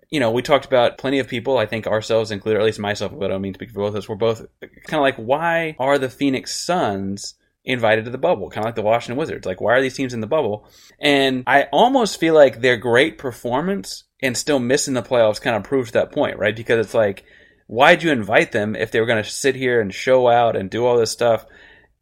you 0.10 0.20
know, 0.20 0.32
we 0.32 0.42
talked 0.42 0.66
about 0.66 0.98
plenty 0.98 1.20
of 1.20 1.28
people, 1.28 1.58
I 1.58 1.66
think 1.66 1.88
ourselves 1.88 2.32
included, 2.32 2.58
or 2.58 2.62
at 2.62 2.66
least 2.66 2.80
myself, 2.80 3.12
but 3.18 3.26
I 3.26 3.28
don't 3.30 3.42
mean 3.42 3.54
to 3.54 3.58
speak 3.58 3.72
for 3.72 3.80
both 3.80 3.90
of 3.90 3.96
us, 3.96 4.10
we're 4.10 4.16
both 4.16 4.46
kind 4.62 5.00
of 5.00 5.02
like, 5.02 5.16
why 5.16 5.76
are 5.80 5.98
the 5.98 6.10
Phoenix 6.10 6.56
Suns 6.56 7.36
invited 7.66 8.06
to 8.06 8.12
the 8.12 8.18
bubble, 8.18 8.50
kind 8.50 8.66
of 8.66 8.68
like 8.68 8.76
the 8.76 8.82
Washington 8.82 9.18
Wizards. 9.18 9.46
Like, 9.46 9.62
why 9.62 9.74
are 9.74 9.82
these 9.82 9.96
teams 9.96 10.14
in 10.14 10.22
the 10.22 10.28
bubble? 10.28 10.68
And 11.00 11.44
I 11.48 11.64
almost 11.72 12.20
feel 12.20 12.34
like 12.34 12.60
their 12.62 12.78
great 12.78 13.18
performance 13.18 14.04
and 14.22 14.38
still 14.38 14.60
missing 14.60 14.94
the 14.94 15.02
playoffs 15.02 15.42
kind 15.42 15.56
of 15.56 15.64
proves 15.64 15.92
that 15.92 16.12
point, 16.12 16.38
right? 16.38 16.56
Because 16.56 16.86
it's 16.86 16.94
like, 16.94 17.24
why'd 17.68 18.04
you 18.04 18.12
invite 18.12 18.52
them 18.52 18.76
if 18.76 18.92
they 18.92 19.00
were 19.00 19.06
going 19.06 19.24
to 19.24 19.30
sit 19.30 19.56
here 19.56 19.80
and 19.80 19.94
show 19.94 20.28
out 20.28 20.56
and 20.56 20.70
do 20.70 20.86
all 20.86 20.98
this 20.98 21.12
stuff 21.12 21.46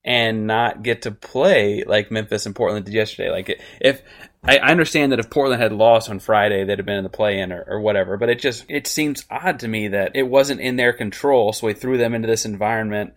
and 0.04 0.48
not 0.48 0.84
get 0.84 1.04
to 1.04 1.12
play 1.12 1.84
like 1.86 2.12
Memphis 2.12 2.46
and 2.46 2.56
Portland 2.56 2.86
did 2.86 2.94
yesterday? 2.94 3.30
Like, 3.30 3.62
if 3.80 4.02
I 4.44 4.58
understand 4.58 5.12
that 5.12 5.20
if 5.20 5.30
Portland 5.30 5.62
had 5.62 5.72
lost 5.72 6.10
on 6.10 6.20
Friday, 6.20 6.64
they'd 6.64 6.80
have 6.80 6.86
been 6.86 6.98
in 6.98 7.04
the 7.04 7.10
play-in 7.10 7.52
or, 7.52 7.64
or, 7.68 7.80
whatever. 7.80 8.18
But 8.18 8.30
it 8.30 8.40
just 8.40 8.66
it 8.68 8.88
seems 8.88 9.26
odd 9.30 9.60
to 9.60 9.68
me 9.68 9.90
that 9.90 10.16
it 10.16 10.24
wasn't 10.24 10.62
in 10.62 10.76
their 10.76 10.94
control, 10.94 11.54
so 11.54 11.68
we 11.68 11.74
threw 11.74 11.98
them 11.98 12.16
into 12.16 12.28
this 12.28 12.46
environment 12.46 13.14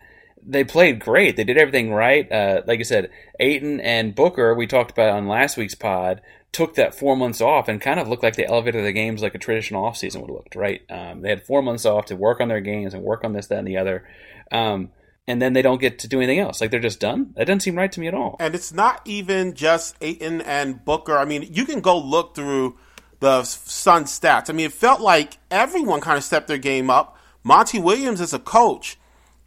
they 0.47 0.63
played 0.63 0.99
great. 0.99 1.35
They 1.35 1.43
did 1.43 1.57
everything 1.57 1.91
right. 1.91 2.31
Uh, 2.31 2.61
like 2.65 2.79
I 2.79 2.83
said, 2.83 3.09
Ayton 3.39 3.79
and 3.81 4.15
Booker, 4.15 4.53
we 4.53 4.67
talked 4.67 4.91
about 4.91 5.09
on 5.09 5.27
last 5.27 5.57
week's 5.57 5.75
pod, 5.75 6.21
took 6.51 6.75
that 6.75 6.95
four 6.95 7.17
months 7.17 7.41
off 7.41 7.67
and 7.67 7.81
kind 7.81 7.99
of 7.99 8.07
looked 8.07 8.23
like 8.23 8.35
they 8.35 8.45
elevated 8.45 8.85
the 8.85 8.91
games 8.91 9.21
like 9.21 9.35
a 9.35 9.39
traditional 9.39 9.83
offseason 9.83 10.21
would 10.21 10.29
have 10.29 10.37
looked, 10.37 10.55
right? 10.55 10.81
Um, 10.89 11.21
they 11.21 11.29
had 11.29 11.45
four 11.45 11.61
months 11.61 11.85
off 11.85 12.05
to 12.05 12.15
work 12.15 12.39
on 12.39 12.47
their 12.47 12.61
games 12.61 12.93
and 12.93 13.03
work 13.03 13.23
on 13.23 13.33
this, 13.33 13.47
that, 13.47 13.59
and 13.59 13.67
the 13.67 13.77
other. 13.77 14.07
Um, 14.51 14.91
and 15.27 15.41
then 15.41 15.53
they 15.53 15.61
don't 15.61 15.81
get 15.81 15.99
to 15.99 16.07
do 16.07 16.19
anything 16.19 16.39
else. 16.39 16.61
Like 16.61 16.71
they're 16.71 16.79
just 16.79 16.99
done. 16.99 17.33
That 17.35 17.45
doesn't 17.45 17.61
seem 17.61 17.75
right 17.75 17.91
to 17.91 17.99
me 17.99 18.07
at 18.07 18.13
all. 18.13 18.35
And 18.39 18.53
it's 18.53 18.71
not 18.71 19.01
even 19.05 19.53
just 19.53 19.95
Ayton 20.01 20.41
and 20.41 20.83
Booker. 20.85 21.17
I 21.17 21.25
mean, 21.25 21.47
you 21.51 21.65
can 21.65 21.81
go 21.81 21.97
look 21.97 22.35
through 22.35 22.77
the 23.19 23.43
Sun 23.43 24.05
stats. 24.05 24.49
I 24.49 24.53
mean, 24.53 24.67
it 24.67 24.73
felt 24.73 25.01
like 25.01 25.37
everyone 25.49 26.01
kind 26.01 26.17
of 26.17 26.23
stepped 26.23 26.47
their 26.47 26.57
game 26.57 26.89
up. 26.89 27.17
Monty 27.43 27.79
Williams 27.79 28.21
as 28.21 28.33
a 28.33 28.39
coach 28.39 28.97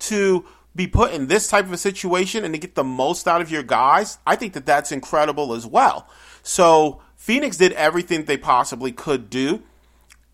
to 0.01 0.45
be 0.75 0.87
put 0.87 1.13
in 1.13 1.27
this 1.27 1.49
type 1.49 1.65
of 1.65 1.73
a 1.73 1.79
situation 1.79 2.45
and 2.45 2.55
to 2.55 2.59
get 2.59 2.75
the 2.75 2.85
most 2.85 3.27
out 3.27 3.41
of 3.41 3.51
your 3.51 3.63
guys, 3.63 4.19
I 4.27 4.37
think 4.37 4.53
that 4.55 4.67
that's 4.67 4.93
incredible 4.93 5.53
as 5.53 5.67
well. 5.67 6.09
So 6.43 7.01
Phoenix 7.17 7.57
did 7.57 7.73
everything 7.73 8.25
they 8.25 8.37
possibly 8.37 8.93
could 8.93 9.29
do, 9.29 9.63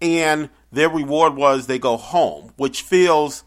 and 0.02 0.50
their 0.70 0.90
reward 0.90 1.34
was 1.34 1.66
they 1.66 1.78
go 1.78 1.96
home, 1.96 2.52
which 2.56 2.82
feels. 2.82 3.44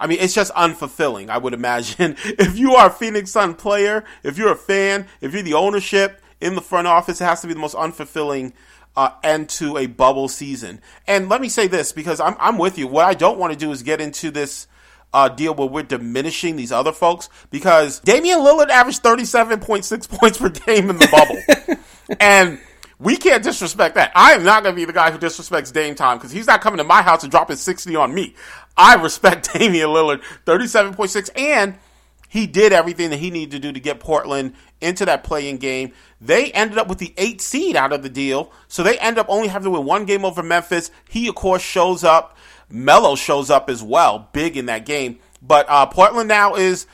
I 0.00 0.06
mean, 0.06 0.18
it's 0.20 0.34
just 0.34 0.52
unfulfilling, 0.54 1.28
I 1.28 1.38
would 1.38 1.54
imagine. 1.54 2.16
if 2.24 2.58
you 2.58 2.74
are 2.74 2.86
a 2.88 2.90
Phoenix 2.90 3.30
Sun 3.30 3.54
player, 3.54 4.04
if 4.22 4.38
you're 4.38 4.52
a 4.52 4.56
fan, 4.56 5.06
if 5.20 5.32
you're 5.32 5.42
the 5.42 5.54
ownership 5.54 6.20
in 6.40 6.54
the 6.54 6.60
front 6.60 6.86
office, 6.86 7.20
it 7.20 7.24
has 7.24 7.40
to 7.40 7.46
be 7.46 7.54
the 7.54 7.60
most 7.60 7.74
unfulfilling 7.74 8.52
uh, 8.96 9.10
end 9.22 9.48
to 9.48 9.76
a 9.76 9.86
bubble 9.86 10.28
season. 10.28 10.80
And 11.06 11.28
let 11.28 11.40
me 11.40 11.48
say 11.48 11.66
this 11.68 11.92
because 11.92 12.20
I'm, 12.20 12.36
I'm 12.38 12.58
with 12.58 12.78
you. 12.78 12.86
What 12.86 13.04
I 13.04 13.14
don't 13.14 13.38
want 13.38 13.52
to 13.52 13.58
do 13.58 13.70
is 13.70 13.82
get 13.82 14.00
into 14.00 14.30
this 14.30 14.66
uh, 15.12 15.28
deal 15.28 15.54
where 15.54 15.68
we're 15.68 15.82
diminishing 15.82 16.56
these 16.56 16.72
other 16.72 16.92
folks 16.92 17.28
because 17.50 18.00
Damian 18.00 18.40
Lillard 18.40 18.68
averaged 18.68 19.02
37.6 19.02 20.08
points 20.18 20.38
per 20.38 20.48
game 20.48 20.90
in 20.90 20.98
the 20.98 21.08
bubble. 21.08 21.78
and 22.20 22.58
we 22.98 23.16
can't 23.16 23.42
disrespect 23.42 23.94
that. 23.94 24.10
I 24.14 24.32
am 24.32 24.42
not 24.42 24.64
going 24.64 24.74
to 24.74 24.76
be 24.76 24.84
the 24.84 24.92
guy 24.92 25.10
who 25.10 25.18
disrespects 25.18 25.72
Dame 25.72 25.94
time 25.94 26.18
because 26.18 26.32
he's 26.32 26.48
not 26.48 26.60
coming 26.60 26.78
to 26.78 26.84
my 26.84 27.02
house 27.02 27.22
and 27.22 27.30
dropping 27.30 27.56
60 27.56 27.94
on 27.94 28.12
me. 28.12 28.34
I 28.78 28.94
respect 28.94 29.52
Damian 29.54 29.88
Lillard, 29.88 30.22
37.6, 30.46 31.30
and 31.36 31.76
he 32.28 32.46
did 32.46 32.72
everything 32.72 33.10
that 33.10 33.18
he 33.18 33.30
needed 33.30 33.50
to 33.50 33.58
do 33.58 33.72
to 33.72 33.80
get 33.80 34.00
Portland 34.00 34.54
into 34.80 35.04
that 35.04 35.24
play-in 35.24 35.56
game. 35.58 35.92
They 36.20 36.52
ended 36.52 36.78
up 36.78 36.88
with 36.88 36.98
the 36.98 37.12
eight 37.16 37.40
seed 37.40 37.74
out 37.74 37.92
of 37.92 38.02
the 38.02 38.08
deal, 38.08 38.52
so 38.68 38.82
they 38.82 38.98
end 38.98 39.18
up 39.18 39.26
only 39.28 39.48
having 39.48 39.64
to 39.64 39.70
win 39.70 39.84
one 39.84 40.04
game 40.04 40.24
over 40.24 40.42
Memphis. 40.42 40.90
He, 41.08 41.28
of 41.28 41.34
course, 41.34 41.62
shows 41.62 42.04
up 42.04 42.36
Melo 42.70 43.16
shows 43.16 43.50
up 43.50 43.70
as 43.70 43.82
well, 43.82 44.28
big 44.32 44.56
in 44.56 44.66
that 44.66 44.84
game. 44.84 45.18
But 45.40 45.66
uh, 45.68 45.86
Portland 45.86 46.28
now 46.28 46.54
is 46.54 46.86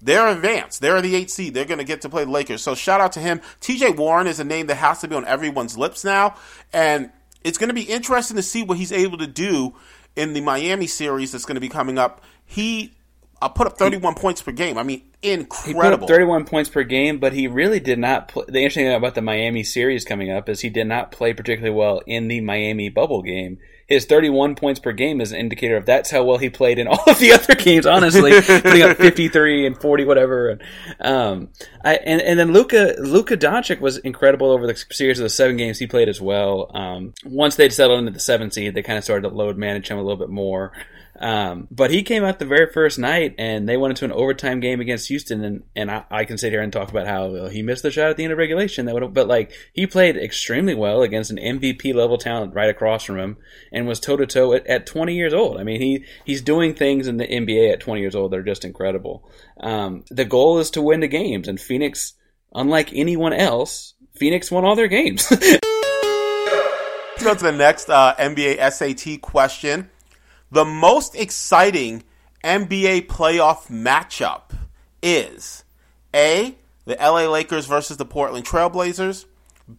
they're 0.00 0.28
advanced. 0.28 0.80
They're 0.80 1.00
the 1.02 1.16
eight 1.16 1.30
seed. 1.30 1.54
They're 1.54 1.64
going 1.64 1.78
to 1.78 1.84
get 1.84 2.02
to 2.02 2.08
play 2.08 2.24
the 2.24 2.30
Lakers. 2.30 2.62
So 2.62 2.74
shout 2.74 3.00
out 3.00 3.12
to 3.12 3.20
him. 3.20 3.40
T.J. 3.60 3.92
Warren 3.92 4.26
is 4.26 4.40
a 4.40 4.44
name 4.44 4.66
that 4.68 4.76
has 4.76 5.00
to 5.00 5.08
be 5.08 5.16
on 5.16 5.24
everyone's 5.24 5.76
lips 5.76 6.04
now, 6.04 6.36
and 6.72 7.10
it's 7.42 7.58
going 7.58 7.68
to 7.68 7.74
be 7.74 7.82
interesting 7.82 8.36
to 8.36 8.42
see 8.42 8.62
what 8.62 8.78
he's 8.78 8.92
able 8.92 9.18
to 9.18 9.26
do 9.26 9.74
in 10.16 10.32
the 10.32 10.40
Miami 10.40 10.86
series 10.86 11.32
that's 11.32 11.44
going 11.44 11.54
to 11.54 11.60
be 11.60 11.68
coming 11.68 11.98
up. 11.98 12.22
He 12.44 12.94
uh, 13.40 13.48
put 13.48 13.66
up 13.66 13.78
31 13.78 14.14
he, 14.14 14.20
points 14.20 14.42
per 14.42 14.52
game. 14.52 14.78
I 14.78 14.82
mean, 14.82 15.02
incredible. 15.22 15.82
He 15.82 15.90
put 15.90 16.02
up 16.02 16.08
31 16.08 16.44
points 16.46 16.70
per 16.70 16.82
game, 16.82 17.18
but 17.18 17.32
he 17.32 17.46
really 17.46 17.80
did 17.80 17.98
not. 17.98 18.28
Play. 18.28 18.44
The 18.48 18.58
interesting 18.58 18.86
thing 18.86 18.94
about 18.94 19.14
the 19.14 19.22
Miami 19.22 19.62
series 19.62 20.04
coming 20.04 20.30
up 20.30 20.48
is 20.48 20.60
he 20.60 20.70
did 20.70 20.86
not 20.86 21.12
play 21.12 21.34
particularly 21.34 21.76
well 21.76 22.00
in 22.06 22.28
the 22.28 22.40
Miami 22.40 22.88
bubble 22.88 23.22
game 23.22 23.58
his 23.86 24.04
31 24.04 24.56
points 24.56 24.80
per 24.80 24.92
game 24.92 25.20
is 25.20 25.32
an 25.32 25.38
indicator 25.38 25.76
of 25.76 25.86
that's 25.86 26.10
how 26.10 26.24
well 26.24 26.38
he 26.38 26.50
played 26.50 26.78
in 26.78 26.88
all 26.88 27.02
of 27.06 27.18
the 27.18 27.32
other 27.32 27.54
games. 27.54 27.86
Honestly, 27.86 28.32
putting 28.40 28.82
up 28.82 28.96
53 28.96 29.66
and 29.66 29.80
40, 29.80 30.04
whatever. 30.04 30.48
And, 30.50 30.62
um, 31.00 31.48
I, 31.84 31.94
and, 31.96 32.20
and 32.20 32.38
then 32.38 32.52
Luka 32.52 32.96
Luka 32.98 33.36
Doncic 33.36 33.80
was 33.80 33.98
incredible 33.98 34.50
over 34.50 34.66
the 34.66 34.76
series 34.90 35.18
of 35.18 35.24
the 35.24 35.30
seven 35.30 35.56
games 35.56 35.78
he 35.78 35.86
played 35.86 36.08
as 36.08 36.20
well. 36.20 36.70
Um, 36.74 37.14
once 37.24 37.56
they'd 37.56 37.72
settled 37.72 38.00
into 38.00 38.12
the 38.12 38.20
seven 38.20 38.50
seed, 38.50 38.74
they 38.74 38.82
kind 38.82 38.98
of 38.98 39.04
started 39.04 39.28
to 39.28 39.34
load 39.34 39.56
manage 39.56 39.88
him 39.88 39.98
a 39.98 40.02
little 40.02 40.16
bit 40.16 40.30
more. 40.30 40.72
Um, 41.18 41.66
but 41.70 41.90
he 41.90 42.02
came 42.02 42.24
out 42.24 42.38
the 42.38 42.44
very 42.44 42.70
first 42.70 42.98
night, 42.98 43.34
and 43.38 43.68
they 43.68 43.76
went 43.76 43.92
into 43.92 44.04
an 44.04 44.12
overtime 44.12 44.60
game 44.60 44.80
against 44.80 45.08
Houston, 45.08 45.44
and, 45.44 45.62
and 45.74 45.90
I, 45.90 46.04
I 46.10 46.24
can 46.24 46.36
sit 46.36 46.52
here 46.52 46.60
and 46.60 46.72
talk 46.72 46.90
about 46.90 47.06
how 47.06 47.46
he 47.48 47.62
missed 47.62 47.82
the 47.82 47.90
shot 47.90 48.10
at 48.10 48.16
the 48.16 48.24
end 48.24 48.32
of 48.32 48.38
regulation. 48.38 48.86
That 48.86 48.94
would, 48.94 49.14
but 49.14 49.26
like 49.26 49.52
he 49.72 49.86
played 49.86 50.16
extremely 50.16 50.74
well 50.74 51.02
against 51.02 51.30
an 51.30 51.38
MVP 51.38 51.94
level 51.94 52.18
talent 52.18 52.54
right 52.54 52.68
across 52.68 53.04
from 53.04 53.18
him, 53.18 53.36
and 53.72 53.86
was 53.86 54.00
toe 54.00 54.16
to 54.16 54.26
toe 54.26 54.54
at 54.54 54.86
20 54.86 55.14
years 55.14 55.32
old. 55.32 55.58
I 55.58 55.62
mean, 55.62 55.80
he 55.80 56.04
he's 56.24 56.42
doing 56.42 56.74
things 56.74 57.06
in 57.06 57.16
the 57.16 57.26
NBA 57.26 57.72
at 57.72 57.80
20 57.80 58.00
years 58.00 58.14
old 58.14 58.32
that 58.32 58.38
are 58.38 58.44
just 58.44 58.64
incredible. 58.64 59.28
Um, 59.60 60.04
the 60.10 60.24
goal 60.24 60.58
is 60.58 60.70
to 60.72 60.82
win 60.82 61.00
the 61.00 61.08
games, 61.08 61.48
and 61.48 61.58
Phoenix, 61.60 62.12
unlike 62.54 62.92
anyone 62.92 63.32
else, 63.32 63.94
Phoenix 64.16 64.50
won 64.50 64.64
all 64.64 64.76
their 64.76 64.88
games. 64.88 65.26
Let's 65.30 67.24
go 67.24 67.34
to 67.34 67.44
the 67.44 67.52
next 67.52 67.88
uh, 67.88 68.14
NBA 68.16 68.70
SAT 68.70 69.22
question 69.22 69.90
the 70.50 70.64
most 70.64 71.14
exciting 71.14 72.04
NBA 72.44 73.06
playoff 73.06 73.68
matchup 73.68 74.52
is 75.02 75.64
A, 76.14 76.56
the 76.84 76.96
LA 77.00 77.26
Lakers 77.28 77.66
versus 77.66 77.96
the 77.96 78.04
Portland 78.04 78.46
Trailblazers, 78.46 79.26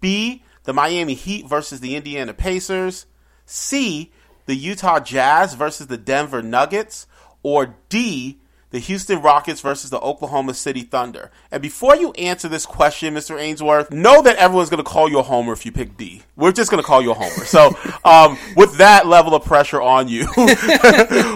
B, 0.02 0.44
the 0.64 0.74
Miami 0.74 1.14
Heat 1.14 1.48
versus 1.48 1.80
the 1.80 1.96
Indiana 1.96 2.34
Pacers, 2.34 3.06
C, 3.46 4.12
the 4.46 4.56
Utah 4.56 5.00
Jazz 5.00 5.54
versus 5.54 5.88
the 5.88 5.98
Denver 5.98 6.42
Nuggets, 6.42 7.08
or 7.44 7.76
D, 7.90 8.40
the 8.78 8.82
Houston 8.82 9.24
Rockets 9.24 9.60
versus 9.60 9.90
the 9.90 10.00
Oklahoma 10.02 10.54
City 10.54 10.84
Thunder. 10.84 11.32
And 11.50 11.64
before 11.64 11.96
you 11.96 12.12
answer 12.12 12.48
this 12.48 12.64
question, 12.64 13.16
Mr. 13.16 13.42
Ainsworth, 13.42 13.90
know 13.90 14.22
that 14.22 14.36
everyone's 14.36 14.70
going 14.70 14.84
to 14.84 14.88
call 14.88 15.10
you 15.10 15.18
a 15.18 15.24
homer 15.24 15.52
if 15.52 15.66
you 15.66 15.72
pick 15.72 15.98
D. 15.98 16.22
We're 16.36 16.52
just 16.52 16.70
going 16.70 16.84
to 16.84 16.86
call 16.86 17.02
you 17.02 17.10
a 17.10 17.16
homer. 17.16 17.46
So, 17.46 17.76
um, 18.06 18.38
with 18.56 18.78
that 18.78 19.08
level 19.08 19.34
of 19.34 19.44
pressure 19.44 19.82
on 19.82 20.08
you, 20.08 20.28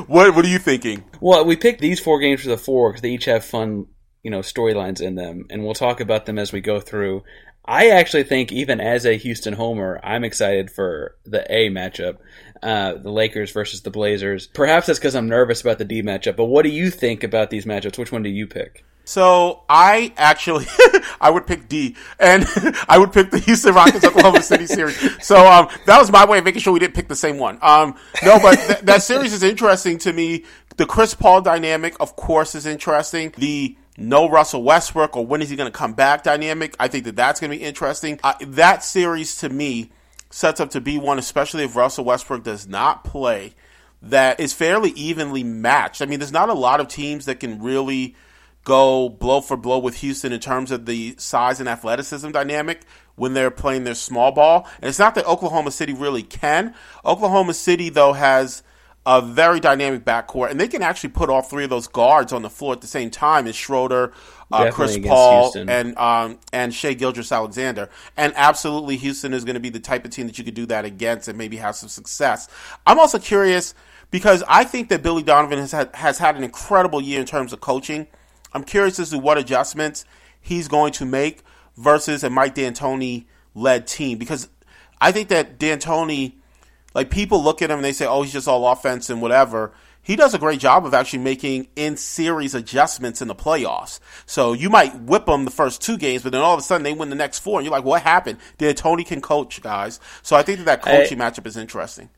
what, 0.05 0.35
what 0.35 0.45
are 0.45 0.47
you 0.47 0.59
thinking? 0.59 1.03
Well, 1.19 1.43
we 1.43 1.55
picked 1.55 1.81
these 1.81 1.99
four 1.99 2.19
games 2.19 2.41
for 2.43 2.49
the 2.49 2.59
four 2.59 2.91
because 2.91 3.01
they 3.01 3.09
each 3.09 3.25
have 3.25 3.43
fun, 3.43 3.87
you 4.21 4.29
know, 4.29 4.41
storylines 4.41 5.01
in 5.01 5.15
them, 5.15 5.47
and 5.49 5.63
we'll 5.63 5.73
talk 5.73 5.99
about 5.99 6.27
them 6.27 6.37
as 6.37 6.53
we 6.53 6.61
go 6.61 6.79
through. 6.79 7.23
I 7.65 7.89
actually 7.89 8.23
think, 8.23 8.51
even 8.51 8.79
as 8.79 9.03
a 9.03 9.17
Houston 9.17 9.53
homer, 9.53 9.99
I'm 10.03 10.23
excited 10.23 10.69
for 10.69 11.15
the 11.25 11.43
A 11.51 11.71
matchup, 11.71 12.17
uh, 12.63 12.93
the 12.93 13.11
Lakers 13.11 13.51
versus 13.51 13.81
the 13.81 13.91
Blazers. 13.91 14.47
Perhaps 14.47 14.87
that's 14.87 14.99
because 14.99 15.15
I'm 15.15 15.27
nervous 15.27 15.61
about 15.61 15.77
the 15.77 15.85
D 15.85 16.01
matchup. 16.01 16.35
But 16.35 16.45
what 16.45 16.63
do 16.63 16.69
you 16.69 16.89
think 16.89 17.23
about 17.23 17.49
these 17.49 17.65
matchups? 17.65 17.97
Which 17.97 18.11
one 18.11 18.23
do 18.23 18.29
you 18.29 18.47
pick? 18.47 18.85
So 19.03 19.63
I 19.67 20.13
actually 20.15 20.65
I 21.21 21.31
would 21.31 21.47
pick 21.47 21.67
D, 21.67 21.95
and 22.19 22.45
I 22.87 22.97
would 22.97 23.11
pick 23.11 23.31
the 23.31 23.39
Houston 23.39 23.73
Rockets 23.73 24.05
Oklahoma 24.05 24.41
City 24.41 24.67
series. 24.67 25.25
So 25.25 25.45
um, 25.45 25.69
that 25.85 25.99
was 25.99 26.11
my 26.11 26.25
way 26.25 26.37
of 26.37 26.45
making 26.45 26.61
sure 26.61 26.71
we 26.71 26.79
didn't 26.79 26.93
pick 26.93 27.07
the 27.07 27.15
same 27.15 27.37
one. 27.37 27.57
Um, 27.61 27.95
no, 28.23 28.39
but 28.39 28.55
th- 28.55 28.79
that 28.81 29.03
series 29.03 29.33
is 29.33 29.43
interesting 29.43 29.97
to 29.99 30.13
me. 30.13 30.45
The 30.77 30.85
Chris 30.85 31.13
Paul 31.13 31.41
dynamic, 31.41 31.95
of 31.99 32.15
course, 32.15 32.55
is 32.55 32.65
interesting. 32.65 33.33
The 33.37 33.75
no 33.97 34.29
Russell 34.29 34.63
Westbrook 34.63 35.17
or 35.17 35.25
when 35.25 35.41
is 35.41 35.49
he 35.49 35.55
going 35.55 35.71
to 35.71 35.77
come 35.77 35.93
back 35.93 36.23
dynamic. 36.23 36.75
I 36.79 36.87
think 36.87 37.05
that 37.05 37.15
that's 37.15 37.39
going 37.39 37.51
to 37.51 37.57
be 37.57 37.63
interesting. 37.63 38.19
Uh, 38.23 38.33
that 38.41 38.83
series 38.83 39.37
to 39.37 39.49
me 39.49 39.91
sets 40.31 40.59
up 40.59 40.71
to 40.71 40.81
be 40.81 40.97
one, 40.97 41.19
especially 41.19 41.63
if 41.63 41.75
Russell 41.75 42.05
Westbrook 42.05 42.43
does 42.43 42.67
not 42.67 43.03
play, 43.03 43.53
that 44.01 44.39
is 44.39 44.53
fairly 44.53 44.89
evenly 44.91 45.43
matched. 45.43 46.01
I 46.01 46.05
mean, 46.05 46.19
there's 46.19 46.31
not 46.31 46.49
a 46.49 46.53
lot 46.53 46.79
of 46.79 46.87
teams 46.87 47.25
that 47.25 47.39
can 47.39 47.61
really 47.61 48.15
go 48.63 49.09
blow 49.09 49.41
for 49.41 49.57
blow 49.57 49.79
with 49.79 49.97
Houston 49.97 50.31
in 50.31 50.39
terms 50.39 50.71
of 50.71 50.85
the 50.85 51.15
size 51.17 51.59
and 51.59 51.69
athleticism 51.69 52.31
dynamic 52.31 52.81
when 53.15 53.33
they're 53.33 53.51
playing 53.51 53.83
their 53.83 53.95
small 53.95 54.31
ball. 54.31 54.67
And 54.81 54.89
it's 54.89 54.99
not 54.99 55.15
that 55.15 55.27
Oklahoma 55.27 55.71
City 55.71 55.93
really 55.93 56.23
can. 56.23 56.73
Oklahoma 57.05 57.53
City, 57.53 57.89
though, 57.89 58.13
has 58.13 58.63
a 59.05 59.21
very 59.21 59.59
dynamic 59.59 60.05
backcourt, 60.05 60.51
and 60.51 60.59
they 60.59 60.67
can 60.67 60.83
actually 60.83 61.09
put 61.09 61.29
all 61.29 61.41
three 61.41 61.63
of 61.63 61.69
those 61.69 61.87
guards 61.87 62.31
on 62.31 62.43
the 62.43 62.49
floor 62.49 62.73
at 62.73 62.81
the 62.81 62.87
same 62.87 63.09
time 63.09 63.47
as 63.47 63.55
Schroeder, 63.55 64.13
uh, 64.51 64.71
Chris 64.71 64.97
Paul, 64.97 65.43
Houston. 65.43 65.69
and 65.69 65.97
um, 65.97 66.39
and 66.51 66.73
Shai 66.73 66.93
Gilgeous-Alexander. 66.93 67.89
And 68.17 68.33
absolutely, 68.35 68.97
Houston 68.97 69.33
is 69.33 69.43
going 69.43 69.55
to 69.55 69.59
be 69.59 69.69
the 69.69 69.79
type 69.79 70.05
of 70.05 70.11
team 70.11 70.27
that 70.27 70.37
you 70.37 70.43
could 70.43 70.53
do 70.53 70.65
that 70.67 70.85
against 70.85 71.27
and 71.27 71.37
maybe 71.37 71.57
have 71.57 71.75
some 71.75 71.89
success. 71.89 72.49
I'm 72.85 72.99
also 72.99 73.19
curious 73.19 73.73
because 74.09 74.43
I 74.47 74.63
think 74.63 74.89
that 74.89 75.01
Billy 75.01 75.23
Donovan 75.23 75.59
has 75.59 75.71
had, 75.71 75.95
has 75.95 76.17
had 76.17 76.35
an 76.35 76.43
incredible 76.43 77.01
year 77.01 77.19
in 77.19 77.25
terms 77.25 77.53
of 77.53 77.61
coaching. 77.61 78.07
I'm 78.53 78.63
curious 78.63 78.99
as 78.99 79.11
to 79.11 79.17
what 79.17 79.37
adjustments 79.37 80.05
he's 80.39 80.67
going 80.67 80.91
to 80.93 81.05
make 81.05 81.43
versus 81.77 82.23
a 82.23 82.29
Mike 82.29 82.55
D'Antoni 82.55 83.25
led 83.55 83.87
team 83.87 84.17
because 84.17 84.49
I 84.99 85.11
think 85.11 85.29
that 85.29 85.57
D'Antoni 85.59 86.33
like 86.93 87.09
people 87.09 87.43
look 87.43 87.61
at 87.61 87.71
him 87.71 87.77
and 87.77 87.85
they 87.85 87.93
say, 87.93 88.05
"Oh, 88.05 88.23
he's 88.23 88.33
just 88.33 88.47
all 88.47 88.67
offense 88.67 89.09
and 89.09 89.21
whatever." 89.21 89.71
He 90.01 90.15
does 90.15 90.33
a 90.33 90.39
great 90.39 90.59
job 90.59 90.85
of 90.85 90.93
actually 90.93 91.19
making 91.19 91.67
in 91.75 91.95
series 91.95 92.55
adjustments 92.55 93.21
in 93.21 93.27
the 93.27 93.35
playoffs. 93.35 93.99
So 94.25 94.53
you 94.53 94.69
might 94.69 94.99
whip 94.99 95.25
them 95.27 95.45
the 95.45 95.51
first 95.51 95.81
two 95.81 95.97
games, 95.97 96.23
but 96.23 96.31
then 96.31 96.41
all 96.41 96.53
of 96.53 96.59
a 96.59 96.63
sudden 96.63 96.83
they 96.83 96.93
win 96.93 97.09
the 97.09 97.15
next 97.15 97.39
four, 97.39 97.59
and 97.59 97.65
you're 97.65 97.71
like, 97.71 97.83
"What 97.83 98.01
happened?" 98.01 98.39
D'Antoni 98.57 99.05
can 99.05 99.21
coach 99.21 99.61
guys? 99.61 99.99
So 100.21 100.35
I 100.35 100.41
think 100.41 100.57
that 100.59 100.65
that 100.65 100.81
coaching 100.81 101.21
I, 101.21 101.29
matchup 101.29 101.45
is 101.45 101.57
interesting. 101.57 102.09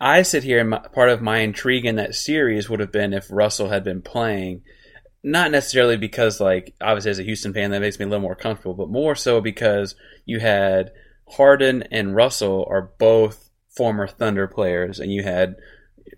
I 0.00 0.22
sit 0.22 0.44
here, 0.44 0.60
and 0.60 0.70
my, 0.70 0.78
part 0.78 1.10
of 1.10 1.20
my 1.20 1.38
intrigue 1.38 1.84
in 1.84 1.96
that 1.96 2.14
series 2.14 2.70
would 2.70 2.80
have 2.80 2.92
been 2.92 3.12
if 3.12 3.26
Russell 3.30 3.68
had 3.68 3.84
been 3.84 4.00
playing. 4.00 4.62
Not 5.22 5.50
necessarily 5.50 5.96
because, 5.96 6.40
like, 6.40 6.74
obviously 6.80 7.10
as 7.10 7.18
a 7.18 7.24
Houston 7.24 7.52
fan, 7.52 7.72
that 7.72 7.80
makes 7.80 7.98
me 7.98 8.04
a 8.04 8.08
little 8.08 8.22
more 8.22 8.36
comfortable, 8.36 8.74
but 8.74 8.88
more 8.88 9.16
so 9.16 9.40
because 9.40 9.96
you 10.24 10.38
had 10.38 10.92
Harden 11.30 11.82
and 11.90 12.14
Russell 12.14 12.66
are 12.70 12.92
both 12.98 13.50
former 13.68 14.06
Thunder 14.06 14.46
players, 14.46 15.00
and 15.00 15.12
you 15.12 15.24
had 15.24 15.56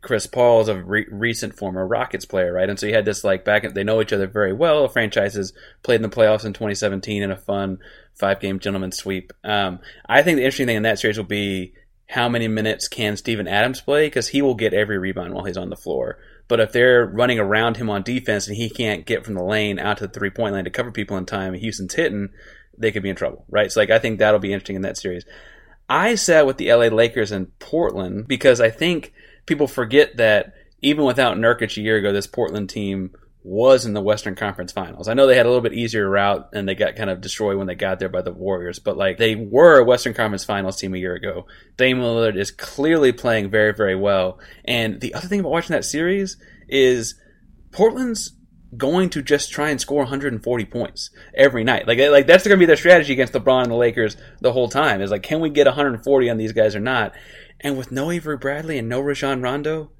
Chris 0.01 0.27
Paul 0.27 0.61
is 0.63 0.69
a 0.69 0.83
re- 0.83 1.07
recent 1.11 1.57
former 1.57 1.87
Rockets 1.87 2.25
player, 2.25 2.53
right? 2.53 2.69
And 2.69 2.79
so 2.79 2.87
you 2.87 2.95
had 2.95 3.05
this 3.05 3.25
like 3.25 3.45
back. 3.45 3.73
They 3.75 3.85
know 3.85 4.01
each 4.01 4.13
other 4.13 4.27
very 4.27 4.53
well. 4.53 4.89
Franchises 4.89 5.53
played 5.83 5.97
in 5.97 6.03
the 6.03 6.09
playoffs 6.09 6.45
in 6.45 6.53
2017 6.53 7.23
in 7.23 7.31
a 7.31 7.37
fun 7.37 7.79
five 8.15 8.41
game 8.41 8.59
gentleman 8.59 8.93
sweep. 8.93 9.33
Um, 9.45 9.81
I 10.07 10.23
think 10.23 10.37
the 10.37 10.43
interesting 10.43 10.67
thing 10.67 10.77
in 10.77 10.83
that 10.85 10.99
series 10.99 11.17
will 11.17 11.25
be 11.25 11.75
how 12.09 12.29
many 12.29 12.49
minutes 12.49 12.89
can 12.89 13.17
Steven 13.17 13.47
Adams 13.47 13.81
play 13.81 14.07
because 14.07 14.29
he 14.29 14.43
will 14.43 14.55
get 14.55 14.75
every 14.75 14.99
rebound 14.99 15.33
while 15.33 15.45
he's 15.45 15.57
on 15.57 15.71
the 15.71 15.77
floor. 15.77 16.19
But 16.49 16.59
if 16.59 16.73
they're 16.73 17.07
running 17.07 17.39
around 17.39 17.77
him 17.77 17.89
on 17.89 18.03
defense 18.03 18.49
and 18.49 18.57
he 18.57 18.69
can't 18.69 19.07
get 19.07 19.25
from 19.25 19.35
the 19.35 19.45
lane 19.45 19.79
out 19.79 19.99
to 19.99 20.09
the 20.09 20.13
three 20.13 20.31
point 20.31 20.55
line 20.55 20.65
to 20.65 20.71
cover 20.71 20.91
people 20.91 21.17
in 21.17 21.25
time, 21.25 21.53
and 21.53 21.63
Houston's 21.63 21.95
hitting, 21.95 22.31
they 22.77 22.91
could 22.91 23.03
be 23.03 23.11
in 23.11 23.17
trouble, 23.17 23.45
right? 23.49 23.71
So 23.71 23.81
like 23.81 23.91
I 23.91 23.99
think 23.99 24.19
that'll 24.19 24.41
be 24.41 24.53
interesting 24.53 24.77
in 24.77 24.83
that 24.83 24.97
series. 24.97 25.25
I 25.89 26.15
sat 26.15 26.47
with 26.47 26.57
the 26.57 26.73
LA 26.73 26.87
Lakers 26.87 27.33
in 27.33 27.47
Portland 27.59 28.27
because 28.27 28.61
I 28.61 28.71
think 28.71 29.13
people 29.47 29.67
forget 29.67 30.17
that 30.17 30.55
even 30.83 31.05
without 31.05 31.37
Nurkic 31.37 31.77
a 31.77 31.81
year 31.81 31.97
ago, 31.97 32.13
this 32.13 32.27
Portland 32.27 32.71
team 32.71 33.11
was 33.43 33.87
in 33.87 33.95
the 33.95 34.03
Western 34.03 34.35
Conference 34.35 34.71
Finals. 34.73 35.09
I 35.09 35.15
know 35.15 35.27
they 35.27 35.37
had 35.37 35.47
a 35.47 35.49
little 35.49 35.63
bit 35.63 35.73
easier 35.73 36.09
route 36.09 36.51
and 36.53 36.69
they 36.69 36.75
got 36.75 36.97
kind 36.97 37.09
of 37.09 37.23
destroyed 37.23 37.57
when 37.57 37.67
they 37.67 37.75
got 37.75 37.99
there 37.99 38.11
by 38.11 38.21
the 38.21 38.33
Warriors, 38.33 38.79
but 38.79 38.99
like 38.99 39.17
they 39.17 39.35
were 39.35 39.79
a 39.79 39.85
Western 39.85 40.13
Conference 40.13 40.45
Finals 40.45 40.77
team 40.77 40.95
a 40.95 40.99
year 40.99 41.15
ago. 41.15 41.47
Dame 41.77 41.99
Lillard 41.99 42.37
is 42.37 42.51
clearly 42.51 43.13
playing 43.13 43.51
very, 43.51 43.73
very 43.73 43.97
well. 43.97 44.39
And 44.65 45.01
the 45.01 45.15
other 45.15 45.27
thing 45.27 45.41
about 45.41 45.53
watching 45.53 45.75
that 45.75 45.87
series 45.87 46.37
is 46.69 47.15
Portland's 47.73 48.33
going 48.77 49.11
to 49.11 49.23
just 49.23 49.51
try 49.51 49.71
and 49.71 49.81
score 49.81 50.03
140 50.03 50.65
points 50.67 51.11
every 51.35 51.65
night. 51.65 51.89
Like 51.89 51.99
like 51.99 52.27
that's 52.27 52.47
going 52.47 52.57
to 52.57 52.61
be 52.61 52.67
their 52.67 52.77
strategy 52.77 53.13
against 53.13 53.33
LeBron 53.33 53.65
and 53.65 53.73
the 53.73 53.77
Lakers 53.77 54.17
the 54.41 54.53
whole 54.53 54.69
time. 54.69 55.01
Is 55.01 55.11
like 55.11 55.23
can 55.23 55.41
we 55.41 55.51
get 55.51 55.67
140 55.67 56.31
on 56.31 56.37
these 56.37 56.53
guys 56.53 56.77
or 56.77 56.81
not? 56.81 57.15
And 57.61 57.77
with 57.77 57.93
no 57.93 58.11
Avery 58.11 58.37
Bradley 58.37 58.79
and 58.79 58.89
no 58.89 59.01
Rajon 59.01 59.43
Rondo, 59.43 59.91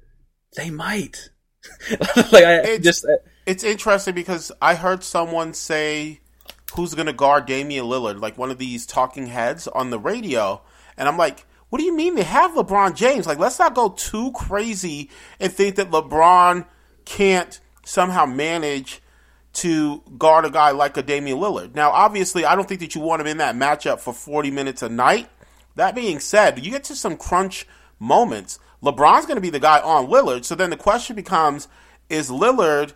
they 0.57 0.69
might. 0.69 1.29
like 1.89 2.33
I 2.43 2.53
It's- 2.61 2.83
just 2.83 3.05
uh, 3.05 3.17
It's 3.45 3.63
interesting 3.63 4.15
because 4.15 4.51
I 4.61 4.75
heard 4.75 5.03
someone 5.03 5.53
say 5.53 6.21
who's 6.75 6.93
going 6.95 7.05
to 7.07 7.13
guard 7.13 7.45
Damian 7.45 7.85
Lillard, 7.85 8.19
like 8.19 8.37
one 8.37 8.49
of 8.51 8.57
these 8.57 8.85
talking 8.85 9.27
heads 9.27 9.67
on 9.67 9.89
the 9.89 9.99
radio, 9.99 10.61
and 10.97 11.07
I'm 11.07 11.17
like, 11.17 11.45
what 11.69 11.79
do 11.79 11.85
you 11.85 11.95
mean 11.95 12.15
they 12.15 12.23
have 12.23 12.51
LeBron 12.51 12.95
James? 12.95 13.25
Like, 13.27 13.39
let's 13.39 13.59
not 13.59 13.75
go 13.75 13.89
too 13.89 14.31
crazy 14.33 15.09
and 15.39 15.51
think 15.51 15.75
that 15.75 15.89
LeBron 15.91 16.65
can't 17.05 17.59
somehow 17.85 18.25
manage 18.25 19.01
to 19.53 20.01
guard 20.17 20.45
a 20.45 20.49
guy 20.49 20.71
like 20.71 20.95
a 20.97 21.01
Damian 21.01 21.37
Lillard. 21.37 21.75
Now, 21.75 21.91
obviously, 21.91 22.45
I 22.45 22.55
don't 22.55 22.67
think 22.67 22.79
that 22.81 22.95
you 22.95 23.01
want 23.01 23.21
him 23.21 23.27
in 23.27 23.37
that 23.37 23.55
matchup 23.55 23.99
for 23.99 24.13
40 24.13 24.51
minutes 24.51 24.81
a 24.81 24.89
night. 24.89 25.29
That 25.75 25.95
being 25.95 26.19
said, 26.19 26.63
you 26.63 26.71
get 26.71 26.83
to 26.85 26.95
some 26.95 27.17
crunch 27.17 27.67
moments. 27.99 28.59
LeBron's 28.83 29.25
going 29.25 29.35
to 29.35 29.41
be 29.41 29.49
the 29.49 29.59
guy 29.59 29.79
on 29.79 30.07
Lillard. 30.07 30.45
So 30.45 30.55
then 30.55 30.69
the 30.69 30.77
question 30.77 31.15
becomes 31.15 31.67
is 32.09 32.29
Lillard 32.29 32.93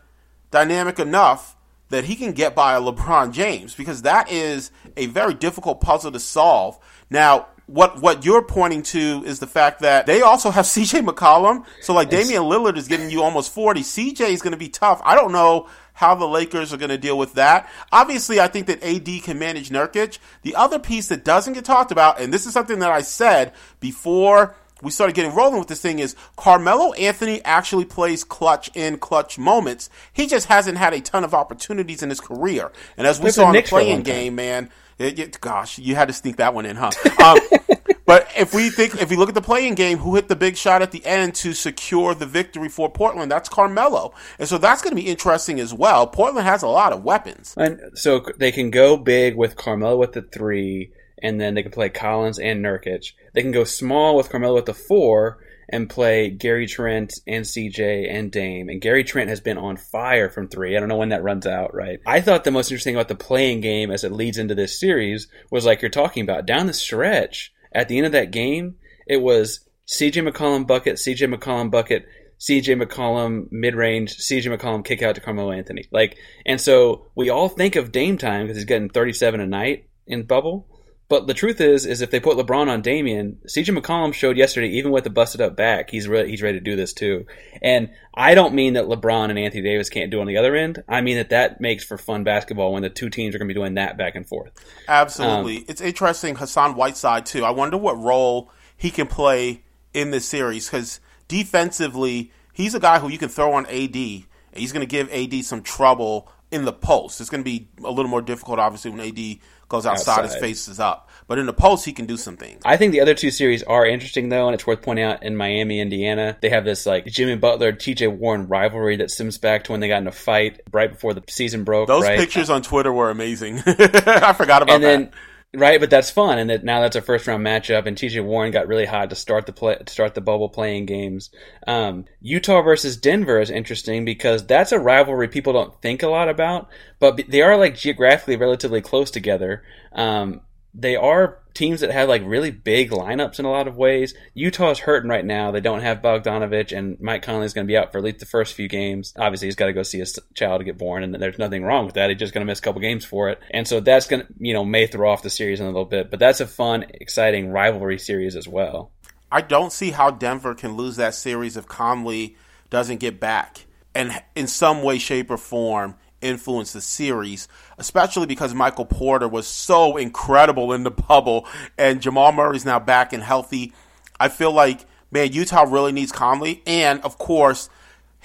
dynamic 0.52 1.00
enough 1.00 1.56
that 1.90 2.06
he 2.06 2.16
can 2.16 2.32
get 2.32 2.56
by 2.56 2.76
a 2.76 2.82
LeBron 2.82 3.32
James? 3.32 3.76
Because 3.76 4.02
that 4.02 4.32
is 4.32 4.72
a 4.98 5.06
very 5.08 5.34
difficult 5.34 5.80
puzzle 5.82 6.12
to 6.12 6.20
solve. 6.20 6.78
Now, 7.10 7.48
what 7.68 8.00
what 8.02 8.24
you're 8.26 8.44
pointing 8.44 8.84
to 8.84 9.24
is 9.26 9.40
the 9.40 9.48
fact 9.48 9.82
that 9.82 10.06
they 10.06 10.22
also 10.22 10.52
have 10.52 10.66
CJ 10.66 11.08
McCollum. 11.08 11.66
So 11.82 11.94
like 11.94 12.10
Damian 12.10 12.44
Lillard 12.44 12.78
is 12.78 12.88
giving 12.88 13.10
you 13.10 13.22
almost 13.22 13.54
40. 13.54 13.82
CJ 13.82 14.30
is 14.30 14.42
going 14.42 14.52
to 14.52 14.58
be 14.58 14.70
tough. 14.70 15.02
I 15.04 15.16
don't 15.16 15.32
know 15.32 15.68
how 15.96 16.14
the 16.14 16.28
Lakers 16.28 16.72
are 16.72 16.78
going 16.78 16.90
to 16.90 16.98
deal 16.98 17.18
with 17.18 17.34
that. 17.34 17.70
Obviously, 17.92 18.40
I 18.40 18.48
think 18.48 18.68
that 18.68 18.84
AD 18.84 19.24
can 19.24 19.40
manage 19.40 19.70
Nurkic. 19.70 20.20
The 20.44 20.56
other 20.56 20.78
piece 20.78 21.08
that 21.08 21.26
doesn't 21.26 21.54
get 21.54 21.66
talked 21.66 21.92
about, 21.92 22.22
and 22.22 22.32
this 22.32 22.46
is 22.46 22.54
something 22.54 22.80
that 22.80 22.92
I 22.92 23.02
said 23.02 23.54
before 23.80 24.56
we 24.82 24.92
started 24.92 25.16
getting 25.16 25.34
rolling 25.34 25.58
with 25.58 25.70
this 25.70 25.82
thing, 25.82 26.00
is 26.00 26.16
Carmelo 26.36 26.94
Anthony 26.94 27.44
actually 27.46 27.86
plays 27.86 28.24
clutch 28.24 28.70
in 28.76 28.98
clutch 28.98 29.40
moments. 29.40 29.90
He 30.12 30.28
just 30.28 30.48
hasn't 30.48 30.78
had 30.78 30.94
a 30.94 31.00
ton 31.00 31.24
of 31.24 31.34
opportunities 31.34 32.04
in 32.04 32.10
his 32.10 32.20
career. 32.20 32.72
And 32.98 33.08
as 33.08 33.20
we 33.20 33.32
saw 33.32 33.44
in 33.44 33.48
the 33.48 33.54
Knicks 33.54 33.70
for 33.70 33.80
a 33.80 33.84
playing 33.84 34.04
game, 34.04 34.36
man, 34.36 34.70
it, 35.00 35.20
it- 35.20 35.42
gosh, 35.42 35.78
you 35.80 35.96
had 35.96 36.08
to 36.08 36.14
sneak 36.14 36.38
that 36.38 36.54
one 36.54 36.66
in, 36.66 36.76
huh? 36.76 36.92
Um, 37.24 37.40
but 38.06 38.28
if 38.38 38.54
we 38.54 38.70
think, 38.70 39.02
if 39.02 39.10
we 39.10 39.16
look 39.16 39.30
at 39.30 39.36
the 39.36 39.42
play-in 39.42 39.76
game, 39.76 39.98
who 39.98 40.16
hit 40.16 40.28
the 40.28 40.36
big 40.36 40.56
shot 40.58 40.82
at 40.82 40.92
the 40.92 41.06
end 41.06 41.36
to 41.36 41.54
secure 41.54 42.14
the 42.14 42.26
victory 42.26 42.70
for 42.70 42.90
Portland? 42.90 43.32
That's 43.32 43.50
Carmelo, 43.50 44.14
and 44.40 44.48
so 44.48 44.58
that's 44.58 44.82
going 44.82 44.96
to 44.96 45.02
be 45.02 45.08
interesting 45.10 45.60
as 45.60 45.74
well. 45.74 46.08
Portland 46.08 46.46
has 46.48 46.64
a 46.64 46.68
lot 46.68 46.94
of 46.94 47.04
weapons. 47.04 47.54
And 47.58 47.80
so 47.96 48.26
they 48.38 48.52
can 48.52 48.70
go 48.72 48.98
big 48.98 49.36
with 49.36 49.56
Carmelo 49.56 49.98
with 49.98 50.14
the 50.14 50.22
three, 50.22 50.92
and 51.22 51.40
then 51.40 51.54
they 51.54 51.64
can 51.64 51.72
play 51.72 51.90
Collins 51.90 52.40
and 52.40 52.64
Nurkic. 52.64 53.14
They 53.34 53.42
can 53.42 53.52
go 53.52 53.64
small 53.64 54.16
with 54.16 54.30
Carmelo 54.30 54.56
with 54.56 54.66
the 54.66 54.74
four 54.74 55.40
and 55.70 55.90
play 55.90 56.30
Gary 56.30 56.68
Trent 56.68 57.14
and 57.26 57.44
CJ 57.44 58.12
and 58.12 58.32
Dame. 58.32 58.70
And 58.70 58.82
Gary 58.82 59.04
Trent 59.04 59.30
has 59.30 59.40
been 59.40 59.58
on 59.58 59.78
fire 59.78 60.30
from 60.30 60.48
three. 60.48 60.76
I 60.76 60.80
don't 60.80 60.90
know 60.90 60.98
when 60.98 61.10
that 61.10 61.24
runs 61.24 61.48
out, 61.48 61.74
right? 61.74 62.00
I 62.06 62.22
thought 62.22 62.44
the 62.44 62.52
most 62.52 62.70
interesting 62.70 62.96
about 62.96 63.08
the 63.08 63.16
play-in 63.16 63.62
game 63.62 63.90
as 63.90 64.04
it 64.04 64.12
leads 64.12 64.38
into 64.38 64.56
this 64.56 64.80
series 64.80 65.28
was 65.50 65.66
like 65.66 65.82
you're 65.82 65.90
talking 65.90 66.24
about 66.24 66.46
down 66.46 66.68
the 66.68 66.74
stretch 66.74 67.52
at 67.72 67.88
the 67.88 67.98
end 67.98 68.06
of 68.06 68.12
that 68.14 68.32
game, 68.32 68.76
it 69.08 69.18
was 69.18 69.68
CJ 69.88 70.28
McCollum 70.28 70.66
bucket, 70.66 70.96
CJ 70.96 71.34
McCollum 71.34 71.70
bucket, 71.70 72.06
CJ 72.40 72.82
McCollum 72.82 73.52
mid 73.52 73.76
range, 73.76 74.18
CJ 74.18 74.56
McCollum 74.56 74.84
kick 74.84 75.02
out 75.02 75.16
to 75.16 75.22
Carmelo 75.22 75.52
Anthony. 75.52 75.86
Like, 75.92 76.18
and 76.46 76.60
so 76.60 77.08
we 77.16 77.30
all 77.30 77.50
think 77.50 77.76
of 77.76 77.92
Dame 77.92 78.18
time 78.18 78.44
because 78.44 78.58
he's 78.58 78.66
getting 78.66 78.90
37 78.90 79.40
a 79.40 79.48
night 79.48 79.90
in 80.08 80.24
bubble. 80.24 80.68
But 81.08 81.28
the 81.28 81.36
truth 81.36 81.62
is, 81.62 81.86
is 81.86 82.02
if 82.02 82.10
they 82.10 82.20
put 82.20 82.36
LeBron 82.36 82.68
on 82.68 82.82
Damian, 82.82 83.38
CJ 83.48 83.78
McCollum 83.78 84.14
showed 84.14 84.38
yesterday, 84.38 84.70
even 84.70 84.92
with 84.92 85.04
the 85.04 85.12
busted 85.12 85.40
up 85.40 85.56
back, 85.56 85.92
he's 85.92 86.08
re- 86.08 86.28
he's 86.28 86.42
ready 86.42 86.58
to 86.58 86.64
do 86.64 86.76
this 86.76 86.94
too. 86.94 87.26
And 87.62 87.92
I 88.14 88.34
don't 88.34 88.56
mean 88.56 88.74
that 88.74 88.86
LeBron 88.86 89.30
and 89.30 89.38
Anthony 89.38 89.62
Davis 89.62 89.90
can't 89.90 90.10
do 90.10 90.20
on 90.20 90.28
the 90.28 90.38
other 90.38 90.56
end. 90.56 90.84
I 90.90 91.02
mean 91.02 91.18
that 91.18 91.30
that 91.30 91.62
makes 91.62 91.84
for 91.84 91.98
fun 91.98 92.24
basketball 92.24 92.74
when 92.74 92.82
the 92.82 92.90
two 92.90 93.10
teams 93.10 93.36
are 93.36 93.38
going 93.38 93.48
to 93.48 93.54
be 93.54 93.60
doing 93.60 93.76
that 93.76 93.98
back 93.98 94.16
and 94.16 94.28
forth. 94.28 94.52
Absolutely. 94.88 95.58
Um, 95.58 95.66
it's 95.68 95.82
interesting, 95.82 96.36
Hassan 96.36 96.76
Whiteside, 96.76 97.26
too. 97.28 97.46
I 97.46 97.52
wonder 97.52 97.78
what 97.78 97.98
role 98.00 98.52
he 98.76 98.90
can 98.90 99.06
play 99.06 99.64
in 99.94 100.10
this 100.12 100.28
series 100.28 100.68
because 100.68 101.00
defensively, 101.28 102.32
he's 102.52 102.74
a 102.74 102.80
guy 102.80 103.00
who 103.00 103.10
you 103.10 103.18
can 103.18 103.30
throw 103.30 103.54
on 103.54 103.66
AD, 103.68 103.96
and 103.96 104.26
he's 104.56 104.72
going 104.72 104.86
to 104.86 104.88
give 104.88 105.12
AD 105.12 105.46
some 105.46 105.62
trouble 105.62 106.32
in 106.52 106.66
the 106.66 106.74
post. 106.74 107.22
It's 107.22 107.30
going 107.30 107.44
to 107.44 107.50
be 107.50 107.68
a 107.84 107.92
little 107.92 108.10
more 108.10 108.22
difficult, 108.22 108.60
obviously, 108.60 108.92
when 108.92 109.02
AD 109.02 109.38
goes 109.70 109.86
outside, 109.86 110.24
his 110.26 110.36
face 110.36 110.68
is 110.68 110.80
up. 110.80 111.10
But 111.28 111.40
in 111.40 111.48
the 111.48 111.54
post, 111.54 111.86
he 111.86 111.94
can 111.94 112.06
do 112.06 112.18
some 112.18 112.38
things. 112.38 112.62
I 112.66 112.78
think 112.78 112.92
the 112.92 113.02
other 113.02 113.16
two 113.16 113.32
series 113.32 113.64
are 113.64 113.86
interesting 113.86 114.30
though, 114.30 114.48
and 114.48 114.54
it's 114.54 114.68
worth 114.68 114.82
pointing 114.82 115.06
out 115.06 115.24
in 115.24 115.36
Miami, 115.36 115.80
Indiana, 115.80 116.38
they 116.42 116.50
have 116.50 116.66
this 116.66 116.86
like 116.86 117.06
Jimmy 117.08 117.36
Butler, 117.36 117.74
TJ 117.74 118.16
Warren 118.16 118.48
rivalry 118.48 118.98
that 118.98 119.10
stems 119.10 119.38
back 119.38 119.64
to 119.66 119.72
when 119.72 119.82
they 119.82 119.88
got 119.88 120.02
in 120.02 120.08
a 120.08 120.12
fight 120.12 120.62
right 120.72 120.92
before 120.92 121.14
the 121.14 121.24
season 121.28 121.64
broke. 121.64 121.88
Those 121.88 122.04
right? 122.04 122.20
pictures 122.20 122.50
on 122.50 122.62
Twitter 122.62 122.94
were 122.94 123.10
amazing. 123.10 123.62
I 123.66 124.34
forgot 124.34 124.62
about 124.62 124.76
and 124.76 124.84
then 124.84 125.02
that. 125.06 125.14
Right, 125.58 125.80
but 125.80 125.90
that's 125.90 126.10
fun, 126.10 126.38
and 126.38 126.50
that 126.50 126.64
now 126.64 126.82
that's 126.82 126.96
a 126.96 127.02
first 127.02 127.28
round 127.28 127.46
matchup. 127.46 127.86
And 127.86 127.98
TJ 127.98 128.24
Warren 128.24 128.52
got 128.52 128.68
really 128.68 128.86
hot 128.86 129.10
to 129.10 129.16
start 129.16 129.46
the 129.46 129.54
play, 129.54 129.78
start 129.88 130.14
the 130.14 130.22
bubble 130.22 130.50
playing 130.50 130.86
games. 130.86 131.30
Um, 131.68 132.06
Utah 132.22 132.62
versus 132.62 132.98
Denver 132.98 133.40
is 133.40 133.50
interesting 133.50 134.06
because 134.06 134.46
that's 134.46 134.72
a 134.72 134.80
rivalry 134.80 135.28
people 135.28 135.54
don't 135.54 135.82
think 135.82 136.04
a 136.04 136.08
lot 136.08 136.30
about, 136.30 136.70
but 137.00 137.22
they 137.28 137.42
are 137.42 137.58
like 137.58 137.76
geographically 137.76 138.36
relatively 138.36 138.82
close 138.82 139.12
together. 139.12 139.64
Um, 139.92 140.42
they 140.78 140.96
are 140.96 141.40
teams 141.54 141.80
that 141.80 141.90
have 141.90 142.10
like 142.10 142.22
really 142.26 142.52
big 142.52 142.92
lineups 142.92 143.40
in 143.40 143.46
a 143.46 143.50
lot 143.50 143.68
of 143.68 143.78
ways. 143.78 144.14
Utah's 144.34 144.80
hurting 144.80 145.10
right 145.10 145.26
now. 145.26 145.52
They 145.52 145.62
don't 145.62 145.82
have 145.82 146.02
Bogdanovich, 146.02 146.78
and 146.78 147.00
Mike 147.00 147.24
Conley 147.24 147.46
is 147.46 147.54
going 147.54 147.66
to 147.66 147.72
be 147.72 147.78
out 147.78 147.92
for 147.92 148.00
at 148.00 148.04
least 148.04 148.20
the 148.20 148.26
first 148.26 148.54
few 148.54 148.68
games. 148.68 149.14
Obviously, 149.18 149.48
he's 149.48 149.56
got 149.56 149.68
to 149.68 149.74
go 149.74 149.84
see 149.84 150.00
his 150.00 150.20
child 150.34 150.64
get 150.66 150.78
born, 150.78 151.04
and 151.04 151.16
there's 151.16 151.40
nothing 151.40 151.64
wrong 151.64 151.86
with 151.86 151.96
that. 151.96 152.10
He's 152.10 152.20
just 152.20 152.34
going 152.34 152.46
to 152.46 152.52
miss 152.52 152.60
a 152.60 152.62
couple 152.62 152.82
games 152.82 153.06
for 153.06 153.30
it, 153.30 153.40
and 153.52 153.68
so 153.68 153.80
that's 153.80 154.08
going 154.08 154.24
to 154.24 154.28
you 154.40 154.54
know 154.54 154.66
may 154.66 154.88
throw 154.88 155.10
off 155.10 155.24
the 155.24 155.30
series 155.30 155.60
in 155.60 155.66
a 155.66 155.70
little 155.70 155.86
bit. 155.86 156.12
But 156.12 156.20
that's 156.20 156.42
a 156.42 156.48
fun, 156.48 156.86
exciting 156.94 157.50
rivalry 157.50 158.00
series 158.00 158.36
as 158.36 158.48
well. 158.48 158.92
I 159.32 159.42
don't 159.42 159.72
see 159.72 159.92
how 159.92 160.12
Denver 160.12 160.54
can 160.54 160.76
lose 160.76 160.98
that 160.98 161.16
series 161.16 161.58
if 161.58 161.68
Conley 161.68 162.36
doesn't 162.70 163.00
get 163.00 163.20
back 163.20 163.66
and 163.96 164.22
in 164.36 164.48
some 164.48 164.84
way, 164.84 165.00
shape, 165.00 165.32
or 165.32 165.38
form 165.38 165.96
influence 166.22 166.74
the 166.74 166.82
series, 166.82 167.48
especially 167.78 168.26
because 168.26 168.54
Michael 168.54 168.86
Porter 168.86 169.28
was 169.28 169.48
so 169.48 169.98
incredible 169.98 170.74
in 170.74 170.84
the 170.84 170.92
bubble 170.92 171.48
and 171.78 172.02
Jamal 172.02 172.32
Murray's 172.32 172.66
now 172.66 172.80
back 172.80 173.14
and 173.14 173.24
healthy. 173.24 173.74
I 174.20 174.30
feel 174.30 174.52
like, 174.52 174.86
man, 175.12 175.32
Utah 175.34 175.64
really 175.64 175.92
needs 175.92 176.12
Conley. 176.12 176.62
And 176.66 177.02
of 177.02 177.18
course, 177.18 177.70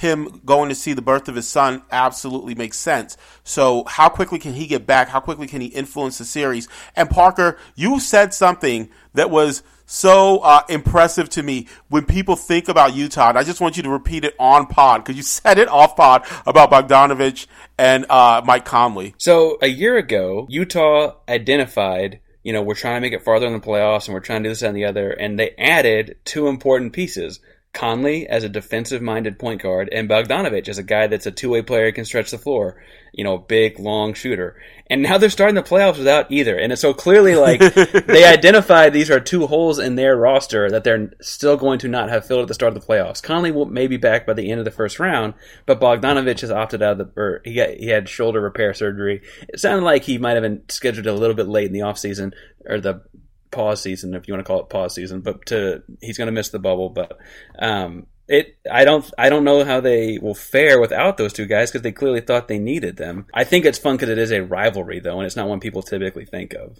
him 0.00 0.40
going 0.46 0.70
to 0.70 0.74
see 0.74 0.94
the 0.94 1.02
birth 1.02 1.28
of 1.28 1.34
his 1.34 1.46
son 1.46 1.82
absolutely 1.90 2.54
makes 2.54 2.78
sense. 2.78 3.18
So, 3.44 3.84
how 3.84 4.08
quickly 4.08 4.38
can 4.38 4.54
he 4.54 4.66
get 4.66 4.86
back? 4.86 5.08
How 5.08 5.20
quickly 5.20 5.46
can 5.46 5.60
he 5.60 5.66
influence 5.66 6.16
the 6.16 6.24
series? 6.24 6.68
And 6.96 7.10
Parker, 7.10 7.58
you 7.76 8.00
said 8.00 8.32
something 8.32 8.88
that 9.12 9.30
was 9.30 9.62
so 9.84 10.38
uh, 10.38 10.62
impressive 10.70 11.28
to 11.28 11.42
me 11.42 11.66
when 11.88 12.06
people 12.06 12.34
think 12.34 12.68
about 12.68 12.94
Utah. 12.94 13.28
And 13.28 13.38
I 13.38 13.42
just 13.42 13.60
want 13.60 13.76
you 13.76 13.82
to 13.82 13.90
repeat 13.90 14.24
it 14.24 14.34
on 14.38 14.66
pod 14.66 15.04
because 15.04 15.16
you 15.16 15.22
said 15.40 15.58
it 15.58 15.68
off 15.68 15.96
pod 15.96 16.26
about 16.46 16.70
Bogdanovich 16.70 17.46
and 17.76 18.06
uh, 18.08 18.40
Mike 18.42 18.64
Conley. 18.64 19.14
So 19.18 19.58
a 19.60 19.66
year 19.66 19.98
ago, 19.98 20.46
Utah 20.48 21.16
identified, 21.28 22.20
you 22.42 22.54
know, 22.54 22.62
we're 22.62 22.74
trying 22.74 22.94
to 22.94 23.00
make 23.02 23.12
it 23.12 23.22
farther 23.22 23.46
in 23.46 23.52
the 23.52 23.60
playoffs 23.60 24.06
and 24.06 24.14
we're 24.14 24.20
trying 24.20 24.44
to 24.44 24.48
do 24.48 24.52
this 24.52 24.62
and 24.62 24.74
the 24.74 24.86
other, 24.86 25.10
and 25.10 25.38
they 25.38 25.50
added 25.58 26.16
two 26.24 26.48
important 26.48 26.94
pieces. 26.94 27.40
Conley 27.72 28.26
as 28.26 28.42
a 28.42 28.48
defensive 28.48 29.00
minded 29.00 29.38
point 29.38 29.62
guard 29.62 29.88
and 29.92 30.08
Bogdanovich 30.08 30.68
as 30.68 30.78
a 30.78 30.82
guy 30.82 31.06
that's 31.06 31.26
a 31.26 31.30
two 31.30 31.50
way 31.50 31.62
player 31.62 31.86
who 31.86 31.92
can 31.92 32.04
stretch 32.04 32.32
the 32.32 32.38
floor, 32.38 32.82
you 33.12 33.22
know, 33.22 33.38
big, 33.38 33.78
long 33.78 34.12
shooter. 34.12 34.60
And 34.88 35.02
now 35.02 35.18
they're 35.18 35.30
starting 35.30 35.54
the 35.54 35.62
playoffs 35.62 35.98
without 35.98 36.32
either. 36.32 36.56
And 36.58 36.72
it's 36.72 36.82
so 36.82 36.92
clearly 36.92 37.36
like 37.36 37.60
they 38.06 38.24
identified 38.24 38.92
these 38.92 39.10
are 39.10 39.20
two 39.20 39.46
holes 39.46 39.78
in 39.78 39.94
their 39.94 40.16
roster 40.16 40.68
that 40.68 40.82
they're 40.82 41.12
still 41.20 41.56
going 41.56 41.78
to 41.78 41.88
not 41.88 42.10
have 42.10 42.26
filled 42.26 42.42
at 42.42 42.48
the 42.48 42.54
start 42.54 42.74
of 42.74 42.80
the 42.80 42.86
playoffs. 42.86 43.22
Conley 43.22 43.52
will 43.52 43.66
maybe 43.66 43.96
back 43.96 44.26
by 44.26 44.32
the 44.32 44.50
end 44.50 44.58
of 44.58 44.64
the 44.64 44.72
first 44.72 44.98
round, 44.98 45.34
but 45.64 45.80
Bogdanovich 45.80 46.40
has 46.40 46.50
opted 46.50 46.82
out 46.82 46.98
of 47.00 47.14
the, 47.14 47.20
or 47.20 47.40
he, 47.44 47.54
got, 47.54 47.70
he 47.70 47.86
had 47.86 48.08
shoulder 48.08 48.40
repair 48.40 48.74
surgery. 48.74 49.22
It 49.48 49.60
sounded 49.60 49.84
like 49.84 50.02
he 50.02 50.18
might 50.18 50.34
have 50.34 50.42
been 50.42 50.62
scheduled 50.68 51.06
a 51.06 51.14
little 51.14 51.36
bit 51.36 51.48
late 51.48 51.68
in 51.68 51.72
the 51.72 51.80
offseason 51.80 52.32
or 52.66 52.80
the 52.80 53.02
pause 53.50 53.82
season, 53.82 54.14
if 54.14 54.28
you 54.28 54.34
want 54.34 54.44
to 54.44 54.48
call 54.48 54.60
it 54.60 54.68
pause 54.68 54.94
season, 54.94 55.20
but 55.20 55.46
to 55.46 55.82
he's 56.00 56.18
going 56.18 56.26
to 56.26 56.32
miss 56.32 56.50
the 56.50 56.58
bubble. 56.58 56.88
But 56.88 57.18
um, 57.58 58.06
it, 58.28 58.56
I 58.70 58.84
don't, 58.84 59.10
I 59.18 59.28
don't 59.28 59.44
know 59.44 59.64
how 59.64 59.80
they 59.80 60.18
will 60.18 60.34
fare 60.34 60.80
without 60.80 61.16
those 61.16 61.32
two 61.32 61.46
guys 61.46 61.70
because 61.70 61.82
they 61.82 61.92
clearly 61.92 62.20
thought 62.20 62.48
they 62.48 62.58
needed 62.58 62.96
them. 62.96 63.26
I 63.34 63.44
think 63.44 63.64
it's 63.64 63.78
fun 63.78 63.96
because 63.96 64.08
it 64.08 64.18
is 64.18 64.30
a 64.30 64.42
rivalry 64.42 65.00
though, 65.00 65.18
and 65.18 65.26
it's 65.26 65.36
not 65.36 65.48
one 65.48 65.60
people 65.60 65.82
typically 65.82 66.24
think 66.24 66.54
of. 66.54 66.78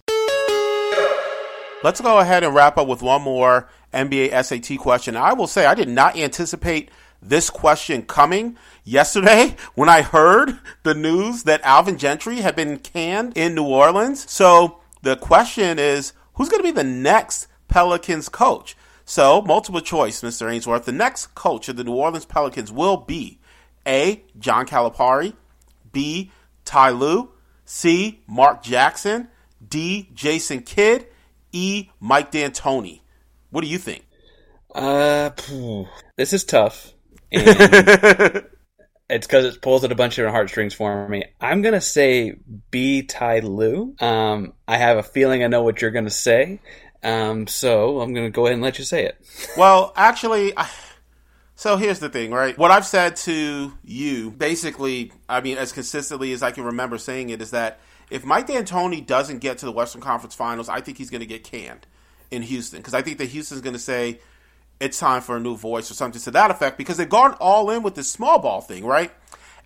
Let's 1.82 2.00
go 2.02 2.18
ahead 2.18 2.44
and 2.44 2.54
wrap 2.54 2.76
up 2.76 2.86
with 2.86 3.00
one 3.00 3.22
more 3.22 3.68
NBA 3.94 4.44
SAT 4.44 4.78
question. 4.78 5.16
I 5.16 5.32
will 5.32 5.46
say 5.46 5.64
I 5.64 5.74
did 5.74 5.88
not 5.88 6.16
anticipate 6.16 6.90
this 7.22 7.50
question 7.50 8.02
coming 8.02 8.56
yesterday 8.84 9.56
when 9.74 9.88
I 9.88 10.02
heard 10.02 10.58
the 10.82 10.94
news 10.94 11.44
that 11.44 11.62
Alvin 11.62 11.98
Gentry 11.98 12.36
had 12.36 12.54
been 12.54 12.78
canned 12.78 13.36
in 13.36 13.54
New 13.54 13.64
Orleans. 13.64 14.30
So 14.30 14.80
the 15.02 15.16
question 15.16 15.78
is 15.78 16.12
who's 16.40 16.48
going 16.48 16.62
to 16.62 16.64
be 16.64 16.70
the 16.70 16.82
next 16.82 17.48
Pelicans 17.68 18.30
coach? 18.30 18.74
So, 19.04 19.42
multiple 19.42 19.82
choice, 19.82 20.22
Mr. 20.22 20.50
Ainsworth. 20.50 20.86
The 20.86 20.92
next 20.92 21.34
coach 21.34 21.68
of 21.68 21.76
the 21.76 21.84
New 21.84 21.92
Orleans 21.92 22.24
Pelicans 22.24 22.72
will 22.72 22.96
be 22.96 23.40
A. 23.86 24.24
John 24.38 24.66
Calipari, 24.66 25.34
B. 25.92 26.32
Ty 26.64 26.90
Lue, 26.90 27.30
C. 27.66 28.22
Mark 28.26 28.62
Jackson, 28.62 29.28
D. 29.68 30.08
Jason 30.14 30.62
Kidd, 30.62 31.08
E. 31.52 31.90
Mike 32.00 32.32
D'Antoni. 32.32 33.02
What 33.50 33.60
do 33.60 33.66
you 33.66 33.76
think? 33.76 34.06
Uh, 34.74 35.28
this 36.16 36.32
is 36.32 36.44
tough. 36.44 36.94
it's 39.10 39.26
because 39.26 39.44
it 39.44 39.60
pulls 39.60 39.84
at 39.84 39.92
a 39.92 39.94
bunch 39.94 40.18
of 40.18 40.30
heartstrings 40.30 40.74
for 40.74 41.08
me. 41.08 41.24
I'm 41.40 41.62
gonna 41.62 41.80
say 41.80 42.36
B. 42.70 43.02
Ty 43.02 43.40
Lue. 43.40 43.94
Um, 44.00 44.52
I 44.66 44.76
have 44.76 44.96
a 44.98 45.02
feeling 45.02 45.42
I 45.44 45.48
know 45.48 45.62
what 45.62 45.82
you're 45.82 45.90
gonna 45.90 46.10
say. 46.10 46.60
Um, 47.02 47.46
so 47.46 48.00
I'm 48.00 48.14
gonna 48.14 48.30
go 48.30 48.46
ahead 48.46 48.54
and 48.54 48.62
let 48.62 48.78
you 48.78 48.84
say 48.84 49.04
it. 49.04 49.16
Well, 49.56 49.92
actually, 49.96 50.56
I, 50.56 50.68
so 51.56 51.76
here's 51.76 51.98
the 51.98 52.08
thing, 52.08 52.30
right? 52.30 52.56
What 52.56 52.70
I've 52.70 52.86
said 52.86 53.16
to 53.16 53.72
you, 53.84 54.30
basically, 54.30 55.12
I 55.28 55.40
mean, 55.40 55.58
as 55.58 55.72
consistently 55.72 56.32
as 56.32 56.42
I 56.42 56.52
can 56.52 56.64
remember 56.64 56.98
saying 56.98 57.30
it, 57.30 57.42
is 57.42 57.50
that 57.50 57.80
if 58.10 58.24
Mike 58.24 58.46
D'Antoni 58.46 59.04
doesn't 59.04 59.38
get 59.38 59.58
to 59.58 59.66
the 59.66 59.72
Western 59.72 60.00
Conference 60.00 60.34
Finals, 60.34 60.68
I 60.68 60.80
think 60.80 60.98
he's 60.98 61.10
to 61.20 61.26
get 61.26 61.44
canned 61.44 61.86
in 62.30 62.42
Houston 62.42 62.78
because 62.78 62.94
I 62.94 63.02
think 63.02 63.18
that 63.18 63.26
Houston's 63.26 63.60
to 63.74 63.78
say 63.80 64.20
it's 64.80 64.98
time 64.98 65.22
for 65.22 65.36
a 65.36 65.40
new 65.40 65.56
voice 65.56 65.90
or 65.90 65.94
something 65.94 66.20
to 66.20 66.30
that 66.32 66.50
effect 66.50 66.78
because 66.78 66.96
they've 66.96 67.08
gone 67.08 67.34
all 67.34 67.70
in 67.70 67.82
with 67.82 67.94
this 67.94 68.10
small 68.10 68.38
ball 68.38 68.60
thing, 68.60 68.84
right? 68.84 69.12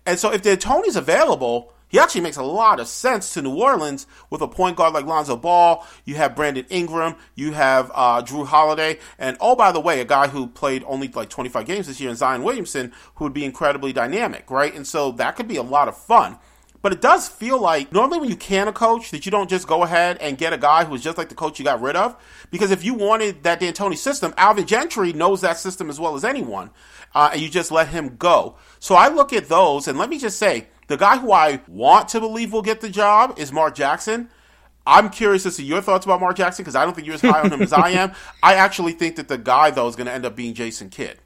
And 0.05 0.19
so 0.19 0.31
if 0.31 0.43
D'Antoni's 0.43 0.95
available, 0.95 1.73
he 1.87 1.99
actually 1.99 2.21
makes 2.21 2.37
a 2.37 2.43
lot 2.43 2.79
of 2.79 2.87
sense 2.87 3.33
to 3.33 3.41
New 3.41 3.55
Orleans 3.55 4.05
with 4.29 4.41
a 4.41 4.47
point 4.47 4.75
guard 4.75 4.93
like 4.93 5.05
Lonzo 5.05 5.37
Ball. 5.37 5.87
You 6.03 6.15
have 6.15 6.35
Brandon 6.35 6.65
Ingram, 6.69 7.15
you 7.35 7.53
have 7.53 7.91
uh, 7.95 8.21
Jrue 8.21 8.45
Holiday, 8.45 8.99
and 9.17 9.37
oh 9.39 9.55
by 9.55 9.71
the 9.71 9.79
way, 9.79 10.01
a 10.01 10.05
guy 10.05 10.27
who 10.27 10.47
played 10.47 10.83
only 10.85 11.07
like 11.07 11.29
25 11.29 11.65
games 11.65 11.87
this 11.87 12.01
year 12.01 12.09
in 12.09 12.15
Zion 12.15 12.43
Williamson, 12.43 12.91
who 13.15 13.23
would 13.23 13.33
be 13.33 13.45
incredibly 13.45 13.93
dynamic, 13.93 14.51
right? 14.51 14.75
And 14.75 14.85
so 14.85 15.11
that 15.13 15.35
could 15.35 15.47
be 15.47 15.55
a 15.55 15.63
lot 15.63 15.87
of 15.87 15.97
fun. 15.97 16.37
But 16.85 16.93
it 16.93 17.01
does 17.01 17.27
feel 17.27 17.59
like 17.59 17.91
normally 17.91 18.19
when 18.19 18.29
you 18.29 18.35
can 18.35 18.67
a 18.67 18.71
coach 18.71 19.09
that 19.09 19.25
you 19.25 19.31
don't 19.31 19.49
just 19.49 19.65
go 19.65 19.81
ahead 19.81 20.19
and 20.19 20.37
get 20.37 20.53
a 20.53 20.57
guy 20.59 20.85
who's 20.85 21.01
just 21.01 21.17
like 21.17 21.29
the 21.29 21.33
coach 21.33 21.57
you 21.57 21.65
got 21.65 21.81
rid 21.81 21.95
of. 21.95 22.15
Because 22.51 22.69
if 22.69 22.85
you 22.85 22.93
wanted 22.93 23.41
that 23.41 23.59
D'Antoni 23.59 23.97
system, 23.97 24.35
Alvin 24.37 24.67
Gentry 24.67 25.11
knows 25.11 25.41
that 25.41 25.57
system 25.57 25.89
as 25.89 25.99
well 25.99 26.13
as 26.13 26.23
anyone, 26.23 26.69
uh, 27.15 27.31
and 27.33 27.41
you 27.41 27.49
just 27.49 27.71
let 27.71 27.87
him 27.87 28.17
go. 28.17 28.57
So 28.77 28.93
I 28.93 29.07
look 29.07 29.33
at 29.33 29.49
those, 29.49 29.87
and 29.87 29.97
let 29.97 30.11
me 30.11 30.19
just 30.19 30.37
say, 30.37 30.67
the 30.85 30.95
guy 30.95 31.17
who 31.17 31.31
I 31.31 31.59
want 31.67 32.09
to 32.09 32.19
believe 32.19 32.53
will 32.53 32.61
get 32.61 32.81
the 32.81 32.89
job 32.89 33.39
is 33.39 33.51
Mark 33.51 33.73
Jackson. 33.73 34.29
I'm 34.85 35.09
curious 35.09 35.43
as 35.47 35.55
to 35.55 35.63
your 35.63 35.81
thoughts 35.81 36.05
about 36.05 36.21
Mark 36.21 36.37
Jackson 36.37 36.61
because 36.61 36.75
I 36.75 36.85
don't 36.85 36.93
think 36.93 37.07
you're 37.07 37.15
as 37.15 37.21
high 37.21 37.41
on 37.41 37.51
him 37.51 37.63
as 37.63 37.73
I 37.73 37.89
am. 37.89 38.13
I 38.43 38.53
actually 38.53 38.91
think 38.91 39.15
that 39.15 39.27
the 39.27 39.39
guy 39.39 39.71
though 39.71 39.87
is 39.87 39.95
going 39.95 40.05
to 40.05 40.13
end 40.13 40.23
up 40.23 40.35
being 40.35 40.53
Jason 40.53 40.91
Kidd 40.91 41.17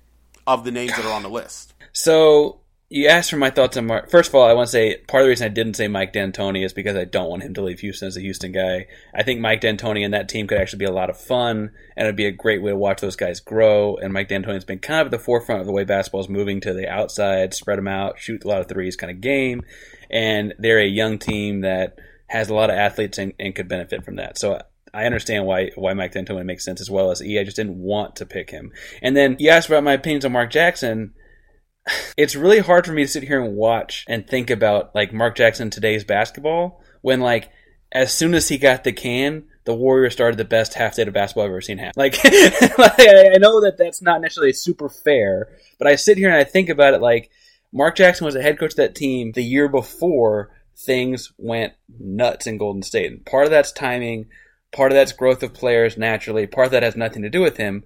of 0.47 0.63
the 0.63 0.71
names 0.71 0.95
that 0.95 1.03
are 1.03 1.11
on 1.11 1.23
the 1.23 1.29
list. 1.29 1.73
So 1.91 2.61
you 2.91 3.07
asked 3.07 3.29
for 3.29 3.37
my 3.37 3.51
thoughts 3.51 3.77
on 3.77 3.85
Mark. 3.85 4.09
First 4.09 4.29
of 4.29 4.35
all, 4.35 4.47
I 4.47 4.53
want 4.53 4.67
to 4.67 4.71
say 4.71 4.97
part 5.07 5.21
of 5.21 5.25
the 5.25 5.29
reason 5.29 5.45
I 5.45 5.53
didn't 5.53 5.75
say 5.75 5.87
Mike 5.87 6.11
D'Antoni 6.11 6.65
is 6.65 6.73
because 6.73 6.95
I 6.95 7.05
don't 7.05 7.29
want 7.29 7.43
him 7.43 7.53
to 7.53 7.61
leave 7.61 7.81
Houston 7.81 8.07
as 8.07 8.17
a 8.17 8.21
Houston 8.21 8.51
guy. 8.51 8.87
I 9.13 9.21
think 9.21 9.39
Mike 9.39 9.61
D'Antoni 9.61 10.03
and 10.03 10.15
that 10.15 10.27
team 10.27 10.47
could 10.47 10.57
actually 10.57 10.79
be 10.79 10.85
a 10.85 10.91
lot 10.91 11.11
of 11.11 11.19
fun, 11.19 11.71
and 11.95 12.07
it'd 12.07 12.15
be 12.15 12.25
a 12.25 12.31
great 12.31 12.63
way 12.63 12.71
to 12.71 12.77
watch 12.77 13.01
those 13.01 13.15
guys 13.15 13.39
grow. 13.39 13.95
And 13.97 14.11
Mike 14.11 14.29
D'Antoni's 14.29 14.65
been 14.65 14.79
kind 14.79 15.01
of 15.01 15.07
at 15.07 15.11
the 15.11 15.23
forefront 15.23 15.61
of 15.61 15.67
the 15.67 15.73
way 15.73 15.83
basketball 15.83 16.21
is 16.21 16.29
moving 16.29 16.61
to 16.61 16.73
the 16.73 16.89
outside, 16.89 17.53
spread 17.53 17.77
them 17.77 17.87
out, 17.87 18.17
shoot 18.17 18.43
a 18.43 18.47
lot 18.47 18.61
of 18.61 18.67
threes 18.67 18.95
kind 18.95 19.11
of 19.11 19.21
game. 19.21 19.61
And 20.09 20.55
they're 20.57 20.79
a 20.79 20.87
young 20.87 21.19
team 21.19 21.61
that 21.61 21.99
has 22.25 22.49
a 22.49 22.55
lot 22.55 22.71
of 22.71 22.75
athletes 22.75 23.19
and, 23.19 23.33
and 23.39 23.53
could 23.53 23.67
benefit 23.67 24.03
from 24.03 24.15
that. 24.15 24.39
So 24.39 24.59
I 24.95 25.05
understand 25.05 25.45
why 25.45 25.69
why 25.75 25.93
Mike 25.93 26.13
D'Antoni 26.13 26.43
makes 26.43 26.65
sense 26.65 26.81
as 26.81 26.89
well 26.89 27.11
as 27.11 27.21
E. 27.21 27.37
I 27.37 27.43
just 27.43 27.57
didn't 27.57 27.77
want 27.77 28.15
to 28.15 28.25
pick 28.25 28.49
him. 28.49 28.71
And 29.03 29.15
then 29.15 29.35
you 29.37 29.51
asked 29.51 29.69
about 29.69 29.83
my 29.83 29.93
opinions 29.93 30.25
on 30.25 30.31
Mark 30.31 30.49
Jackson 30.49 31.13
it's 32.17 32.35
really 32.35 32.59
hard 32.59 32.85
for 32.85 32.91
me 32.91 33.03
to 33.03 33.07
sit 33.07 33.23
here 33.23 33.41
and 33.41 33.55
watch 33.55 34.05
and 34.07 34.27
think 34.27 34.49
about 34.49 34.93
like 34.93 35.13
Mark 35.13 35.35
Jackson 35.35 35.69
today's 35.69 36.03
basketball 36.03 36.81
when 37.01 37.19
like 37.21 37.49
as 37.91 38.13
soon 38.13 38.33
as 38.33 38.47
he 38.47 38.57
got 38.57 38.83
the 38.83 38.91
can, 38.91 39.45
the 39.65 39.73
Warriors 39.73 40.13
started 40.13 40.37
the 40.37 40.45
best 40.45 40.75
half 40.75 40.95
day 40.95 41.03
of 41.03 41.13
basketball 41.13 41.45
I've 41.45 41.51
ever 41.51 41.61
seen. 41.61 41.91
Like 41.95 42.19
I 42.23 43.37
know 43.39 43.61
that 43.61 43.75
that's 43.77 44.01
not 44.01 44.21
necessarily 44.21 44.53
super 44.53 44.89
fair, 44.89 45.49
but 45.77 45.87
I 45.87 45.95
sit 45.95 46.17
here 46.17 46.29
and 46.29 46.37
I 46.37 46.43
think 46.43 46.69
about 46.69 46.93
it 46.93 47.01
like 47.01 47.31
Mark 47.71 47.95
Jackson 47.95 48.25
was 48.25 48.35
a 48.35 48.41
head 48.41 48.59
coach 48.59 48.71
of 48.71 48.77
that 48.77 48.95
team 48.95 49.31
the 49.31 49.43
year 49.43 49.67
before 49.67 50.51
things 50.75 51.31
went 51.37 51.73
nuts 51.99 52.47
in 52.47 52.57
Golden 52.57 52.81
State. 52.81 53.11
And 53.11 53.25
part 53.25 53.45
of 53.45 53.51
that's 53.51 53.71
timing, 53.71 54.27
part 54.71 54.91
of 54.91 54.95
that's 54.95 55.11
growth 55.11 55.43
of 55.43 55.53
players 55.53 55.97
naturally, 55.97 56.47
part 56.47 56.65
of 56.65 56.71
that 56.71 56.83
has 56.83 56.95
nothing 56.95 57.21
to 57.23 57.29
do 57.29 57.41
with 57.41 57.57
him. 57.57 57.83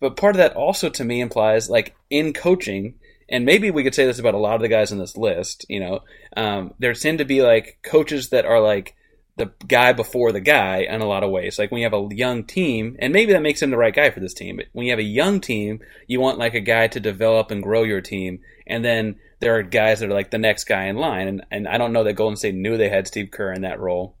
But 0.00 0.16
part 0.16 0.34
of 0.34 0.38
that 0.38 0.54
also 0.54 0.88
to 0.90 1.04
me 1.04 1.20
implies 1.20 1.70
like 1.70 1.96
in 2.10 2.32
coaching, 2.32 2.94
and 3.28 3.44
maybe 3.44 3.70
we 3.70 3.82
could 3.82 3.94
say 3.94 4.06
this 4.06 4.18
about 4.18 4.34
a 4.34 4.38
lot 4.38 4.56
of 4.56 4.60
the 4.60 4.68
guys 4.68 4.92
on 4.92 4.98
this 4.98 5.16
list. 5.16 5.64
You 5.68 5.80
know, 5.80 6.00
um, 6.36 6.74
there 6.78 6.92
tend 6.94 7.18
to 7.18 7.24
be 7.24 7.42
like 7.42 7.78
coaches 7.82 8.30
that 8.30 8.44
are 8.44 8.60
like 8.60 8.94
the 9.36 9.52
guy 9.66 9.92
before 9.92 10.30
the 10.32 10.40
guy 10.40 10.86
in 10.88 11.00
a 11.00 11.06
lot 11.06 11.24
of 11.24 11.30
ways. 11.30 11.58
Like 11.58 11.70
when 11.70 11.80
you 11.80 11.86
have 11.86 11.94
a 11.94 12.14
young 12.14 12.44
team, 12.44 12.96
and 12.98 13.12
maybe 13.12 13.32
that 13.32 13.42
makes 13.42 13.62
him 13.62 13.70
the 13.70 13.76
right 13.76 13.94
guy 13.94 14.10
for 14.10 14.20
this 14.20 14.34
team. 14.34 14.56
But 14.56 14.66
when 14.72 14.86
you 14.86 14.92
have 14.92 15.00
a 15.00 15.04
young 15.04 15.40
team, 15.40 15.80
you 16.06 16.20
want 16.20 16.38
like 16.38 16.54
a 16.54 16.60
guy 16.60 16.86
to 16.88 17.00
develop 17.00 17.50
and 17.50 17.62
grow 17.62 17.82
your 17.82 18.00
team, 18.00 18.40
and 18.66 18.84
then 18.84 19.16
there 19.40 19.56
are 19.56 19.62
guys 19.62 20.00
that 20.00 20.10
are 20.10 20.14
like 20.14 20.30
the 20.30 20.38
next 20.38 20.64
guy 20.64 20.84
in 20.84 20.96
line. 20.96 21.28
And 21.28 21.46
and 21.50 21.68
I 21.68 21.78
don't 21.78 21.92
know 21.92 22.04
that 22.04 22.14
Golden 22.14 22.36
State 22.36 22.54
knew 22.54 22.76
they 22.76 22.88
had 22.88 23.06
Steve 23.06 23.30
Kerr 23.30 23.52
in 23.52 23.62
that 23.62 23.80
role. 23.80 24.16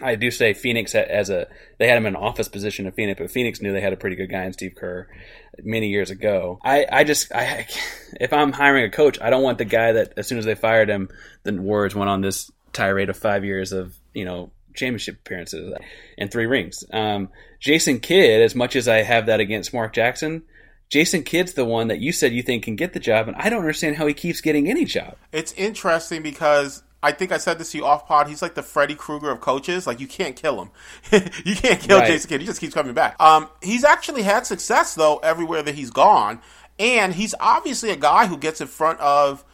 I 0.00 0.14
do 0.14 0.30
say 0.30 0.54
Phoenix 0.54 0.94
as 0.94 1.28
a 1.28 1.48
they 1.78 1.86
had 1.86 1.98
him 1.98 2.06
in 2.06 2.16
an 2.16 2.22
office 2.22 2.48
position 2.48 2.86
in 2.86 2.92
Phoenix, 2.92 3.20
but 3.20 3.30
Phoenix 3.30 3.60
knew 3.60 3.72
they 3.72 3.80
had 3.80 3.92
a 3.92 3.98
pretty 3.98 4.16
good 4.16 4.30
guy 4.30 4.44
in 4.44 4.52
Steve 4.52 4.74
Kerr 4.74 5.08
many 5.62 5.88
years 5.88 6.10
ago. 6.10 6.58
I, 6.64 6.86
I 6.90 7.04
just 7.04 7.32
I 7.34 7.66
if 8.20 8.32
I'm 8.32 8.52
hiring 8.52 8.84
a 8.84 8.90
coach, 8.90 9.20
I 9.20 9.30
don't 9.30 9.42
want 9.42 9.58
the 9.58 9.64
guy 9.64 9.92
that 9.92 10.14
as 10.16 10.26
soon 10.26 10.38
as 10.38 10.44
they 10.44 10.54
fired 10.54 10.88
him, 10.88 11.10
the 11.42 11.52
Warriors 11.52 11.94
went 11.94 12.08
on 12.08 12.22
this 12.22 12.50
tirade 12.72 13.10
of 13.10 13.18
five 13.18 13.44
years 13.44 13.72
of 13.72 13.94
you 14.14 14.24
know 14.24 14.50
championship 14.74 15.16
appearances 15.16 15.74
and 16.16 16.30
three 16.30 16.46
rings. 16.46 16.84
Um, 16.92 17.28
Jason 17.60 18.00
Kidd, 18.00 18.40
as 18.40 18.54
much 18.54 18.76
as 18.76 18.88
I 18.88 19.02
have 19.02 19.26
that 19.26 19.40
against 19.40 19.74
Mark 19.74 19.92
Jackson, 19.92 20.42
Jason 20.88 21.22
Kidd's 21.22 21.52
the 21.52 21.64
one 21.64 21.88
that 21.88 22.00
you 22.00 22.12
said 22.12 22.32
you 22.32 22.42
think 22.42 22.64
can 22.64 22.76
get 22.76 22.92
the 22.92 23.00
job, 23.00 23.28
and 23.28 23.36
I 23.36 23.50
don't 23.50 23.60
understand 23.60 23.96
how 23.96 24.06
he 24.06 24.14
keeps 24.14 24.40
getting 24.40 24.68
any 24.68 24.84
job. 24.84 25.16
It's 25.32 25.52
interesting 25.52 26.22
because 26.22 26.82
I 27.02 27.12
think 27.12 27.32
I 27.32 27.38
said 27.38 27.58
this 27.58 27.72
to 27.72 27.78
you 27.78 27.84
off 27.84 28.06
pod. 28.06 28.28
He's 28.28 28.42
like 28.42 28.54
the 28.54 28.62
Freddy 28.62 28.94
Krueger 28.94 29.30
of 29.30 29.40
coaches. 29.40 29.86
Like 29.86 29.98
you 29.98 30.06
can't 30.06 30.36
kill 30.36 30.62
him. 30.62 30.70
you 31.44 31.56
can't 31.56 31.80
kill 31.80 31.98
right. 31.98 32.06
Jason 32.06 32.28
Kidd. 32.28 32.40
He 32.40 32.46
just 32.46 32.60
keeps 32.60 32.74
coming 32.74 32.94
back. 32.94 33.20
Um, 33.20 33.48
he's 33.60 33.84
actually 33.84 34.22
had 34.22 34.46
success 34.46 34.94
though 34.94 35.16
everywhere 35.18 35.62
that 35.62 35.74
he's 35.74 35.90
gone, 35.90 36.40
and 36.78 37.14
he's 37.14 37.34
obviously 37.40 37.90
a 37.90 37.96
guy 37.96 38.26
who 38.26 38.36
gets 38.36 38.60
in 38.60 38.68
front 38.68 39.00
of 39.00 39.44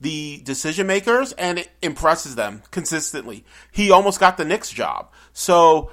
the 0.00 0.40
decision 0.44 0.86
makers 0.86 1.32
and 1.32 1.58
it 1.58 1.70
impresses 1.82 2.34
them 2.34 2.62
consistently. 2.70 3.44
He 3.72 3.90
almost 3.90 4.20
got 4.20 4.36
the 4.36 4.44
Knicks 4.44 4.70
job. 4.70 5.10
So 5.32 5.90